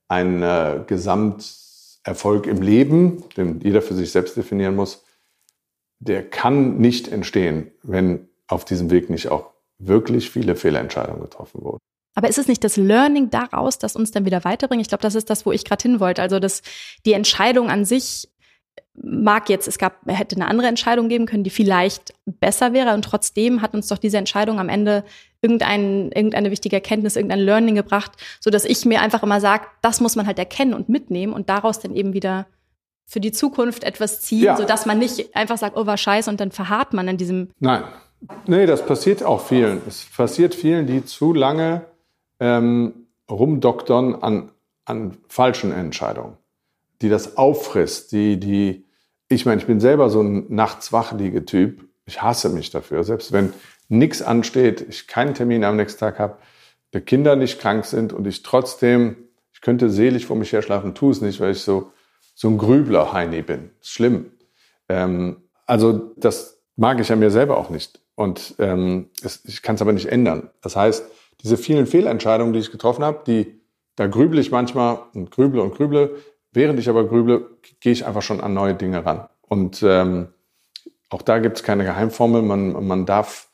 ein 0.08 0.42
äh, 0.42 0.80
Gesamterfolg 0.86 2.46
im 2.46 2.62
Leben, 2.62 3.24
den 3.36 3.60
jeder 3.60 3.82
für 3.82 3.94
sich 3.94 4.12
selbst 4.12 4.36
definieren 4.36 4.76
muss, 4.76 5.04
der 5.98 6.28
kann 6.28 6.78
nicht 6.78 7.08
entstehen, 7.08 7.72
wenn 7.82 8.28
auf 8.46 8.64
diesem 8.64 8.90
Weg 8.90 9.10
nicht 9.10 9.28
auch 9.28 9.50
wirklich 9.78 10.30
viele 10.30 10.54
Fehlentscheidungen 10.54 11.22
getroffen 11.22 11.62
wurden. 11.62 11.78
Aber 12.14 12.28
ist 12.28 12.38
es 12.38 12.48
nicht 12.48 12.62
das 12.62 12.76
Learning 12.76 13.30
daraus, 13.30 13.78
das 13.78 13.96
uns 13.96 14.10
dann 14.10 14.24
wieder 14.24 14.44
weiterbringt? 14.44 14.82
Ich 14.82 14.88
glaube, 14.88 15.02
das 15.02 15.14
ist 15.14 15.30
das, 15.30 15.46
wo 15.46 15.52
ich 15.52 15.64
gerade 15.64 15.82
hin 15.82 16.00
wollte. 16.00 16.22
Also, 16.22 16.38
dass 16.38 16.62
die 17.06 17.14
Entscheidung 17.14 17.70
an 17.70 17.84
sich 17.84 18.28
mag 18.94 19.48
jetzt, 19.48 19.68
es 19.68 19.78
gab, 19.78 20.06
hätte 20.06 20.36
eine 20.36 20.46
andere 20.46 20.68
Entscheidung 20.68 21.08
geben 21.08 21.26
können, 21.26 21.44
die 21.44 21.50
vielleicht 21.50 22.12
besser 22.26 22.72
wäre. 22.72 22.92
Und 22.94 23.04
trotzdem 23.04 23.62
hat 23.62 23.74
uns 23.74 23.88
doch 23.88 23.98
diese 23.98 24.18
Entscheidung 24.18 24.60
am 24.60 24.68
Ende 24.68 25.04
irgendein, 25.40 26.12
irgendeine 26.12 26.50
wichtige 26.50 26.76
Erkenntnis, 26.76 27.16
irgendein 27.16 27.40
Learning 27.40 27.74
gebracht, 27.74 28.12
so 28.40 28.50
dass 28.50 28.64
ich 28.64 28.84
mir 28.84 29.00
einfach 29.00 29.22
immer 29.22 29.40
sage, 29.40 29.66
das 29.80 30.00
muss 30.00 30.14
man 30.14 30.26
halt 30.26 30.38
erkennen 30.38 30.74
und 30.74 30.88
mitnehmen 30.88 31.32
und 31.32 31.48
daraus 31.48 31.80
dann 31.80 31.94
eben 31.94 32.12
wieder 32.12 32.46
für 33.06 33.20
die 33.20 33.32
Zukunft 33.32 33.84
etwas 33.84 34.20
ziehen, 34.20 34.44
ja. 34.44 34.56
sodass 34.56 34.86
man 34.86 34.98
nicht 34.98 35.34
einfach 35.34 35.58
sagt, 35.58 35.76
oh, 35.76 35.86
war 35.86 35.96
scheiße 35.96 36.30
und 36.30 36.40
dann 36.40 36.52
verharrt 36.52 36.92
man 36.92 37.08
in 37.08 37.16
diesem. 37.16 37.50
Nein. 37.58 37.84
Nee, 38.46 38.66
das 38.66 38.86
passiert 38.86 39.24
auch 39.24 39.44
vielen. 39.44 39.82
Es 39.88 40.04
passiert 40.04 40.54
vielen, 40.54 40.86
die 40.86 41.04
zu 41.04 41.32
lange 41.32 41.86
ähm, 42.42 43.06
rumdoktern 43.30 44.16
an, 44.16 44.50
an 44.84 45.16
falschen 45.28 45.70
Entscheidungen, 45.70 46.36
die 47.00 47.08
das 47.08 47.36
auffrisst, 47.36 48.10
die, 48.10 48.38
die, 48.38 48.84
ich 49.28 49.46
meine, 49.46 49.60
ich 49.60 49.66
bin 49.68 49.78
selber 49.78 50.10
so 50.10 50.20
ein 50.20 50.52
Nachts-Wachliege-Typ. 50.52 51.84
Ich 52.04 52.20
hasse 52.20 52.48
mich 52.48 52.70
dafür. 52.70 53.04
Selbst 53.04 53.30
wenn 53.30 53.52
nichts 53.88 54.22
ansteht, 54.22 54.84
ich 54.88 55.06
keinen 55.06 55.34
Termin 55.34 55.62
am 55.62 55.76
nächsten 55.76 56.00
Tag 56.00 56.18
habe, 56.18 56.38
die 56.92 57.00
Kinder 57.00 57.36
nicht 57.36 57.60
krank 57.60 57.84
sind 57.84 58.12
und 58.12 58.26
ich 58.26 58.42
trotzdem, 58.42 59.28
ich 59.54 59.60
könnte 59.60 59.88
selig 59.88 60.26
vor 60.26 60.36
mich 60.36 60.52
her 60.52 60.62
schlafen, 60.62 60.96
tue 60.96 61.12
es 61.12 61.20
nicht, 61.20 61.38
weil 61.38 61.52
ich 61.52 61.60
so, 61.60 61.92
so 62.34 62.48
ein 62.48 62.58
Grübler 62.58 63.12
Heini 63.12 63.42
bin. 63.42 63.70
Schlimm. 63.82 64.32
Ähm, 64.88 65.36
also 65.64 66.12
das 66.16 66.60
mag 66.74 66.98
ich 66.98 67.12
an 67.12 67.20
mir 67.20 67.30
selber 67.30 67.56
auch 67.56 67.70
nicht. 67.70 68.00
Und 68.16 68.56
ähm, 68.58 69.10
es, 69.22 69.44
ich 69.44 69.62
kann 69.62 69.76
es 69.76 69.82
aber 69.82 69.92
nicht 69.92 70.06
ändern. 70.06 70.50
Das 70.60 70.74
heißt, 70.74 71.04
diese 71.42 71.56
vielen 71.56 71.86
Fehlentscheidungen, 71.86 72.52
die 72.52 72.60
ich 72.60 72.70
getroffen 72.70 73.04
habe, 73.04 73.22
die, 73.26 73.60
da 73.96 74.06
grüble 74.06 74.40
ich 74.40 74.50
manchmal 74.50 74.98
und 75.14 75.30
grüble 75.30 75.62
und 75.62 75.74
grüble. 75.74 76.16
Während 76.52 76.78
ich 76.78 76.88
aber 76.88 77.06
grüble, 77.06 77.58
gehe 77.80 77.92
ich 77.92 78.06
einfach 78.06 78.22
schon 78.22 78.40
an 78.40 78.54
neue 78.54 78.74
Dinge 78.74 79.04
ran. 79.04 79.28
Und 79.42 79.82
ähm, 79.82 80.28
auch 81.10 81.22
da 81.22 81.38
gibt 81.38 81.56
es 81.56 81.62
keine 81.62 81.84
Geheimformel. 81.84 82.42
Man, 82.42 82.86
man 82.86 83.06
darf 83.06 83.48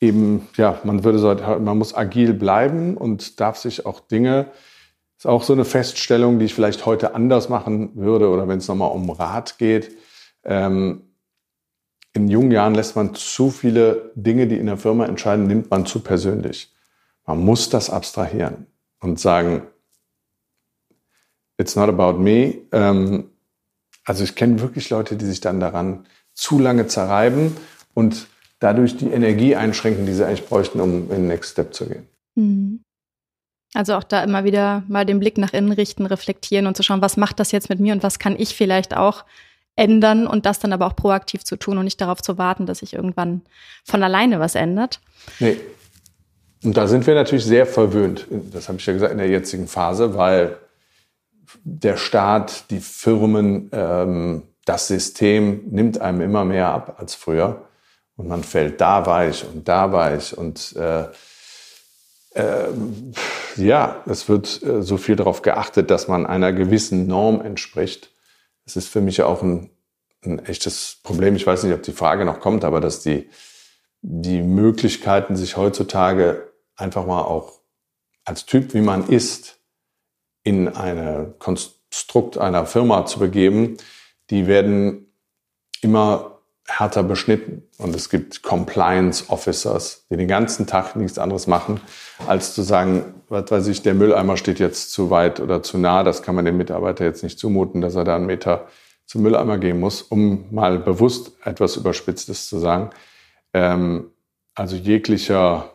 eben, 0.00 0.48
ja, 0.56 0.80
man 0.84 1.04
würde 1.04 1.18
so, 1.18 1.34
man 1.34 1.78
muss 1.78 1.94
agil 1.94 2.34
bleiben 2.34 2.96
und 2.96 3.40
darf 3.40 3.56
sich 3.56 3.86
auch 3.86 4.00
Dinge, 4.00 4.46
ist 5.16 5.26
auch 5.26 5.44
so 5.44 5.52
eine 5.52 5.64
Feststellung, 5.64 6.40
die 6.40 6.46
ich 6.46 6.54
vielleicht 6.54 6.84
heute 6.84 7.14
anders 7.14 7.48
machen 7.48 7.92
würde 7.94 8.28
oder 8.28 8.48
wenn 8.48 8.58
es 8.58 8.66
nochmal 8.66 8.90
um 8.90 9.08
Rat 9.10 9.58
geht. 9.58 9.96
Ähm, 10.44 11.12
in 12.12 12.28
jungen 12.28 12.50
Jahren 12.50 12.74
lässt 12.74 12.96
man 12.96 13.14
zu 13.14 13.50
viele 13.50 14.10
Dinge, 14.16 14.46
die 14.48 14.58
in 14.58 14.66
der 14.66 14.76
Firma 14.76 15.06
entscheiden, 15.06 15.46
nimmt 15.46 15.70
man 15.70 15.86
zu 15.86 16.00
persönlich. 16.00 16.74
Man 17.26 17.38
muss 17.44 17.68
das 17.68 17.90
abstrahieren 17.90 18.66
und 19.00 19.20
sagen, 19.20 19.62
it's 21.58 21.76
not 21.76 21.88
about 21.88 22.18
me. 22.18 22.58
Ähm, 22.72 23.30
also 24.04 24.24
ich 24.24 24.34
kenne 24.34 24.60
wirklich 24.60 24.90
Leute, 24.90 25.16
die 25.16 25.26
sich 25.26 25.40
dann 25.40 25.60
daran 25.60 26.06
zu 26.34 26.58
lange 26.58 26.86
zerreiben 26.86 27.56
und 27.94 28.26
dadurch 28.58 28.96
die 28.96 29.08
Energie 29.08 29.54
einschränken, 29.56 30.06
die 30.06 30.12
sie 30.12 30.26
eigentlich 30.26 30.46
bräuchten, 30.46 30.80
um 30.80 31.02
in 31.02 31.08
den 31.08 31.26
Next 31.28 31.52
Step 31.52 31.74
zu 31.74 31.86
gehen. 31.86 32.08
Mhm. 32.34 32.82
Also 33.74 33.94
auch 33.94 34.04
da 34.04 34.22
immer 34.22 34.44
wieder 34.44 34.82
mal 34.88 35.06
den 35.06 35.18
Blick 35.18 35.38
nach 35.38 35.52
innen 35.52 35.72
richten, 35.72 36.04
reflektieren 36.04 36.66
und 36.66 36.76
zu 36.76 36.82
schauen, 36.82 37.00
was 37.00 37.16
macht 37.16 37.40
das 37.40 37.52
jetzt 37.52 37.70
mit 37.70 37.80
mir 37.80 37.94
und 37.94 38.02
was 38.02 38.18
kann 38.18 38.38
ich 38.38 38.54
vielleicht 38.54 38.94
auch 38.94 39.24
ändern 39.76 40.26
und 40.26 40.44
das 40.44 40.58
dann 40.58 40.74
aber 40.74 40.86
auch 40.86 40.96
proaktiv 40.96 41.44
zu 41.44 41.56
tun 41.56 41.78
und 41.78 41.84
nicht 41.84 42.00
darauf 42.00 42.20
zu 42.20 42.36
warten, 42.36 42.66
dass 42.66 42.78
sich 42.78 42.92
irgendwann 42.92 43.40
von 43.84 44.02
alleine 44.02 44.40
was 44.40 44.54
ändert. 44.54 45.00
Nee, 45.40 45.58
und 46.62 46.76
da 46.76 46.86
sind 46.86 47.06
wir 47.06 47.14
natürlich 47.14 47.44
sehr 47.44 47.66
verwöhnt, 47.66 48.26
das 48.30 48.68
habe 48.68 48.78
ich 48.78 48.86
ja 48.86 48.92
gesagt, 48.92 49.12
in 49.12 49.18
der 49.18 49.28
jetzigen 49.28 49.66
Phase, 49.66 50.16
weil 50.16 50.58
der 51.64 51.96
Staat, 51.96 52.70
die 52.70 52.80
Firmen, 52.80 53.70
ähm, 53.72 54.42
das 54.64 54.86
System 54.88 55.64
nimmt 55.70 56.00
einem 56.00 56.20
immer 56.20 56.44
mehr 56.44 56.68
ab 56.68 56.96
als 56.98 57.14
früher. 57.14 57.64
Und 58.16 58.28
man 58.28 58.44
fällt 58.44 58.80
da 58.80 59.06
weich 59.06 59.44
und 59.44 59.66
da 59.68 59.92
weich. 59.92 60.36
Und 60.36 60.76
äh, 60.76 61.04
äh, 62.34 62.68
ja, 63.56 64.02
es 64.06 64.28
wird 64.28 64.62
äh, 64.62 64.82
so 64.82 64.96
viel 64.96 65.16
darauf 65.16 65.42
geachtet, 65.42 65.90
dass 65.90 66.08
man 66.08 66.26
einer 66.26 66.52
gewissen 66.52 67.06
Norm 67.06 67.40
entspricht. 67.40 68.10
Es 68.64 68.76
ist 68.76 68.88
für 68.88 69.00
mich 69.00 69.22
auch 69.22 69.42
ein, 69.42 69.70
ein 70.24 70.38
echtes 70.44 70.98
Problem. 71.02 71.36
Ich 71.36 71.46
weiß 71.46 71.64
nicht, 71.64 71.74
ob 71.74 71.82
die 71.82 71.92
Frage 71.92 72.24
noch 72.24 72.40
kommt, 72.40 72.64
aber 72.64 72.80
dass 72.80 73.00
die, 73.00 73.28
die 74.02 74.42
Möglichkeiten, 74.42 75.34
sich 75.34 75.56
heutzutage 75.56 76.51
einfach 76.76 77.06
mal 77.06 77.22
auch 77.22 77.60
als 78.24 78.46
Typ, 78.46 78.74
wie 78.74 78.80
man 78.80 79.08
ist, 79.08 79.58
in 80.44 80.68
eine 80.68 81.34
Konstrukt 81.38 82.38
einer 82.38 82.66
Firma 82.66 83.06
zu 83.06 83.18
begeben, 83.18 83.76
die 84.30 84.46
werden 84.46 85.12
immer 85.80 86.32
härter 86.66 87.02
beschnitten. 87.02 87.68
Und 87.78 87.94
es 87.94 88.08
gibt 88.08 88.42
Compliance 88.42 89.28
Officers, 89.28 90.06
die 90.10 90.16
den 90.16 90.28
ganzen 90.28 90.66
Tag 90.66 90.96
nichts 90.96 91.18
anderes 91.18 91.46
machen, 91.46 91.80
als 92.26 92.54
zu 92.54 92.62
sagen, 92.62 93.14
was 93.28 93.50
weiß 93.50 93.66
ich, 93.66 93.82
der 93.82 93.94
Mülleimer 93.94 94.36
steht 94.36 94.58
jetzt 94.58 94.92
zu 94.92 95.10
weit 95.10 95.40
oder 95.40 95.62
zu 95.62 95.78
nah, 95.78 96.02
das 96.02 96.22
kann 96.22 96.34
man 96.34 96.44
dem 96.44 96.56
Mitarbeiter 96.56 97.04
jetzt 97.04 97.22
nicht 97.22 97.38
zumuten, 97.38 97.80
dass 97.80 97.94
er 97.94 98.04
da 98.04 98.16
einen 98.16 98.26
Meter 98.26 98.68
zum 99.06 99.22
Mülleimer 99.22 99.58
gehen 99.58 99.80
muss, 99.80 100.02
um 100.02 100.46
mal 100.50 100.78
bewusst 100.78 101.32
etwas 101.44 101.76
Überspitztes 101.76 102.48
zu 102.48 102.58
sagen. 102.58 102.90
Ähm, 103.52 104.12
also 104.54 104.76
jeglicher 104.76 105.70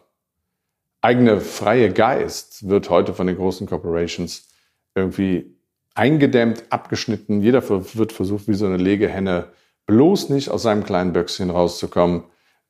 eigene 1.01 1.39
freie 1.41 1.91
Geist 1.91 2.67
wird 2.67 2.89
heute 2.89 3.13
von 3.13 3.27
den 3.27 3.37
großen 3.37 3.67
Corporations 3.67 4.49
irgendwie 4.95 5.55
eingedämmt, 5.95 6.65
abgeschnitten. 6.69 7.41
Jeder 7.41 7.67
wird 7.69 8.11
versucht, 8.11 8.47
wie 8.47 8.53
so 8.53 8.65
eine 8.65 8.77
Legehenne, 8.77 9.51
bloß 9.85 10.29
nicht 10.29 10.49
aus 10.49 10.63
seinem 10.63 10.83
kleinen 10.83 11.13
Böckchen 11.13 11.49
rauszukommen. 11.49 12.23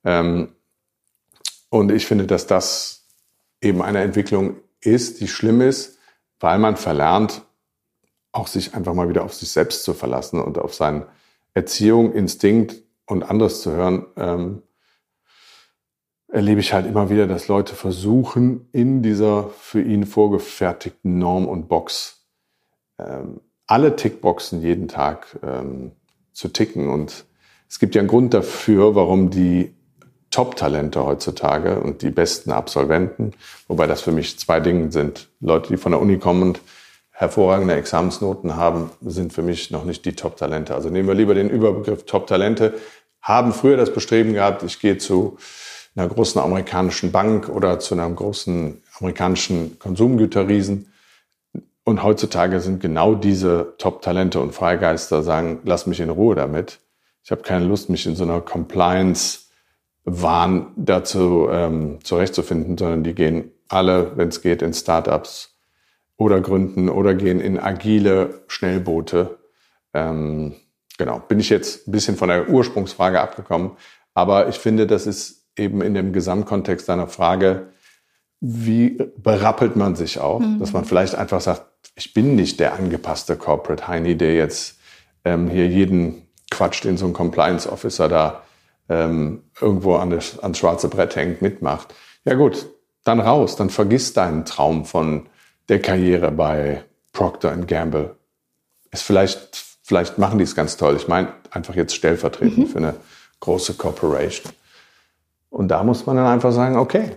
Ähm, 0.04 0.54
und 1.70 1.92
ich 1.92 2.06
finde, 2.06 2.26
dass 2.26 2.46
das 2.46 3.06
eben 3.60 3.82
eine 3.82 4.00
Entwicklung 4.00 4.56
ist, 4.80 5.20
die 5.20 5.28
schlimm 5.28 5.60
ist, 5.60 5.98
weil 6.40 6.58
man 6.58 6.76
verlernt, 6.76 7.42
auch 8.32 8.46
sich 8.46 8.74
einfach 8.74 8.94
mal 8.94 9.08
wieder 9.08 9.24
auf 9.24 9.34
sich 9.34 9.50
selbst 9.50 9.84
zu 9.84 9.94
verlassen 9.94 10.40
und 10.40 10.58
auf 10.58 10.74
seine 10.74 11.08
Erziehung, 11.54 12.12
Instinkt 12.12 12.76
und 13.06 13.24
anderes 13.24 13.62
zu 13.62 13.72
hören. 13.72 14.62
Erlebe 16.30 16.60
ich 16.60 16.74
halt 16.74 16.86
immer 16.86 17.08
wieder, 17.08 17.26
dass 17.26 17.48
Leute 17.48 17.74
versuchen, 17.74 18.68
in 18.72 19.02
dieser 19.02 19.48
für 19.48 19.80
ihn 19.80 20.04
vorgefertigten 20.04 21.18
Norm 21.18 21.46
und 21.46 21.68
Box 21.68 22.26
ähm, 22.98 23.40
alle 23.66 23.96
Tickboxen 23.96 24.60
jeden 24.60 24.88
Tag 24.88 25.38
ähm, 25.42 25.92
zu 26.32 26.48
ticken. 26.48 26.90
Und 26.90 27.24
es 27.68 27.78
gibt 27.78 27.94
ja 27.94 28.00
einen 28.00 28.08
Grund 28.08 28.34
dafür, 28.34 28.94
warum 28.94 29.30
die 29.30 29.74
Top-Talente 30.30 31.04
heutzutage 31.04 31.80
und 31.80 32.02
die 32.02 32.10
besten 32.10 32.52
Absolventen, 32.52 33.32
wobei 33.66 33.86
das 33.86 34.02
für 34.02 34.12
mich 34.12 34.38
zwei 34.38 34.60
Dinge 34.60 34.92
sind. 34.92 35.28
Leute, 35.40 35.68
die 35.68 35.78
von 35.78 35.92
der 35.92 36.00
Uni 36.00 36.18
kommen 36.18 36.42
und 36.42 36.60
hervorragende 37.10 37.74
Examensnoten 37.74 38.56
haben, 38.56 38.90
sind 39.00 39.32
für 39.32 39.42
mich 39.42 39.70
noch 39.70 39.84
nicht 39.84 40.04
die 40.04 40.12
Top-Talente. 40.12 40.74
Also 40.74 40.90
nehmen 40.90 41.08
wir 41.08 41.14
lieber 41.14 41.34
den 41.34 41.48
Überbegriff 41.48 42.04
Top-Talente, 42.04 42.74
haben 43.22 43.52
früher 43.52 43.76
das 43.76 43.92
Bestreben 43.92 44.34
gehabt, 44.34 44.62
ich 44.62 44.78
gehe 44.78 44.98
zu 44.98 45.38
einer 45.98 46.08
großen 46.08 46.40
amerikanischen 46.40 47.12
Bank 47.12 47.48
oder 47.48 47.78
zu 47.80 47.94
einem 47.94 48.14
großen 48.14 48.82
amerikanischen 48.98 49.78
Konsumgüterriesen 49.78 50.92
Und 51.84 52.02
heutzutage 52.02 52.60
sind 52.60 52.80
genau 52.80 53.14
diese 53.14 53.74
Top-Talente 53.78 54.40
und 54.40 54.54
Freigeister 54.54 55.22
sagen, 55.22 55.60
lass 55.64 55.86
mich 55.86 56.00
in 56.00 56.10
Ruhe 56.10 56.34
damit. 56.34 56.80
Ich 57.24 57.30
habe 57.30 57.40
keine 57.42 57.64
Lust, 57.64 57.88
mich 57.90 58.06
in 58.06 58.14
so 58.14 58.24
einer 58.24 58.40
Compliance-Wahn 58.40 60.66
dazu 60.76 61.48
ähm, 61.50 61.98
zurechtzufinden, 62.04 62.78
sondern 62.78 63.04
die 63.04 63.14
gehen 63.14 63.50
alle, 63.68 64.16
wenn 64.16 64.28
es 64.28 64.42
geht, 64.42 64.62
in 64.62 64.74
Startups 64.74 65.54
oder 66.16 66.40
gründen 66.40 66.88
oder 66.88 67.14
gehen 67.14 67.40
in 67.40 67.58
agile 67.58 68.42
Schnellboote. 68.48 69.38
Ähm, 69.94 70.54
genau, 70.96 71.20
bin 71.26 71.40
ich 71.40 71.50
jetzt 71.50 71.88
ein 71.88 71.92
bisschen 71.92 72.16
von 72.16 72.28
der 72.28 72.48
Ursprungsfrage 72.48 73.20
abgekommen. 73.20 73.72
Aber 74.14 74.48
ich 74.48 74.58
finde, 74.58 74.86
das 74.86 75.06
ist 75.06 75.37
eben 75.58 75.82
in 75.82 75.94
dem 75.94 76.12
Gesamtkontext 76.12 76.88
deiner 76.88 77.08
Frage, 77.08 77.68
wie 78.40 78.98
berappelt 79.16 79.76
man 79.76 79.96
sich 79.96 80.20
auch, 80.20 80.40
mhm. 80.40 80.60
dass 80.60 80.72
man 80.72 80.84
vielleicht 80.84 81.14
einfach 81.14 81.40
sagt, 81.40 81.66
ich 81.96 82.14
bin 82.14 82.36
nicht 82.36 82.60
der 82.60 82.74
angepasste 82.74 83.36
Corporate 83.36 83.88
Heini, 83.88 84.16
der 84.16 84.34
jetzt 84.34 84.78
ähm, 85.24 85.48
hier 85.48 85.66
jeden 85.66 86.28
quatscht 86.50 86.84
in 86.84 86.96
so 86.96 87.04
einen 87.04 87.14
Compliance 87.14 87.70
Officer 87.70 88.08
da 88.08 88.42
ähm, 88.88 89.42
irgendwo 89.60 89.96
an 89.96 90.10
das, 90.10 90.38
ans 90.38 90.58
schwarze 90.58 90.88
Brett 90.88 91.16
hängt, 91.16 91.42
mitmacht. 91.42 91.94
Ja 92.24 92.34
gut, 92.34 92.66
dann 93.04 93.20
raus, 93.20 93.56
dann 93.56 93.70
vergiss 93.70 94.12
deinen 94.12 94.44
Traum 94.44 94.84
von 94.84 95.26
der 95.68 95.80
Karriere 95.80 96.30
bei 96.30 96.84
Procter 97.12 97.56
Gamble. 97.56 98.16
Ist 98.90 99.02
vielleicht, 99.02 99.56
vielleicht 99.82 100.18
machen 100.18 100.38
die 100.38 100.44
es 100.44 100.54
ganz 100.54 100.76
toll. 100.76 100.96
Ich 100.96 101.08
meine, 101.08 101.32
einfach 101.50 101.74
jetzt 101.74 101.94
stellvertretend 101.94 102.58
mhm. 102.58 102.66
für 102.66 102.78
eine 102.78 102.94
große 103.40 103.74
Corporation. 103.74 104.52
Und 105.50 105.68
da 105.68 105.82
muss 105.82 106.06
man 106.06 106.16
dann 106.16 106.26
einfach 106.26 106.52
sagen, 106.52 106.76
okay, 106.76 107.10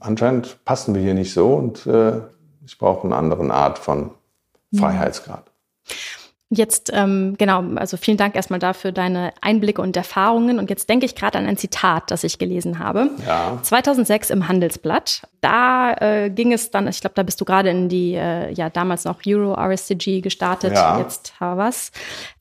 anscheinend 0.00 0.64
passen 0.64 0.94
wir 0.94 1.02
hier 1.02 1.14
nicht 1.14 1.32
so 1.32 1.54
und 1.54 1.86
äh, 1.86 2.20
ich 2.64 2.78
brauche 2.78 3.06
eine 3.06 3.16
andere 3.16 3.52
Art 3.52 3.78
von 3.78 4.10
Freiheitsgrad. 4.74 5.44
Jetzt, 6.50 6.90
ähm, 6.94 7.34
genau, 7.36 7.62
also 7.76 7.98
vielen 7.98 8.16
Dank 8.16 8.34
erstmal 8.34 8.58
dafür 8.58 8.90
deine 8.90 9.34
Einblicke 9.42 9.82
und 9.82 9.94
Erfahrungen. 9.98 10.58
Und 10.58 10.70
jetzt 10.70 10.88
denke 10.88 11.04
ich 11.04 11.14
gerade 11.14 11.36
an 11.36 11.46
ein 11.46 11.58
Zitat, 11.58 12.10
das 12.10 12.24
ich 12.24 12.38
gelesen 12.38 12.78
habe. 12.78 13.10
Ja. 13.26 13.58
2006 13.62 14.30
im 14.30 14.48
Handelsblatt. 14.48 15.28
Da 15.42 15.92
äh, 16.00 16.30
ging 16.30 16.54
es 16.54 16.70
dann, 16.70 16.88
ich 16.88 17.02
glaube, 17.02 17.12
da 17.16 17.22
bist 17.22 17.38
du 17.42 17.44
gerade 17.44 17.68
in 17.68 17.90
die, 17.90 18.14
äh, 18.14 18.50
ja, 18.52 18.70
damals 18.70 19.04
noch 19.04 19.18
Euro 19.26 19.52
RSCG 19.52 20.22
gestartet, 20.22 20.72
ja. 20.72 20.98
jetzt 20.98 21.38
Havas, 21.38 21.92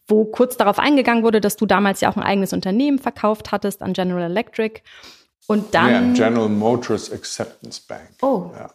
wo 0.08 0.24
kurz 0.24 0.56
darauf 0.56 0.80
eingegangen 0.80 1.24
wurde, 1.24 1.42
dass 1.42 1.58
du 1.58 1.66
damals 1.66 2.00
ja 2.00 2.10
auch 2.10 2.16
ein 2.16 2.24
eigenes 2.24 2.54
Unternehmen 2.54 3.00
verkauft 3.00 3.52
hattest 3.52 3.82
an 3.82 3.92
General 3.92 4.24
Electric. 4.24 4.80
Und 5.48 5.74
dann. 5.74 6.16
Ja, 6.16 6.28
General 6.28 6.50
Motors 6.50 7.12
Acceptance 7.12 7.82
Bank. 7.88 8.10
Oh. 8.22 8.52
Ja. 8.54 8.70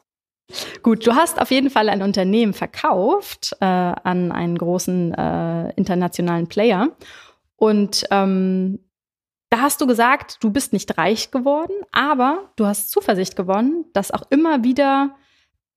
Gut, 0.83 1.07
du 1.07 1.15
hast 1.15 1.41
auf 1.41 1.51
jeden 1.51 1.71
Fall 1.71 1.89
ein 1.89 2.03
Unternehmen 2.03 2.53
verkauft 2.53 3.57
äh, 3.61 3.65
an 3.65 4.33
einen 4.33 4.59
großen 4.59 5.15
äh, 5.15 5.71
internationalen 5.77 6.47
Player. 6.47 6.89
Und 7.57 8.05
ähm, 8.11 8.81
da 9.51 9.61
hast 9.61 9.81
du 9.81 9.87
gesagt, 9.87 10.39
du 10.41 10.51
bist 10.51 10.73
nicht 10.73 10.97
reich 10.99 11.31
geworden, 11.31 11.75
aber 11.93 12.51
du 12.57 12.67
hast 12.67 12.91
Zuversicht 12.91 13.37
gewonnen, 13.37 13.85
dass 13.93 14.11
auch 14.11 14.25
immer 14.31 14.65
wieder 14.65 15.15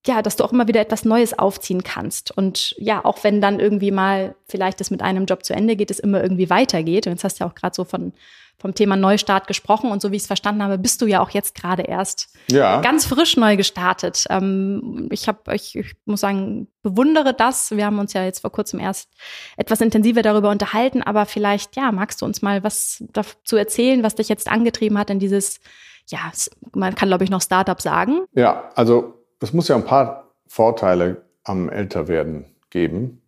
ja, 0.07 0.21
dass 0.21 0.35
du 0.35 0.43
auch 0.43 0.51
immer 0.51 0.67
wieder 0.67 0.81
etwas 0.81 1.05
Neues 1.05 1.37
aufziehen 1.37 1.83
kannst. 1.83 2.35
Und 2.35 2.75
ja, 2.77 3.03
auch 3.03 3.23
wenn 3.23 3.41
dann 3.41 3.59
irgendwie 3.59 3.91
mal 3.91 4.35
vielleicht 4.47 4.79
es 4.81 4.91
mit 4.91 5.01
einem 5.01 5.25
Job 5.25 5.43
zu 5.43 5.53
Ende 5.53 5.75
geht, 5.75 5.91
es 5.91 5.99
immer 5.99 6.21
irgendwie 6.21 6.49
weitergeht. 6.49 7.07
Und 7.07 7.13
jetzt 7.13 7.23
hast 7.23 7.39
du 7.39 7.43
ja 7.43 7.49
auch 7.49 7.55
gerade 7.55 7.75
so 7.75 7.83
von, 7.83 8.13
vom 8.57 8.75
Thema 8.75 8.95
Neustart 8.95 9.47
gesprochen. 9.47 9.91
Und 9.91 10.01
so 10.01 10.11
wie 10.11 10.15
ich 10.15 10.23
es 10.23 10.27
verstanden 10.27 10.63
habe, 10.63 10.77
bist 10.77 11.01
du 11.01 11.07
ja 11.07 11.21
auch 11.21 11.31
jetzt 11.31 11.55
gerade 11.55 11.83
erst 11.83 12.29
ja. 12.51 12.81
ganz 12.81 13.05
frisch 13.05 13.35
neu 13.35 13.57
gestartet. 13.57 14.25
Ähm, 14.29 15.09
ich 15.11 15.27
habe, 15.27 15.55
ich, 15.55 15.75
ich 15.75 15.93
muss 16.05 16.21
sagen, 16.21 16.67
bewundere 16.83 17.33
das. 17.33 17.71
Wir 17.71 17.85
haben 17.85 17.99
uns 17.99 18.13
ja 18.13 18.23
jetzt 18.23 18.39
vor 18.39 18.51
kurzem 18.51 18.79
erst 18.79 19.09
etwas 19.57 19.81
intensiver 19.81 20.21
darüber 20.21 20.51
unterhalten. 20.51 21.01
Aber 21.01 21.25
vielleicht, 21.25 21.75
ja, 21.75 21.91
magst 21.91 22.21
du 22.21 22.25
uns 22.25 22.41
mal 22.41 22.63
was 22.63 23.03
dazu 23.11 23.57
erzählen, 23.57 24.03
was 24.03 24.15
dich 24.15 24.29
jetzt 24.29 24.49
angetrieben 24.51 24.99
hat 24.99 25.09
in 25.09 25.19
dieses, 25.19 25.59
ja, 26.07 26.31
man 26.73 26.93
kann, 26.93 27.09
glaube 27.09 27.23
ich, 27.23 27.31
noch 27.31 27.41
Startup 27.41 27.81
sagen. 27.81 28.25
Ja, 28.33 28.69
also 28.75 29.24
es 29.45 29.53
muss 29.53 29.67
ja 29.67 29.75
ein 29.75 29.85
paar 29.85 30.33
Vorteile 30.47 31.23
am 31.43 31.69
Älterwerden 31.69 32.45
geben. 32.71 33.21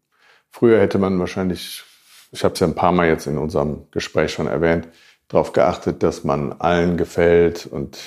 Früher 0.50 0.80
hätte 0.82 0.98
man 0.98 1.20
wahrscheinlich, 1.20 1.84
ich 2.32 2.44
habe 2.44 2.56
es 2.56 2.60
ja 2.60 2.68
ein 2.68 2.76
paar 2.76 2.92
Mal 2.92 3.08
jetzt 3.08 3.28
in 3.28 3.38
unserem 3.38 3.84
Gespräch 3.92 4.34
schon 4.34 4.48
erwähnt, 4.48 4.88
darauf 5.28 5.54
geachtet, 5.54 6.02
dass 6.02 6.24
man 6.24 6.54
allen 6.54 6.98
gefällt 6.98 7.68
und 7.68 8.00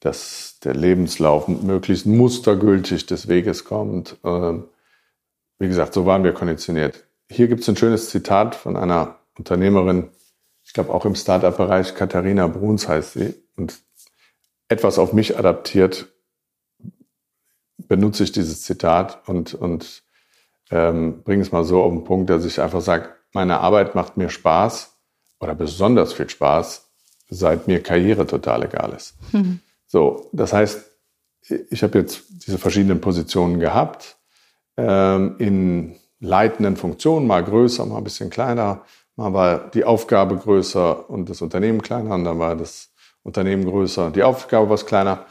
dass 0.00 0.58
der 0.64 0.74
Lebenslauf 0.74 1.46
möglichst 1.48 2.06
mustergültig 2.06 3.04
des 3.04 3.28
Weges 3.28 3.64
kommt. 3.64 4.16
Ähm, 4.24 4.64
wie 5.58 5.68
gesagt, 5.68 5.92
so 5.92 6.06
waren 6.06 6.24
wir 6.24 6.32
konditioniert. 6.32 7.04
Hier 7.30 7.48
gibt 7.48 7.62
es 7.62 7.68
ein 7.68 7.76
schönes 7.76 8.08
Zitat 8.08 8.54
von 8.54 8.76
einer 8.76 9.16
Unternehmerin, 9.36 10.08
ich 10.64 10.72
glaube 10.72 10.92
auch 10.94 11.04
im 11.04 11.14
Startup-Bereich, 11.14 11.94
Katharina 11.94 12.46
Bruns 12.46 12.88
heißt 12.88 13.12
sie, 13.12 13.34
und 13.56 13.78
etwas 14.68 14.98
auf 14.98 15.12
mich 15.12 15.38
adaptiert 15.38 16.08
benutze 17.88 18.24
ich 18.24 18.32
dieses 18.32 18.62
Zitat 18.62 19.28
und, 19.28 19.54
und 19.54 20.02
ähm, 20.70 21.22
bringe 21.22 21.42
es 21.42 21.52
mal 21.52 21.64
so 21.64 21.82
auf 21.82 21.92
den 21.92 22.04
Punkt, 22.04 22.30
dass 22.30 22.44
ich 22.44 22.60
einfach 22.60 22.80
sage, 22.80 23.10
meine 23.32 23.60
Arbeit 23.60 23.94
macht 23.94 24.16
mir 24.16 24.30
Spaß 24.30 24.92
oder 25.40 25.54
besonders 25.54 26.12
viel 26.12 26.28
Spaß, 26.28 26.88
seit 27.28 27.66
mir 27.66 27.82
Karriere 27.82 28.26
total 28.26 28.64
egal 28.64 28.92
ist. 28.92 29.14
Mhm. 29.32 29.60
So, 29.86 30.28
das 30.32 30.52
heißt, 30.52 30.90
ich 31.70 31.82
habe 31.82 31.98
jetzt 31.98 32.24
diese 32.30 32.58
verschiedenen 32.58 33.00
Positionen 33.00 33.60
gehabt, 33.60 34.16
ähm, 34.76 35.36
in 35.38 35.96
leitenden 36.18 36.76
Funktionen, 36.76 37.26
mal 37.26 37.44
größer, 37.44 37.86
mal 37.86 37.98
ein 37.98 38.04
bisschen 38.04 38.30
kleiner. 38.30 38.82
Mal 39.16 39.32
war 39.32 39.70
die 39.70 39.84
Aufgabe 39.84 40.36
größer 40.36 41.08
und 41.08 41.30
das 41.30 41.40
Unternehmen 41.40 41.82
kleiner 41.82 42.14
und 42.14 42.24
dann 42.24 42.38
war 42.38 42.56
das 42.56 42.90
Unternehmen 43.22 43.64
größer 43.64 44.06
und 44.06 44.16
die 44.16 44.22
Aufgabe 44.22 44.68
was 44.68 44.86
kleiner. 44.86 45.26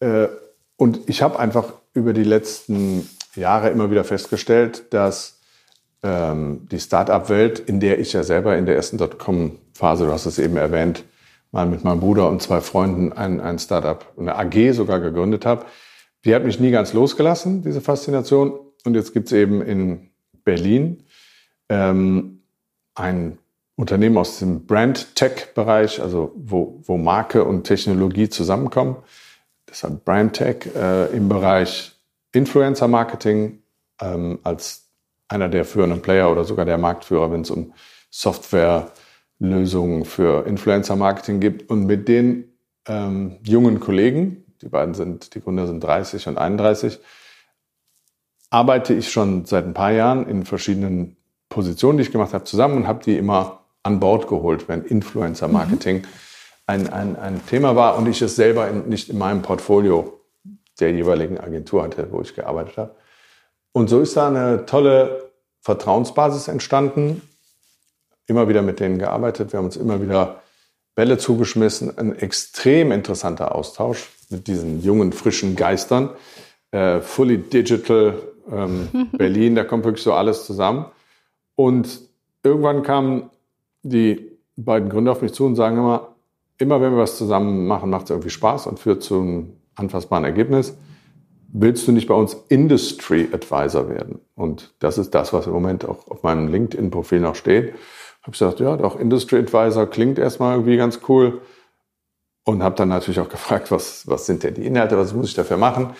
Äh, 0.00 0.28
und 0.76 1.08
ich 1.08 1.22
habe 1.22 1.38
einfach 1.38 1.72
über 1.92 2.12
die 2.12 2.24
letzten 2.24 3.08
Jahre 3.36 3.70
immer 3.70 3.90
wieder 3.90 4.04
festgestellt, 4.04 4.92
dass 4.92 5.40
ähm, 6.02 6.66
die 6.70 6.80
Start-up-Welt, 6.80 7.60
in 7.60 7.80
der 7.80 7.98
ich 7.98 8.12
ja 8.12 8.22
selber 8.22 8.56
in 8.56 8.66
der 8.66 8.76
ersten 8.76 8.98
Dotcom-Phase, 8.98 10.06
du 10.06 10.12
hast 10.12 10.26
es 10.26 10.38
eben 10.38 10.56
erwähnt, 10.56 11.04
mal 11.52 11.66
mit 11.66 11.84
meinem 11.84 12.00
Bruder 12.00 12.28
und 12.28 12.42
zwei 12.42 12.60
Freunden 12.60 13.12
ein, 13.12 13.40
ein 13.40 13.58
Start-up, 13.58 14.12
eine 14.18 14.36
AG 14.36 14.72
sogar 14.72 14.98
gegründet 14.98 15.46
habe, 15.46 15.66
die 16.24 16.34
hat 16.34 16.44
mich 16.44 16.58
nie 16.58 16.70
ganz 16.70 16.92
losgelassen, 16.92 17.62
diese 17.62 17.80
Faszination. 17.80 18.58
Und 18.84 18.94
jetzt 18.94 19.12
gibt 19.12 19.28
es 19.28 19.32
eben 19.32 19.62
in 19.62 20.10
Berlin 20.44 21.04
ähm, 21.68 22.42
ein 22.94 23.38
Unternehmen 23.76 24.18
aus 24.18 24.38
dem 24.38 24.66
Brand-Tech-Bereich, 24.66 26.00
also 26.00 26.32
wo, 26.36 26.80
wo 26.84 26.96
Marke 26.96 27.44
und 27.44 27.64
Technologie 27.64 28.28
zusammenkommen 28.28 28.96
deshalb 29.68 30.04
BrandTech 30.04 30.74
äh, 30.74 31.16
im 31.16 31.28
Bereich 31.28 31.92
Influencer 32.32 32.88
Marketing 32.88 33.62
ähm, 34.00 34.38
als 34.42 34.88
einer 35.28 35.48
der 35.48 35.64
führenden 35.64 36.02
Player 36.02 36.30
oder 36.30 36.44
sogar 36.44 36.64
der 36.64 36.78
Marktführer, 36.78 37.30
wenn 37.30 37.42
es 37.42 37.50
um 37.50 37.72
Softwarelösungen 38.10 40.04
für 40.04 40.46
Influencer 40.46 40.96
Marketing 40.96 41.40
gibt. 41.40 41.70
Und 41.70 41.86
mit 41.86 42.08
den 42.08 42.52
ähm, 42.86 43.38
jungen 43.42 43.80
Kollegen, 43.80 44.44
die 44.62 44.68
beiden 44.68 44.94
sind, 44.94 45.34
die 45.34 45.40
Gründer 45.40 45.66
sind 45.66 45.82
30 45.82 46.28
und 46.28 46.38
31, 46.38 46.98
arbeite 48.50 48.94
ich 48.94 49.10
schon 49.10 49.46
seit 49.46 49.64
ein 49.64 49.74
paar 49.74 49.92
Jahren 49.92 50.28
in 50.28 50.44
verschiedenen 50.44 51.16
Positionen, 51.48 51.98
die 51.98 52.04
ich 52.04 52.12
gemacht 52.12 52.34
habe, 52.34 52.44
zusammen 52.44 52.76
und 52.76 52.86
habe 52.86 53.02
die 53.02 53.16
immer 53.16 53.60
an 53.82 54.00
Bord 54.00 54.28
geholt, 54.28 54.68
wenn 54.68 54.84
Influencer 54.84 55.48
Marketing 55.48 56.02
mhm 56.02 56.06
ein, 56.66 56.88
ein, 56.92 57.16
ein 57.16 57.46
Thema 57.46 57.76
war 57.76 57.96
und 57.96 58.06
ich 58.08 58.22
es 58.22 58.36
selber 58.36 58.68
in, 58.68 58.88
nicht 58.88 59.10
in 59.10 59.18
meinem 59.18 59.42
Portfolio 59.42 60.20
der 60.80 60.92
jeweiligen 60.92 61.38
Agentur 61.38 61.82
hatte, 61.82 62.08
wo 62.10 62.20
ich 62.20 62.34
gearbeitet 62.34 62.76
habe. 62.76 62.94
Und 63.72 63.88
so 63.88 64.00
ist 64.00 64.16
da 64.16 64.28
eine 64.28 64.66
tolle 64.66 65.30
Vertrauensbasis 65.60 66.48
entstanden. 66.48 67.22
Immer 68.26 68.48
wieder 68.48 68.62
mit 68.62 68.80
denen 68.80 68.98
gearbeitet. 68.98 69.52
Wir 69.52 69.58
haben 69.58 69.66
uns 69.66 69.76
immer 69.76 70.00
wieder 70.00 70.42
Bälle 70.94 71.18
zugeschmissen. 71.18 71.96
Ein 71.98 72.16
extrem 72.18 72.92
interessanter 72.92 73.54
Austausch 73.54 74.08
mit 74.30 74.46
diesen 74.46 74.82
jungen, 74.82 75.12
frischen 75.12 75.56
Geistern. 75.56 76.10
Äh, 76.70 77.00
fully 77.00 77.38
digital 77.38 78.20
ähm, 78.50 79.08
Berlin, 79.12 79.54
da 79.54 79.64
kommt 79.64 79.84
wirklich 79.84 80.02
so 80.02 80.12
alles 80.12 80.46
zusammen. 80.46 80.86
Und 81.56 82.00
irgendwann 82.42 82.82
kamen 82.82 83.30
die 83.82 84.32
beiden 84.56 84.88
Gründer 84.88 85.12
auf 85.12 85.22
mich 85.22 85.34
zu 85.34 85.44
und 85.44 85.56
sagen 85.56 85.76
immer, 85.76 86.13
immer 86.58 86.80
wenn 86.80 86.92
wir 86.92 87.02
was 87.02 87.18
zusammen 87.18 87.66
machen, 87.66 87.90
macht 87.90 88.04
es 88.04 88.10
irgendwie 88.10 88.30
Spaß 88.30 88.66
und 88.66 88.78
führt 88.78 89.02
zu 89.02 89.20
einem 89.20 89.56
anfassbaren 89.74 90.24
Ergebnis. 90.24 90.76
Willst 91.48 91.86
du 91.86 91.92
nicht 91.92 92.08
bei 92.08 92.14
uns 92.14 92.34
Industry 92.48 93.28
Advisor 93.32 93.88
werden? 93.88 94.20
Und 94.34 94.74
das 94.80 94.98
ist 94.98 95.14
das, 95.14 95.32
was 95.32 95.46
im 95.46 95.52
Moment 95.52 95.84
auch 95.88 96.08
auf 96.08 96.22
meinem 96.22 96.48
LinkedIn-Profil 96.48 97.20
noch 97.20 97.36
steht. 97.36 97.74
Habe 98.22 98.32
ich 98.32 98.38
gesagt, 98.38 98.60
ja, 98.60 98.76
doch, 98.76 98.98
Industry 98.98 99.38
Advisor 99.38 99.86
klingt 99.86 100.18
erstmal 100.18 100.54
irgendwie 100.56 100.76
ganz 100.76 101.00
cool. 101.08 101.42
Und 102.46 102.62
habe 102.62 102.74
dann 102.74 102.88
natürlich 102.88 103.20
auch 103.20 103.28
gefragt, 103.28 103.70
was, 103.70 104.06
was 104.06 104.26
sind 104.26 104.42
denn 104.42 104.54
die 104.54 104.66
Inhalte, 104.66 104.98
was 104.98 105.14
muss 105.14 105.28
ich 105.28 105.34
dafür 105.34 105.56
machen? 105.56 105.94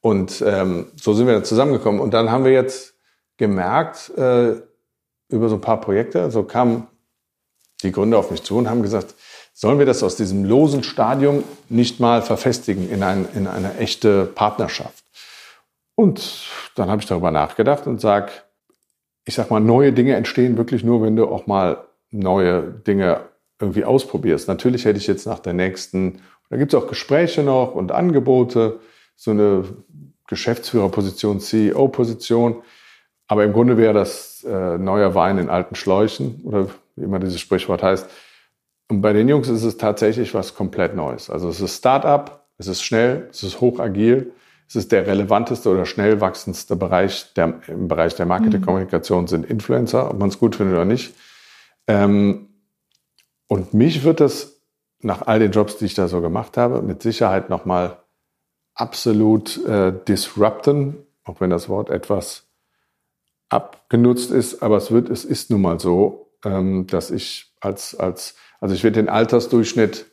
Und 0.00 0.42
ähm, 0.44 0.86
so 1.00 1.12
sind 1.12 1.26
wir 1.26 1.34
dann 1.34 1.44
zusammengekommen. 1.44 2.00
Und 2.00 2.12
dann 2.12 2.30
haben 2.30 2.44
wir 2.44 2.52
jetzt 2.52 2.94
gemerkt, 3.36 4.10
äh, 4.16 4.54
über 5.28 5.48
so 5.48 5.54
ein 5.54 5.60
paar 5.60 5.80
Projekte, 5.80 6.30
so 6.30 6.42
kamen 6.42 6.88
die 7.82 7.92
Gründer 7.92 8.18
auf 8.18 8.30
mich 8.30 8.42
zu 8.42 8.56
und 8.56 8.68
haben 8.68 8.82
gesagt, 8.82 9.14
sollen 9.54 9.78
wir 9.78 9.86
das 9.86 10.02
aus 10.02 10.16
diesem 10.16 10.44
losen 10.44 10.82
Stadium 10.82 11.44
nicht 11.68 12.00
mal 12.00 12.20
verfestigen 12.22 12.90
in, 12.90 13.02
ein, 13.02 13.26
in 13.34 13.46
eine 13.46 13.78
echte 13.78 14.26
Partnerschaft? 14.26 15.04
Und 15.94 16.48
dann 16.74 16.90
habe 16.90 17.00
ich 17.00 17.06
darüber 17.06 17.30
nachgedacht 17.30 17.86
und 17.86 18.00
sage, 18.00 18.32
ich 19.24 19.34
sag 19.34 19.50
mal, 19.50 19.60
neue 19.60 19.92
Dinge 19.92 20.16
entstehen 20.16 20.58
wirklich 20.58 20.82
nur, 20.82 21.02
wenn 21.02 21.14
du 21.14 21.26
auch 21.26 21.46
mal 21.46 21.84
neue 22.10 22.62
Dinge 22.62 23.20
irgendwie 23.60 23.84
ausprobierst. 23.84 24.48
Natürlich 24.48 24.84
hätte 24.84 24.98
ich 24.98 25.06
jetzt 25.06 25.26
nach 25.26 25.38
der 25.38 25.52
nächsten, 25.52 26.20
da 26.50 26.56
gibt 26.56 26.74
es 26.74 26.80
auch 26.80 26.88
Gespräche 26.88 27.44
noch 27.44 27.76
und 27.76 27.92
Angebote, 27.92 28.80
so 29.14 29.30
eine 29.30 29.64
Geschäftsführerposition, 30.26 31.38
CEO-Position. 31.38 32.62
Aber 33.28 33.44
im 33.44 33.52
Grunde 33.52 33.76
wäre 33.76 33.94
das 33.94 34.44
äh, 34.44 34.78
neuer 34.78 35.14
Wein 35.14 35.38
in 35.38 35.48
alten 35.48 35.76
Schläuchen 35.76 36.42
oder 36.44 36.68
wie 36.96 37.04
immer 37.04 37.20
dieses 37.20 37.40
Sprichwort 37.40 37.82
heißt. 37.82 38.08
Und 38.88 39.00
bei 39.00 39.12
den 39.12 39.28
Jungs 39.28 39.48
ist 39.48 39.64
es 39.64 39.76
tatsächlich 39.76 40.34
was 40.34 40.54
komplett 40.54 40.94
Neues. 40.94 41.30
Also 41.30 41.48
es 41.48 41.60
ist 41.60 41.78
Start-up, 41.78 42.48
es 42.58 42.66
ist 42.66 42.82
schnell, 42.82 43.28
es 43.30 43.42
ist 43.42 43.60
hochagil, 43.60 44.32
es 44.68 44.76
ist 44.76 44.92
der 44.92 45.06
relevanteste 45.06 45.68
oder 45.70 45.86
schnell 45.86 46.20
wachsendste 46.20 46.76
Bereich 46.76 47.32
der, 47.34 47.60
im 47.68 47.88
Bereich 47.88 48.14
der 48.14 48.26
Marketingkommunikation 48.26 49.22
mhm. 49.22 49.28
sind 49.28 49.46
Influencer, 49.46 50.10
ob 50.10 50.18
man 50.18 50.28
es 50.28 50.38
gut 50.38 50.56
findet 50.56 50.74
oder 50.74 50.84
nicht. 50.84 51.14
Ähm, 51.86 52.48
und 53.46 53.74
mich 53.74 54.04
wird 54.04 54.20
das 54.20 54.60
nach 55.00 55.22
all 55.22 55.38
den 55.38 55.52
Jobs, 55.52 55.76
die 55.76 55.84
ich 55.84 55.94
da 55.94 56.08
so 56.08 56.20
gemacht 56.20 56.56
habe, 56.56 56.80
mit 56.82 57.02
Sicherheit 57.02 57.50
nochmal 57.50 57.98
absolut 58.74 59.64
äh, 59.66 59.92
disrupten, 60.08 60.96
auch 61.24 61.40
wenn 61.40 61.50
das 61.50 61.68
Wort 61.68 61.90
etwas 61.90 62.46
abgenutzt 63.48 64.30
ist, 64.30 64.62
aber 64.62 64.78
es 64.78 64.90
wird, 64.90 65.10
es 65.10 65.24
ist 65.24 65.50
nun 65.50 65.62
mal 65.62 65.78
so, 65.78 66.32
ähm, 66.44 66.86
dass 66.86 67.10
ich 67.10 67.54
als, 67.60 67.94
als, 67.94 68.34
also 68.64 68.74
ich 68.74 68.82
werde 68.82 68.94
den 68.94 69.10
Altersdurchschnitt 69.10 70.06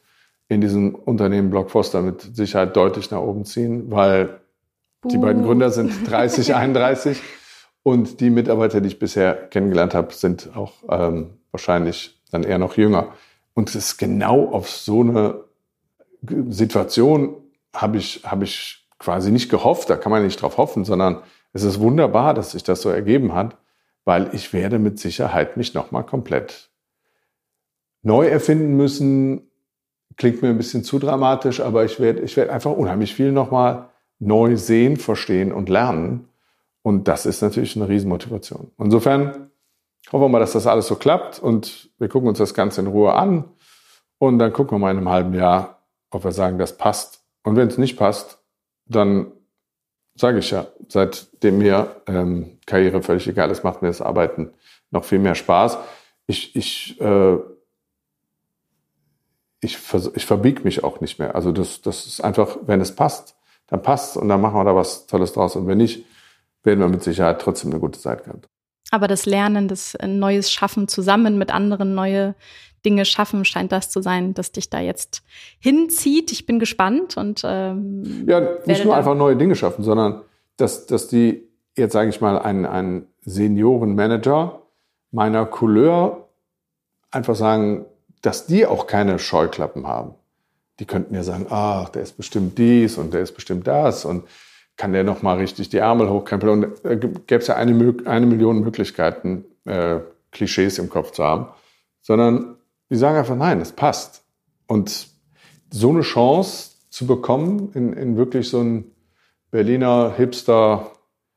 in 0.49 0.59
diesem 0.59 0.93
Unternehmen 0.93 1.51
Blockfoster 1.51 2.01
mit 2.01 2.35
Sicherheit 2.35 2.75
deutlich 2.75 3.09
nach 3.09 3.21
oben 3.21 3.45
ziehen, 3.45 3.89
weil 3.91 4.41
Buh. 4.99 5.07
die 5.07 5.17
beiden 5.19 5.43
Gründer 5.43 5.71
sind 5.71 5.93
30, 6.11 6.53
31 6.53 7.21
und 7.83 8.19
die 8.19 8.29
Mitarbeiter, 8.29 8.81
die 8.81 8.87
ich 8.87 8.99
bisher 8.99 9.35
kennengelernt 9.35 9.93
habe, 9.93 10.13
sind 10.13 10.49
auch 10.53 10.73
ähm, 10.89 11.37
wahrscheinlich 11.51 12.21
dann 12.29 12.43
eher 12.43 12.57
noch 12.57 12.75
jünger. 12.75 13.13
Und 13.53 13.69
es 13.69 13.75
ist 13.75 13.97
genau 13.97 14.49
auf 14.49 14.69
so 14.69 14.99
eine 14.99 15.45
Situation 16.49 17.37
habe 17.73 17.99
ich, 17.99 18.23
habe 18.25 18.43
ich 18.43 18.85
quasi 18.99 19.31
nicht 19.31 19.49
gehofft, 19.49 19.89
da 19.89 19.95
kann 19.95 20.11
man 20.11 20.25
nicht 20.25 20.41
drauf 20.41 20.57
hoffen, 20.57 20.83
sondern 20.83 21.23
es 21.53 21.63
ist 21.63 21.79
wunderbar, 21.79 22.33
dass 22.33 22.51
sich 22.51 22.63
das 22.63 22.81
so 22.81 22.89
ergeben 22.89 23.33
hat, 23.33 23.55
weil 24.03 24.29
ich 24.33 24.51
werde 24.51 24.77
mit 24.77 24.99
Sicherheit 24.99 25.55
mich 25.55 25.73
nochmal 25.73 26.05
komplett 26.05 26.70
neu 28.03 28.27
erfinden 28.27 28.75
müssen. 28.75 29.49
Klingt 30.17 30.41
mir 30.41 30.49
ein 30.49 30.57
bisschen 30.57 30.83
zu 30.83 30.99
dramatisch, 30.99 31.61
aber 31.61 31.85
ich 31.85 31.99
werde, 31.99 32.21
ich 32.21 32.35
werde 32.37 32.51
einfach 32.51 32.71
unheimlich 32.71 33.13
viel 33.13 33.31
nochmal 33.31 33.89
neu 34.19 34.57
sehen, 34.57 34.97
verstehen 34.97 35.51
und 35.51 35.69
lernen. 35.69 36.27
Und 36.83 37.07
das 37.07 37.25
ist 37.25 37.41
natürlich 37.41 37.75
eine 37.75 37.87
Riesenmotivation. 37.87 38.71
Insofern 38.77 39.51
hoffen 40.11 40.23
wir 40.23 40.29
mal, 40.29 40.39
dass 40.39 40.53
das 40.53 40.67
alles 40.67 40.87
so 40.87 40.95
klappt 40.95 41.39
und 41.39 41.89
wir 41.99 42.09
gucken 42.09 42.29
uns 42.29 42.39
das 42.39 42.53
Ganze 42.53 42.81
in 42.81 42.87
Ruhe 42.87 43.13
an 43.13 43.45
und 44.17 44.39
dann 44.39 44.53
gucken 44.53 44.75
wir 44.75 44.79
mal 44.79 44.91
in 44.91 44.97
einem 44.97 45.09
halben 45.09 45.33
Jahr, 45.33 45.79
ob 46.09 46.23
wir 46.23 46.31
sagen, 46.31 46.57
das 46.57 46.77
passt. 46.77 47.23
Und 47.43 47.55
wenn 47.55 47.67
es 47.67 47.77
nicht 47.77 47.97
passt, 47.97 48.39
dann 48.85 49.31
sage 50.15 50.39
ich 50.39 50.51
ja, 50.51 50.67
seitdem 50.87 51.59
mir 51.59 51.95
ähm, 52.07 52.59
Karriere 52.65 53.01
völlig 53.01 53.27
egal 53.27 53.49
ist, 53.51 53.63
macht 53.63 53.81
mir 53.81 53.87
das 53.87 54.01
Arbeiten 54.01 54.53
noch 54.91 55.05
viel 55.05 55.19
mehr 55.19 55.35
Spaß. 55.35 55.77
Ich, 56.27 56.55
ich, 56.55 56.99
äh, 56.99 57.37
ich, 59.61 59.77
ich 60.15 60.25
verbieg 60.25 60.65
mich 60.65 60.83
auch 60.83 61.01
nicht 61.01 61.19
mehr. 61.19 61.35
Also 61.35 61.51
das, 61.51 61.81
das 61.81 62.05
ist 62.05 62.21
einfach, 62.21 62.57
wenn 62.65 62.81
es 62.81 62.95
passt, 62.95 63.35
dann 63.67 63.81
passt 63.81 64.17
und 64.17 64.27
dann 64.27 64.41
machen 64.41 64.55
wir 64.55 64.65
da 64.65 64.75
was 64.75 65.07
Tolles 65.07 65.33
draus. 65.33 65.55
Und 65.55 65.67
wenn 65.67 65.77
nicht, 65.77 66.05
werden 66.63 66.79
wir 66.79 66.87
mit 66.87 67.03
Sicherheit 67.03 67.39
trotzdem 67.41 67.71
eine 67.71 67.79
gute 67.79 67.99
Zeit 67.99 68.23
gehabt. 68.23 68.47
Aber 68.91 69.07
das 69.07 69.25
Lernen, 69.25 69.67
das 69.67 69.95
äh, 69.95 70.07
Neues 70.07 70.51
schaffen, 70.51 70.87
zusammen 70.87 71.37
mit 71.37 71.51
anderen 71.51 71.95
neue 71.95 72.35
Dinge 72.83 73.05
schaffen, 73.05 73.45
scheint 73.45 73.71
das 73.71 73.89
zu 73.89 74.01
sein, 74.01 74.33
das 74.33 74.51
dich 74.51 74.69
da 74.69 74.79
jetzt 74.79 75.23
hinzieht. 75.59 76.31
Ich 76.31 76.45
bin 76.45 76.59
gespannt 76.59 77.15
und 77.15 77.43
ähm, 77.45 78.25
ja, 78.27 78.41
nicht 78.65 78.83
nur 78.83 78.95
einfach 78.95 79.15
neue 79.15 79.37
Dinge 79.37 79.55
schaffen, 79.55 79.83
sondern 79.83 80.23
dass, 80.57 80.87
dass 80.87 81.07
die 81.07 81.47
jetzt 81.75 81.93
sage 81.93 82.09
ich 82.09 82.21
mal 82.21 82.39
ein, 82.39 82.65
ein 82.65 83.07
Seniorenmanager 83.21 84.61
meiner 85.11 85.45
Couleur 85.45 86.29
einfach 87.11 87.35
sagen, 87.35 87.85
dass 88.21 88.47
die 88.47 88.65
auch 88.65 88.87
keine 88.87 89.19
Scheuklappen 89.19 89.87
haben. 89.87 90.15
Die 90.79 90.85
könnten 90.85 91.15
ja 91.15 91.23
sagen, 91.23 91.47
ach, 91.49 91.89
der 91.89 92.01
ist 92.01 92.17
bestimmt 92.17 92.57
dies 92.57 92.97
und 92.97 93.13
der 93.13 93.21
ist 93.21 93.33
bestimmt 93.33 93.67
das 93.67 94.05
und 94.05 94.23
kann 94.77 94.93
der 94.93 95.03
noch 95.03 95.21
mal 95.21 95.37
richtig 95.37 95.69
die 95.69 95.77
Ärmel 95.77 96.09
hochkrempeln. 96.09 96.63
Und 96.63 96.85
äh, 96.85 96.97
gäbe 96.97 97.41
es 97.41 97.47
ja 97.47 97.55
eine, 97.55 97.95
eine 98.05 98.25
Million 98.25 98.61
Möglichkeiten, 98.61 99.45
äh, 99.65 99.99
Klischees 100.31 100.79
im 100.79 100.89
Kopf 100.89 101.11
zu 101.11 101.23
haben, 101.23 101.47
sondern 102.01 102.55
die 102.89 102.95
sagen 102.95 103.17
einfach, 103.17 103.35
nein, 103.35 103.61
es 103.61 103.73
passt. 103.73 104.23
Und 104.67 105.07
so 105.69 105.89
eine 105.89 106.01
Chance 106.01 106.71
zu 106.89 107.05
bekommen 107.05 107.71
in, 107.73 107.93
in 107.93 108.17
wirklich 108.17 108.49
so 108.49 108.61
ein 108.61 108.85
Berliner 109.51 110.13
Hipster 110.15 110.91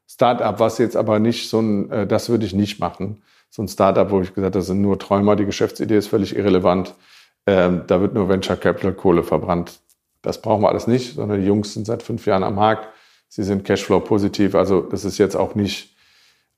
Startup, 0.07 0.59
was 0.61 0.79
jetzt 0.79 0.97
aber 0.97 1.19
nicht 1.19 1.49
so 1.49 1.61
ein, 1.61 1.91
äh, 1.91 2.07
das 2.07 2.29
würde 2.29 2.47
ich 2.47 2.55
nicht 2.55 2.79
machen. 2.79 3.23
So 3.55 3.63
ein 3.63 3.69
Startup, 3.69 4.11
wo 4.11 4.21
ich 4.21 4.35
gesagt 4.35 4.47
habe, 4.47 4.59
das 4.59 4.67
sind 4.67 4.81
nur 4.81 4.99
Träumer, 4.99 5.37
die 5.37 5.45
Geschäftsidee 5.45 5.97
ist 5.97 6.09
völlig 6.09 6.35
irrelevant. 6.35 6.95
Ähm, 7.47 7.83
da 7.87 8.01
wird 8.01 8.15
nur 8.15 8.29
Venture 8.29 8.57
Capital 8.57 8.93
Kohle 8.95 9.23
verbrannt. 9.23 9.81
Das 10.23 10.41
brauchen 10.41 10.63
wir 10.63 10.71
alles 10.71 10.87
nicht, 10.87 11.15
sondern 11.15 11.41
die 11.41 11.47
Jungs 11.47 11.75
sind 11.75 11.87
seit 11.87 12.03
fünf 12.03 12.27
Jahren 12.27 12.43
am 12.43 12.57
Markt 12.57 12.89
Sie 13.35 13.43
sind 13.43 13.65
Cashflow 13.65 13.99
positiv. 13.99 14.55
Also 14.55 14.81
das 14.81 15.05
ist 15.05 15.19
jetzt 15.19 15.35
auch 15.35 15.57
nicht 15.57 15.97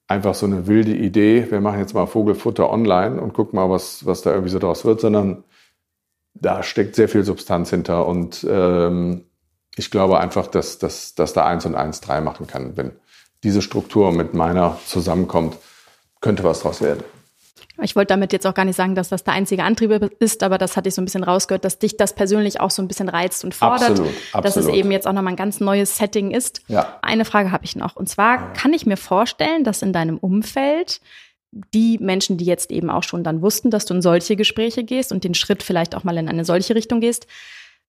einfach 0.08 0.34
so 0.34 0.44
eine 0.44 0.66
wilde 0.66 0.94
Idee. 0.94 1.46
Wir 1.48 1.62
machen 1.62 1.78
jetzt 1.78 1.94
mal 1.94 2.04
Vogelfutter 2.04 2.70
online 2.70 3.18
und 3.18 3.32
gucken 3.32 3.56
mal, 3.56 3.70
was, 3.70 4.04
was 4.04 4.20
da 4.20 4.32
irgendwie 4.32 4.50
so 4.50 4.58
draus 4.58 4.84
wird, 4.84 5.00
sondern 5.00 5.44
da 6.34 6.62
steckt 6.62 6.94
sehr 6.94 7.08
viel 7.08 7.24
Substanz 7.24 7.70
hinter. 7.70 8.06
Und 8.06 8.46
ähm, 8.46 9.24
ich 9.74 9.90
glaube 9.90 10.20
einfach, 10.20 10.48
dass, 10.48 10.76
dass, 10.78 11.14
dass 11.14 11.32
da 11.32 11.46
eins 11.46 11.64
und 11.64 11.76
eins 11.76 12.02
drei 12.02 12.20
machen 12.20 12.46
kann. 12.46 12.76
Wenn 12.76 12.92
diese 13.42 13.62
Struktur 13.62 14.12
mit 14.12 14.34
meiner 14.34 14.78
zusammenkommt, 14.84 15.56
könnte 16.26 16.42
was 16.42 16.60
draus 16.60 16.80
werden. 16.82 17.04
Ich 17.82 17.94
wollte 17.94 18.08
damit 18.08 18.32
jetzt 18.32 18.46
auch 18.46 18.54
gar 18.54 18.64
nicht 18.64 18.74
sagen, 18.74 18.94
dass 18.96 19.10
das 19.10 19.22
der 19.22 19.34
einzige 19.34 19.62
Antrieb 19.62 19.92
ist, 20.18 20.42
aber 20.42 20.58
das 20.58 20.76
hatte 20.76 20.88
ich 20.88 20.94
so 20.94 21.02
ein 21.02 21.04
bisschen 21.04 21.22
rausgehört, 21.22 21.64
dass 21.64 21.78
dich 21.78 21.96
das 21.96 22.14
persönlich 22.14 22.58
auch 22.58 22.70
so 22.70 22.82
ein 22.82 22.88
bisschen 22.88 23.08
reizt 23.08 23.44
und 23.44 23.54
fordert, 23.54 23.90
absolut, 23.90 24.10
absolut. 24.32 24.44
dass 24.44 24.56
es 24.56 24.66
eben 24.68 24.90
jetzt 24.90 25.06
auch 25.06 25.12
nochmal 25.12 25.34
ein 25.34 25.36
ganz 25.36 25.60
neues 25.60 25.96
Setting 25.96 26.32
ist. 26.32 26.62
Ja. 26.66 26.98
Eine 27.02 27.24
Frage 27.24 27.52
habe 27.52 27.64
ich 27.64 27.76
noch. 27.76 27.94
Und 27.94 28.08
zwar 28.08 28.52
kann 28.54 28.72
ich 28.72 28.86
mir 28.86 28.96
vorstellen, 28.96 29.62
dass 29.62 29.82
in 29.82 29.92
deinem 29.92 30.16
Umfeld 30.16 31.00
die 31.52 31.98
Menschen, 31.98 32.38
die 32.38 32.44
jetzt 32.44 32.70
eben 32.72 32.90
auch 32.90 33.04
schon 33.04 33.22
dann 33.22 33.40
wussten, 33.40 33.70
dass 33.70 33.84
du 33.84 33.94
in 33.94 34.02
solche 34.02 34.36
Gespräche 34.36 34.82
gehst 34.82 35.12
und 35.12 35.22
den 35.22 35.34
Schritt 35.34 35.62
vielleicht 35.62 35.94
auch 35.94 36.02
mal 36.02 36.16
in 36.16 36.28
eine 36.28 36.44
solche 36.44 36.74
Richtung 36.74 37.00
gehst, 37.00 37.26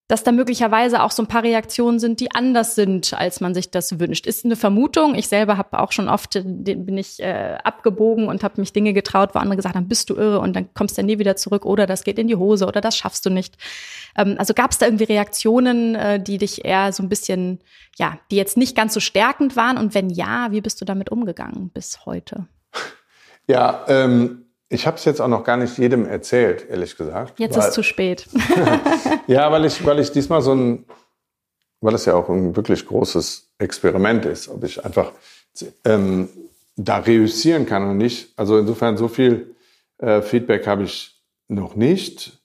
dass 0.08 0.24
da 0.24 0.32
möglicherweise 0.32 1.04
auch 1.04 1.12
so 1.12 1.24
ein 1.24 1.28
paar 1.28 1.44
Reaktionen 1.44 2.00
sind, 2.00 2.22
die 2.22 2.32
anders 2.34 2.76
sind, 2.76 3.14
als 3.14 3.42
man 3.42 3.54
sich 3.54 3.72
das 3.72 4.00
wünscht. 4.00 4.26
Ist 4.26 4.46
eine 4.46 4.56
Vermutung. 4.56 5.16
Ich 5.16 5.28
selber 5.28 5.58
habe 5.58 5.80
auch 5.80 5.92
schon 5.92 6.08
oft, 6.08 6.34
bin 6.44 6.98
ich 6.98 7.20
äh, 7.20 7.58
abgebogen 7.62 8.30
und 8.30 8.42
habe 8.42 8.62
mich 8.62 8.72
Dinge 8.72 8.94
getraut, 8.94 9.32
wo 9.34 9.40
andere 9.40 9.58
gesagt 9.58 9.76
haben, 9.76 9.90
bist 9.90 10.10
du 10.10 10.16
irre 10.16 10.40
und 10.40 10.56
dann 10.56 10.74
kommst 10.74 10.98
du 10.98 11.04
nie 11.04 11.20
wieder 11.20 11.36
zurück 11.36 11.66
oder 11.66 11.86
das 11.86 12.06
geht 12.06 12.20
in 12.20 12.28
die 12.28 12.38
Hose 12.38 12.68
oder 12.68 12.80
das 12.80 12.96
schaffst 12.96 13.26
du 13.26 13.30
nicht. 13.30 13.58
Ähm, 14.16 14.36
also 14.38 14.54
gab 14.54 14.72
es 14.72 14.78
da 14.78 14.86
irgendwie 14.86 15.04
Reaktionen, 15.04 15.96
äh, 15.96 16.24
die 16.24 16.38
dich 16.38 16.64
eher 16.64 16.94
so 16.94 17.04
ein 17.04 17.10
bisschen, 17.10 17.60
ja, 17.98 18.18
die 18.32 18.38
jetzt 18.38 18.56
nicht 18.56 18.78
ganz 18.78 18.94
so 18.94 19.02
stärkend 19.02 19.58
waren 19.58 19.78
und 19.78 19.94
wenn 19.94 20.10
ja, 20.10 20.48
wie 20.52 20.62
bist 20.62 20.80
du 20.80 20.86
damit 20.86 21.12
umgegangen 21.12 21.70
bis 21.70 22.06
heute? 22.06 22.48
Ja, 23.46 23.84
ähm 23.90 24.47
ich 24.70 24.86
habe 24.86 24.98
es 24.98 25.06
jetzt 25.06 25.22
auch 25.22 25.28
noch 25.28 25.44
gar 25.44 25.58
nicht 25.58 25.78
jedem 25.78 26.06
erzählt, 26.06 26.70
ehrlich 26.70 26.98
gesagt. 26.98 27.40
Jetzt 27.40 27.58
weil, 27.58 27.68
ist 27.68 27.74
zu 27.74 27.84
spät. 27.84 28.28
ja, 29.28 29.52
weil 29.52 29.66
ich, 29.66 29.86
weil 29.86 30.00
ich 30.00 30.12
diesmal 30.12 30.42
so 30.42 30.54
ein, 30.54 30.86
weil 31.82 31.96
es 31.96 32.06
ja 32.06 32.16
auch 32.16 32.30
ein 32.30 32.56
wirklich 32.56 32.86
großes 32.86 33.50
Experiment 33.60 34.26
ist, 34.26 34.50
ob 34.50 34.64
ich 34.64 34.84
einfach 34.84 35.12
ähm, 35.86 36.30
da 36.76 36.98
reüssieren 36.98 37.66
kann 37.66 37.84
oder 37.84 37.94
nicht. 37.94 38.38
Also 38.38 38.58
insofern 38.58 38.98
so 38.98 39.08
viel 39.08 39.56
äh, 40.00 40.22
Feedback 40.22 40.68
habe 40.68 40.84
ich 40.84 41.22
noch 41.48 41.76
nicht. 41.76 42.40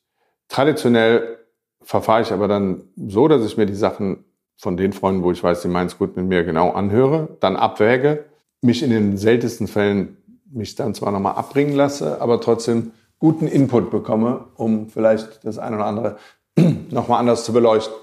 Traditionell 0.49 1.39
verfahre 1.83 2.23
ich 2.23 2.33
aber 2.33 2.47
dann 2.47 2.85
so, 2.97 3.27
dass 3.27 3.45
ich 3.45 3.57
mir 3.57 3.67
die 3.67 3.75
Sachen 3.75 4.25
von 4.57 4.77
den 4.77 4.93
Freunden, 4.93 5.25
wo 5.25 5.33
ich 5.33 5.43
weiß, 5.43 5.63
die 5.63 5.69
meinen 5.69 5.89
es 5.89 5.99
gut 5.99 6.17
mit 6.17 6.27
mir, 6.27 6.45
genau 6.45 6.71
anhöre, 6.71 7.37
dann 7.41 7.57
abwäge, 7.57 8.25
mich 8.61 8.83
in 8.83 8.91
den 8.91 9.17
seltensten 9.17 9.67
Fällen 9.67 10.17
mich 10.53 10.75
dann 10.75 10.95
zwar 10.95 11.13
nochmal 11.13 11.35
abbringen 11.35 11.75
lasse, 11.75 12.21
aber 12.21 12.41
trotzdem 12.41 12.93
guten 13.19 13.47
Input 13.47 13.91
bekomme, 13.91 14.47
um 14.57 14.89
vielleicht 14.89 15.45
das 15.45 15.59
eine 15.59 15.77
oder 15.77 15.87
andere 15.87 16.17
nochmal 16.91 17.21
anders 17.21 17.45
zu 17.45 17.53
beleuchten. 17.53 17.95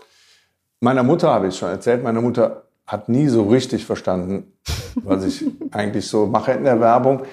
Meiner 0.79 1.03
Mutter 1.03 1.29
habe 1.29 1.47
ich 1.47 1.57
schon 1.57 1.69
erzählt, 1.69 2.03
meine 2.03 2.21
Mutter 2.21 2.63
hat 2.87 3.09
nie 3.09 3.27
so 3.27 3.43
richtig 3.43 3.85
verstanden, 3.85 4.53
was 4.95 5.23
ich 5.23 5.45
eigentlich 5.71 6.07
so 6.07 6.25
mache 6.25 6.53
in 6.53 6.63
der 6.63 6.79
Werbung. 6.79 7.23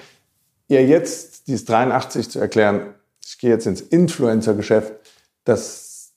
Ihr 0.67 0.85
jetzt, 0.85 1.47
dieses 1.47 1.65
83 1.65 2.29
zu 2.29 2.39
erklären, 2.39 2.93
ich 3.25 3.37
gehe 3.37 3.49
jetzt 3.49 3.65
ins 3.65 3.81
Influencer-Geschäft, 3.81 4.93
das 5.45 6.13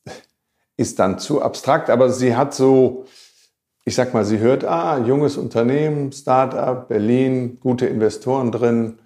ist 0.77 0.99
dann 0.99 1.19
zu 1.19 1.43
abstrakt, 1.43 1.89
aber 1.89 2.11
sie 2.11 2.37
hat 2.37 2.55
so, 2.55 3.05
ich 3.85 3.95
sag 3.95 4.15
mal, 4.15 4.25
sie 4.25 4.39
hört, 4.39 4.65
ah, 4.65 4.99
junges 4.99 5.37
Unternehmen, 5.37 6.13
Startup, 6.13 6.87
Berlin, 6.87 7.59
gute 7.61 7.87
Investoren 7.87 8.53
drin. 8.53 8.99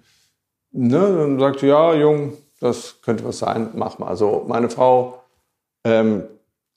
Ne, 0.71 0.99
dann 0.99 1.39
sagt 1.39 1.61
sie, 1.61 1.67
ja, 1.67 1.93
jung, 1.93 2.33
das 2.59 3.01
könnte 3.01 3.23
was 3.23 3.39
sein, 3.39 3.69
mach 3.73 3.99
mal. 3.99 4.07
Also 4.07 4.43
meine 4.47 4.69
Frau 4.69 5.21
ähm, 5.85 6.23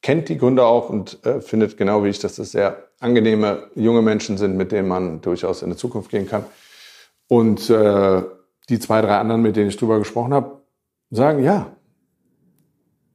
kennt 0.03 0.29
die 0.29 0.39
Gründer 0.39 0.67
auch 0.67 0.91
und 0.91 1.25
äh, 1.27 1.41
findet 1.41 1.77
genau 1.77 2.05
wie 2.05 2.09
ich, 2.09 2.19
dass 2.21 2.37
das 2.37 2.53
sehr 2.53 2.85
angenehme 3.01 3.71
junge 3.75 4.03
Menschen 4.03 4.39
sind, 4.39 4.57
mit 4.57 4.73
denen 4.73 4.89
man 4.89 5.21
durchaus 5.21 5.63
in 5.63 5.71
die 5.71 5.77
Zukunft 5.77 6.11
gehen 6.11 6.29
kann. 6.29 6.45
Und 7.29 7.69
äh, 7.71 8.23
die 8.69 8.79
zwei, 8.79 9.01
drei 9.01 9.19
anderen, 9.19 9.43
mit 9.43 9.57
denen 9.57 9.69
ich 9.69 9.77
drüber 9.77 9.99
gesprochen 9.99 10.35
habe, 10.35 10.63
sagen, 11.11 11.43
ja, 11.43 11.73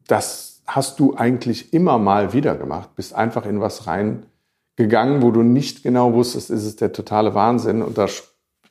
das 0.08 0.62
hast 0.66 1.00
du 1.00 1.16
eigentlich 1.16 1.74
immer 1.74 1.98
mal 1.98 2.34
wieder 2.34 2.56
gemacht, 2.56 2.96
bist 2.96 3.14
einfach 3.14 3.46
in 3.46 3.62
was 3.62 3.86
reingegangen, 4.78 5.22
wo 5.22 5.32
du 5.32 5.44
nicht 5.44 5.84
genau 5.84 6.14
wusstest, 6.14 6.50
ist 6.50 6.66
es 6.66 6.76
der 6.76 6.92
totale 6.92 7.34
Wahnsinn. 7.34 7.82
Und 7.82 7.98
da 7.98 8.08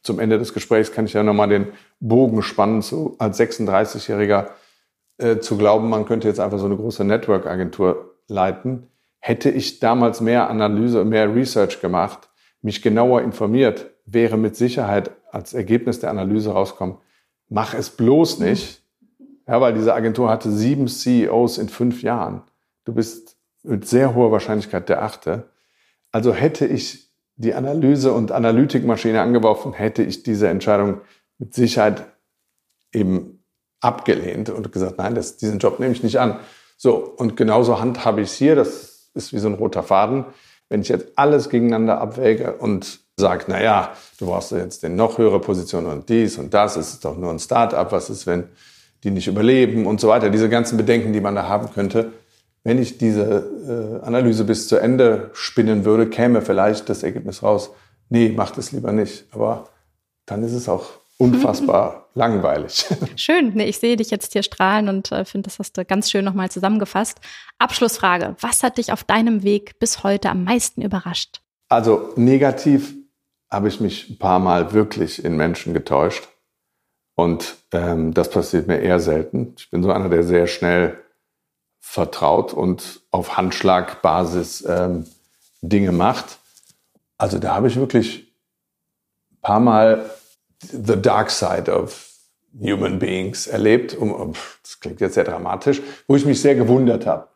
zum 0.02 0.18
Ende 0.18 0.38
des 0.38 0.52
Gesprächs 0.52 0.92
kann 0.92 1.06
ich 1.06 1.12
ja 1.12 1.22
nochmal 1.22 1.48
den 1.48 1.68
Bogen 2.00 2.42
spannen, 2.42 2.82
so 2.82 3.14
als 3.18 3.38
36-Jähriger 3.38 4.48
äh, 5.18 5.38
zu 5.38 5.56
glauben, 5.56 5.88
man 5.88 6.04
könnte 6.04 6.28
jetzt 6.28 6.40
einfach 6.40 6.58
so 6.58 6.66
eine 6.66 6.76
große 6.76 7.04
Network-Agentur 7.04 8.16
leiten. 8.28 8.88
Hätte 9.20 9.50
ich 9.50 9.78
damals 9.78 10.20
mehr 10.20 10.50
Analyse, 10.50 11.04
mehr 11.04 11.32
Research 11.32 11.80
gemacht, 11.80 12.28
mich 12.60 12.82
genauer 12.82 13.22
informiert, 13.22 13.90
wäre 14.04 14.36
mit 14.36 14.56
Sicherheit 14.56 15.12
als 15.30 15.54
Ergebnis 15.54 16.00
der 16.00 16.10
Analyse 16.10 16.50
rauskommen, 16.50 16.96
mach 17.48 17.74
es 17.74 17.90
bloß 17.90 18.40
nicht. 18.40 18.82
Ja, 19.46 19.60
weil 19.60 19.74
diese 19.74 19.94
Agentur 19.94 20.30
hatte 20.30 20.50
sieben 20.50 20.86
CEOs 20.86 21.58
in 21.58 21.68
fünf 21.68 22.02
Jahren. 22.02 22.42
Du 22.84 22.94
bist 22.94 23.36
mit 23.64 23.86
sehr 23.86 24.14
hoher 24.14 24.32
Wahrscheinlichkeit 24.32 24.88
der 24.88 25.02
achte. 25.02 25.48
Also 26.12 26.32
hätte 26.32 26.66
ich 26.66 27.10
die 27.36 27.54
Analyse- 27.54 28.12
und 28.12 28.30
Analytikmaschine 28.30 29.20
angeworfen, 29.20 29.72
hätte 29.72 30.02
ich 30.02 30.22
diese 30.22 30.48
Entscheidung 30.48 31.00
mit 31.38 31.54
Sicherheit 31.54 32.04
eben 32.92 33.42
abgelehnt 33.80 34.50
und 34.50 34.70
gesagt, 34.70 34.98
nein, 34.98 35.14
das, 35.14 35.38
diesen 35.38 35.58
Job 35.58 35.80
nehme 35.80 35.92
ich 35.92 36.02
nicht 36.02 36.20
an. 36.20 36.38
So, 36.76 36.96
und 36.96 37.36
genauso 37.36 37.80
handhabe 37.80 38.20
ich 38.20 38.28
es 38.30 38.36
hier. 38.36 38.54
Das 38.54 39.10
ist 39.14 39.32
wie 39.32 39.38
so 39.38 39.48
ein 39.48 39.54
roter 39.54 39.82
Faden. 39.82 40.26
Wenn 40.68 40.82
ich 40.82 40.88
jetzt 40.88 41.12
alles 41.16 41.48
gegeneinander 41.48 42.00
abwäge 42.00 42.54
und 42.54 43.00
sage, 43.16 43.44
naja, 43.48 43.92
du 44.18 44.26
brauchst 44.26 44.52
jetzt 44.52 44.82
den 44.82 44.96
noch 44.96 45.18
höhere 45.18 45.40
Position 45.40 45.86
und 45.86 46.08
dies 46.08 46.38
und 46.38 46.54
das, 46.54 46.76
es 46.76 46.94
ist 46.94 47.04
doch 47.04 47.16
nur 47.16 47.30
ein 47.30 47.38
Start-up, 47.38 47.92
was 47.92 48.08
ist, 48.08 48.26
wenn 48.26 48.48
die 49.04 49.10
nicht 49.10 49.26
überleben 49.26 49.86
und 49.86 50.00
so 50.00 50.08
weiter. 50.08 50.30
Diese 50.30 50.48
ganzen 50.48 50.76
Bedenken, 50.76 51.12
die 51.12 51.20
man 51.20 51.34
da 51.34 51.48
haben 51.48 51.72
könnte. 51.72 52.12
Wenn 52.64 52.78
ich 52.78 52.98
diese 52.98 54.00
äh, 54.02 54.06
Analyse 54.06 54.44
bis 54.44 54.68
zu 54.68 54.76
Ende 54.76 55.30
spinnen 55.32 55.84
würde, 55.84 56.08
käme 56.08 56.42
vielleicht 56.42 56.88
das 56.88 57.02
Ergebnis 57.02 57.42
raus, 57.42 57.70
nee, 58.08 58.28
macht 58.28 58.56
es 58.58 58.72
lieber 58.72 58.92
nicht. 58.92 59.26
Aber 59.32 59.68
dann 60.26 60.44
ist 60.44 60.52
es 60.52 60.68
auch 60.68 60.86
unfassbar 61.18 62.08
langweilig. 62.14 62.86
Schön, 63.16 63.52
nee, 63.54 63.64
ich 63.64 63.78
sehe 63.78 63.96
dich 63.96 64.10
jetzt 64.10 64.32
hier 64.32 64.42
strahlen 64.42 64.88
und 64.88 65.10
äh, 65.10 65.24
finde, 65.24 65.48
das 65.48 65.58
hast 65.58 65.76
du 65.76 65.84
ganz 65.84 66.10
schön 66.10 66.24
nochmal 66.24 66.50
zusammengefasst. 66.50 67.20
Abschlussfrage, 67.58 68.36
was 68.40 68.62
hat 68.62 68.78
dich 68.78 68.92
auf 68.92 69.02
deinem 69.02 69.42
Weg 69.42 69.78
bis 69.80 70.04
heute 70.04 70.30
am 70.30 70.44
meisten 70.44 70.82
überrascht? 70.82 71.40
Also 71.68 72.12
negativ 72.16 72.94
habe 73.50 73.68
ich 73.68 73.80
mich 73.80 74.08
ein 74.08 74.18
paar 74.18 74.38
Mal 74.38 74.72
wirklich 74.72 75.24
in 75.24 75.36
Menschen 75.36 75.74
getäuscht. 75.74 76.28
Und 77.14 77.56
ähm, 77.72 78.14
das 78.14 78.30
passiert 78.30 78.66
mir 78.66 78.78
eher 78.78 79.00
selten. 79.00 79.54
Ich 79.58 79.70
bin 79.70 79.82
so 79.82 79.90
einer, 79.90 80.08
der 80.08 80.22
sehr 80.22 80.46
schnell 80.46 81.01
vertraut 81.82 82.54
und 82.54 83.02
auf 83.10 83.36
Handschlagbasis 83.36 84.64
ähm, 84.66 85.04
Dinge 85.60 85.92
macht. 85.92 86.38
Also 87.18 87.38
da 87.38 87.54
habe 87.54 87.68
ich 87.68 87.76
wirklich 87.76 88.32
ein 89.32 89.40
paar 89.42 89.60
Mal 89.60 90.10
the 90.60 90.96
dark 90.96 91.30
side 91.30 91.70
of 91.70 92.08
human 92.58 92.98
beings 92.98 93.46
erlebt. 93.46 93.96
Das 94.62 94.80
klingt 94.80 95.00
jetzt 95.00 95.14
sehr 95.14 95.24
dramatisch, 95.24 95.82
wo 96.06 96.16
ich 96.16 96.24
mich 96.24 96.40
sehr 96.40 96.54
gewundert 96.54 97.04
habe. 97.04 97.28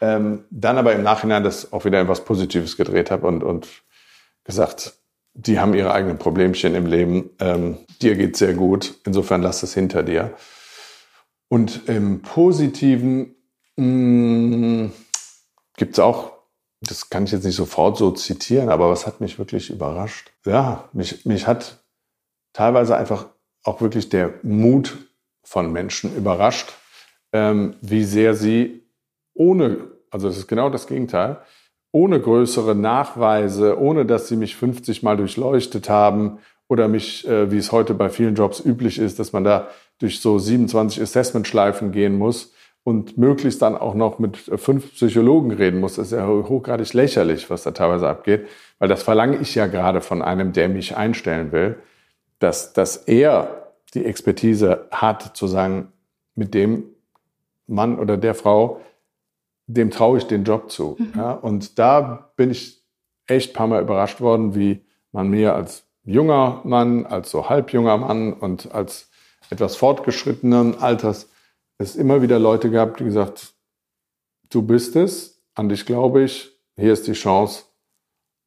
Ähm, 0.00 0.44
dann 0.50 0.76
aber 0.76 0.92
im 0.92 1.02
Nachhinein 1.02 1.42
das 1.42 1.72
auch 1.72 1.86
wieder 1.86 2.00
in 2.00 2.08
was 2.08 2.24
Positives 2.24 2.76
gedreht 2.76 3.10
habe 3.10 3.26
und, 3.26 3.42
und 3.42 3.66
gesagt, 4.44 4.92
die 5.32 5.58
haben 5.58 5.74
ihre 5.74 5.92
eigenen 5.92 6.18
Problemchen 6.18 6.74
im 6.74 6.86
Leben. 6.86 7.30
Ähm, 7.40 7.78
dir 8.02 8.14
geht 8.14 8.36
sehr 8.36 8.52
gut. 8.52 8.94
Insofern 9.04 9.40
lass 9.40 9.62
es 9.62 9.72
hinter 9.72 10.02
dir. 10.02 10.34
Und 11.48 11.88
im 11.88 12.20
Positiven 12.22 13.35
mm, 13.76 14.86
gibt 15.76 15.92
es 15.94 15.98
auch, 15.98 16.32
das 16.80 17.10
kann 17.10 17.24
ich 17.24 17.32
jetzt 17.32 17.44
nicht 17.44 17.56
sofort 17.56 17.96
so 17.96 18.10
zitieren, 18.10 18.68
aber 18.68 18.90
was 18.90 19.06
hat 19.06 19.20
mich 19.20 19.38
wirklich 19.38 19.70
überrascht? 19.70 20.32
Ja, 20.44 20.88
mich, 20.92 21.24
mich 21.24 21.46
hat 21.46 21.84
teilweise 22.52 22.96
einfach 22.96 23.26
auch 23.64 23.80
wirklich 23.80 24.08
der 24.08 24.34
Mut 24.42 24.96
von 25.42 25.72
Menschen 25.72 26.16
überrascht, 26.16 26.72
ähm, 27.32 27.76
wie 27.80 28.04
sehr 28.04 28.34
sie 28.34 28.82
ohne, 29.34 29.90
also 30.10 30.28
das 30.28 30.38
ist 30.38 30.48
genau 30.48 30.70
das 30.70 30.86
Gegenteil, 30.86 31.38
ohne 31.92 32.20
größere 32.20 32.74
Nachweise, 32.74 33.78
ohne 33.78 34.06
dass 34.06 34.28
sie 34.28 34.36
mich 34.36 34.56
50 34.56 35.02
Mal 35.02 35.16
durchleuchtet 35.16 35.88
haben 35.88 36.38
oder 36.68 36.88
mich, 36.88 37.26
äh, 37.26 37.50
wie 37.50 37.58
es 37.58 37.72
heute 37.72 37.94
bei 37.94 38.10
vielen 38.10 38.34
Jobs 38.34 38.60
üblich 38.60 38.98
ist, 38.98 39.18
dass 39.18 39.32
man 39.32 39.44
da 39.44 39.68
durch 39.98 40.20
so 40.20 40.38
27 40.38 41.00
Assessment-Schleifen 41.00 41.92
gehen 41.92 42.18
muss 42.18 42.52
und 42.86 43.18
möglichst 43.18 43.62
dann 43.62 43.76
auch 43.76 43.94
noch 43.94 44.20
mit 44.20 44.36
fünf 44.36 44.92
Psychologen 44.92 45.50
reden 45.50 45.80
muss. 45.80 45.96
Das 45.96 46.12
ist 46.12 46.12
ja 46.12 46.24
hochgradig 46.24 46.92
lächerlich, 46.92 47.50
was 47.50 47.64
da 47.64 47.72
teilweise 47.72 48.08
abgeht, 48.08 48.46
weil 48.78 48.88
das 48.88 49.02
verlange 49.02 49.38
ich 49.38 49.56
ja 49.56 49.66
gerade 49.66 50.00
von 50.00 50.22
einem, 50.22 50.52
der 50.52 50.68
mich 50.68 50.96
einstellen 50.96 51.50
will, 51.50 51.74
dass, 52.38 52.74
dass 52.74 52.96
er 52.96 53.72
die 53.94 54.04
Expertise 54.04 54.86
hat, 54.92 55.36
zu 55.36 55.48
sagen, 55.48 55.88
mit 56.36 56.54
dem 56.54 56.84
Mann 57.66 57.98
oder 57.98 58.16
der 58.16 58.36
Frau 58.36 58.80
dem 59.66 59.90
traue 59.90 60.18
ich 60.18 60.28
den 60.28 60.44
Job 60.44 60.70
zu. 60.70 60.94
Mhm. 60.96 61.12
Ja, 61.16 61.32
und 61.32 61.80
da 61.80 62.30
bin 62.36 62.52
ich 62.52 62.84
echt 63.26 63.50
ein 63.50 63.54
paar 63.54 63.66
Mal 63.66 63.82
überrascht 63.82 64.20
worden, 64.20 64.54
wie 64.54 64.84
man 65.10 65.28
mir 65.28 65.56
als 65.56 65.84
junger 66.04 66.60
Mann, 66.62 67.04
als 67.04 67.32
so 67.32 67.48
halbjunger 67.48 67.96
Mann 67.96 68.32
und 68.32 68.72
als 68.72 69.10
etwas 69.50 69.74
fortgeschrittenen 69.74 70.78
Alters 70.78 71.28
es 71.78 71.96
immer 71.96 72.22
wieder 72.22 72.38
Leute 72.38 72.70
gab, 72.70 72.96
die 72.96 73.04
gesagt, 73.04 73.54
du 74.50 74.62
bist 74.62 74.96
es, 74.96 75.42
an 75.54 75.68
dich 75.68 75.86
glaube 75.86 76.22
ich, 76.22 76.50
hier 76.76 76.92
ist 76.92 77.06
die 77.06 77.12
Chance, 77.12 77.64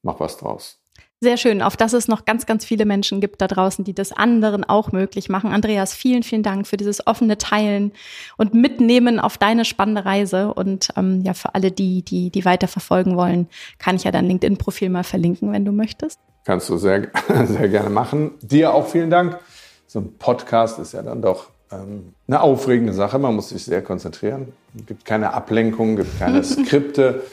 mach 0.04 0.20
was 0.20 0.38
draus. 0.38 0.80
Sehr 1.22 1.36
schön, 1.36 1.62
auf 1.62 1.76
dass 1.76 1.92
es 1.92 2.08
noch 2.08 2.24
ganz, 2.24 2.46
ganz 2.46 2.64
viele 2.64 2.86
Menschen 2.86 3.20
gibt 3.20 3.42
da 3.42 3.48
draußen, 3.48 3.84
die 3.84 3.94
das 3.94 4.14
anderen 4.14 4.64
auch 4.64 4.94
möglich 4.94 5.28
machen. 5.28 5.52
Andreas, 5.52 5.94
vielen, 5.94 6.24
vielen 6.24 6.44
Dank 6.44 6.66
für 6.66 6.78
dieses 6.78 7.06
offene 7.08 7.38
Teilen 7.38 7.92
und 8.38 8.54
Mitnehmen 8.54 9.20
auf 9.20 9.38
deine 9.38 9.66
spannende 9.66 10.06
Reise. 10.06 10.54
Und 10.54 10.90
ähm, 10.96 11.22
ja, 11.26 11.34
für 11.34 11.56
alle, 11.56 11.72
die, 11.72 12.04
die, 12.04 12.30
die 12.30 12.46
weiter 12.46 12.70
verfolgen 12.70 13.18
wollen, 13.18 13.50
kann 13.80 13.98
ich 13.98 14.06
ja 14.06 14.12
dein 14.12 14.28
LinkedIn-Profil 14.28 14.90
mal 14.90 15.04
verlinken, 15.04 15.52
wenn 15.52 15.66
du 15.66 15.74
möchtest. 15.74 16.22
Kannst 16.46 16.70
du 16.70 16.78
sehr, 16.78 17.10
sehr 17.46 17.68
gerne 17.68 17.90
machen. 17.90 18.32
Dir 18.42 18.74
auch 18.74 18.88
vielen 18.88 19.10
Dank. 19.10 19.40
So 19.88 20.00
ein 20.00 20.18
Podcast 20.18 20.80
ist 20.80 20.94
ja 20.94 21.02
dann 21.02 21.22
doch 21.22 21.50
eine 21.70 22.42
aufregende 22.42 22.94
Sache. 22.94 23.20
Man 23.20 23.36
muss 23.36 23.50
sich 23.50 23.64
sehr 23.64 23.82
konzentrieren. 23.82 24.54
Es 24.78 24.86
gibt 24.86 25.06
keine 25.06 25.34
Ablenkung, 25.34 25.96
gibt 25.96 26.18
keine 26.20 26.44
Skripte 26.44 27.24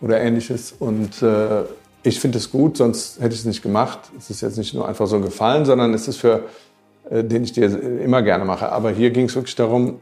oder 0.00 0.20
ähnliches. 0.20 0.74
Und 0.78 1.22
äh, 1.22 1.62
ich 2.02 2.20
finde 2.20 2.38
es 2.38 2.50
gut, 2.50 2.76
sonst 2.76 3.20
hätte 3.20 3.34
ich 3.34 3.40
es 3.40 3.46
nicht 3.46 3.62
gemacht. 3.62 4.00
Es 4.18 4.30
ist 4.30 4.40
jetzt 4.40 4.58
nicht 4.58 4.74
nur 4.74 4.88
einfach 4.88 5.06
so 5.06 5.16
ein 5.16 5.22
Gefallen, 5.22 5.64
sondern 5.64 5.94
es 5.94 6.08
ist 6.08 6.16
für, 6.16 6.44
äh, 7.10 7.24
den 7.24 7.44
ich 7.44 7.52
dir 7.52 7.66
immer 8.00 8.22
gerne 8.22 8.44
mache. 8.44 8.70
Aber 8.70 8.90
hier 8.90 9.10
ging 9.10 9.26
es 9.26 9.34
wirklich 9.34 9.54
darum, 9.54 10.00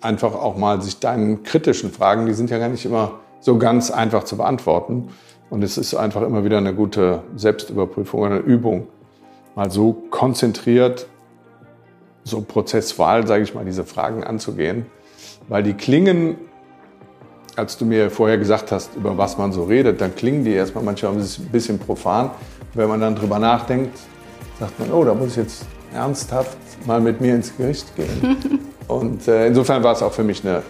einfach 0.00 0.34
auch 0.34 0.56
mal 0.56 0.80
sich 0.82 0.98
deinen 0.98 1.42
kritischen 1.42 1.92
Fragen, 1.92 2.26
die 2.26 2.34
sind 2.34 2.50
ja 2.50 2.58
gar 2.58 2.68
nicht 2.68 2.84
immer 2.84 3.20
so 3.40 3.58
ganz 3.58 3.90
einfach 3.90 4.24
zu 4.24 4.36
beantworten. 4.36 5.08
Und 5.50 5.62
es 5.62 5.76
ist 5.76 5.94
einfach 5.94 6.22
immer 6.22 6.44
wieder 6.44 6.58
eine 6.58 6.74
gute 6.74 7.22
Selbstüberprüfung, 7.36 8.24
eine 8.24 8.38
Übung, 8.38 8.88
mal 9.54 9.70
so 9.70 9.92
konzentriert, 10.10 11.06
so 12.24 12.40
prozessual, 12.40 13.26
sage 13.26 13.42
ich 13.44 13.54
mal, 13.54 13.64
diese 13.64 13.84
Fragen 13.84 14.24
anzugehen. 14.24 14.86
Weil 15.48 15.62
die 15.62 15.74
klingen 15.74 16.36
als 17.56 17.76
du 17.76 17.84
mir 17.84 18.10
vorher 18.10 18.38
gesagt 18.38 18.72
hast, 18.72 18.94
über 18.96 19.18
was 19.18 19.36
man 19.36 19.52
so 19.52 19.64
redet, 19.64 20.00
dann 20.00 20.14
klingen 20.14 20.44
die 20.44 20.52
erstmal 20.52 20.84
manchmal 20.84 21.12
ein 21.12 21.48
bisschen 21.50 21.78
profan. 21.78 22.30
Wenn 22.74 22.88
man 22.88 23.00
dann 23.00 23.14
drüber 23.14 23.38
nachdenkt, 23.38 23.98
sagt 24.58 24.78
man, 24.78 24.90
oh, 24.92 25.04
da 25.04 25.14
muss 25.14 25.32
ich 25.32 25.36
jetzt 25.36 25.66
ernsthaft 25.92 26.56
mal 26.86 27.00
mit 27.00 27.20
mir 27.20 27.34
ins 27.34 27.54
Gericht 27.56 27.94
gehen. 27.96 28.38
Und 28.88 29.28
äh, 29.28 29.46
insofern 29.46 29.82
war 29.82 29.92
es 29.92 30.02
auch 30.02 30.12
für 30.12 30.24
mich 30.24 30.44
eine 30.44 30.62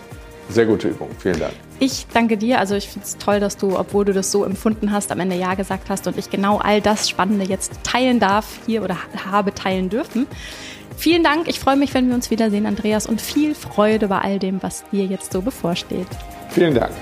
Sehr 0.48 0.66
gute 0.66 0.88
Übung. 0.88 1.08
Vielen 1.18 1.38
Dank. 1.38 1.52
Ich 1.78 2.06
danke 2.12 2.36
dir. 2.36 2.58
Also 2.58 2.74
ich 2.74 2.88
finde 2.88 3.06
es 3.06 3.16
toll, 3.16 3.40
dass 3.40 3.56
du, 3.56 3.78
obwohl 3.78 4.04
du 4.04 4.12
das 4.12 4.30
so 4.30 4.44
empfunden 4.44 4.92
hast, 4.92 5.10
am 5.12 5.20
Ende 5.20 5.36
Ja 5.36 5.54
gesagt 5.54 5.88
hast 5.88 6.06
und 6.06 6.18
ich 6.18 6.30
genau 6.30 6.58
all 6.58 6.80
das 6.80 7.08
Spannende 7.08 7.44
jetzt 7.44 7.72
teilen 7.84 8.20
darf 8.20 8.46
hier 8.66 8.82
oder 8.82 8.96
habe 9.30 9.54
teilen 9.54 9.88
dürfen. 9.88 10.26
Vielen 10.96 11.22
Dank. 11.22 11.48
Ich 11.48 11.60
freue 11.60 11.76
mich, 11.76 11.94
wenn 11.94 12.08
wir 12.08 12.14
uns 12.14 12.30
wiedersehen, 12.30 12.66
Andreas, 12.66 13.06
und 13.06 13.20
viel 13.20 13.54
Freude 13.54 14.08
bei 14.08 14.18
all 14.18 14.38
dem, 14.38 14.62
was 14.62 14.84
dir 14.90 15.04
jetzt 15.04 15.32
so 15.32 15.42
bevorsteht. 15.42 16.06
Vielen 16.50 16.74
Dank. 16.74 16.92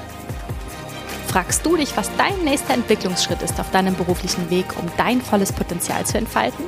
Fragst 1.30 1.64
du 1.64 1.76
dich, 1.76 1.96
was 1.96 2.10
dein 2.16 2.42
nächster 2.42 2.74
Entwicklungsschritt 2.74 3.40
ist 3.42 3.60
auf 3.60 3.70
deinem 3.70 3.94
beruflichen 3.94 4.50
Weg, 4.50 4.64
um 4.76 4.90
dein 4.96 5.20
volles 5.20 5.52
Potenzial 5.52 6.04
zu 6.04 6.18
entfalten? 6.18 6.64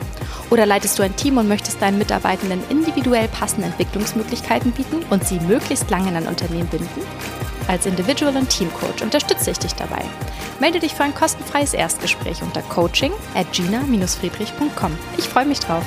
Oder 0.51 0.66
leitest 0.66 0.97
du 0.99 1.03
ein 1.03 1.16
Team 1.16 1.39
und 1.39 1.49
möchtest 1.49 1.83
deinen 1.83 1.99
Mitarbeitenden 1.99 2.61
individuell 2.68 3.27
passende 3.27 3.66
Entwicklungsmöglichkeiten 3.66 4.70
bieten 4.70 5.03
und 5.11 5.27
sie 5.27 5.41
möglichst 5.41 5.91
lange 5.91 6.11
in 6.11 6.16
ein 6.16 6.29
Unternehmen 6.29 6.68
binden? 6.68 7.03
Als 7.66 7.87
Individual- 7.87 8.37
und 8.37 8.51
Teamcoach 8.51 9.03
unterstütze 9.03 9.51
ich 9.51 9.59
dich 9.59 9.75
dabei. 9.75 10.03
Melde 10.61 10.79
dich 10.79 10.95
für 10.95 11.03
ein 11.03 11.14
kostenfreies 11.14 11.75
Erstgespräch 11.75 12.41
unter 12.43 12.62
coaching 12.62 13.12
at 13.35 13.51
gina-friedrich.com. 13.53 14.93
Ich 15.18 15.29
freue 15.29 15.47
mich 15.47 15.59
drauf. 15.59 15.85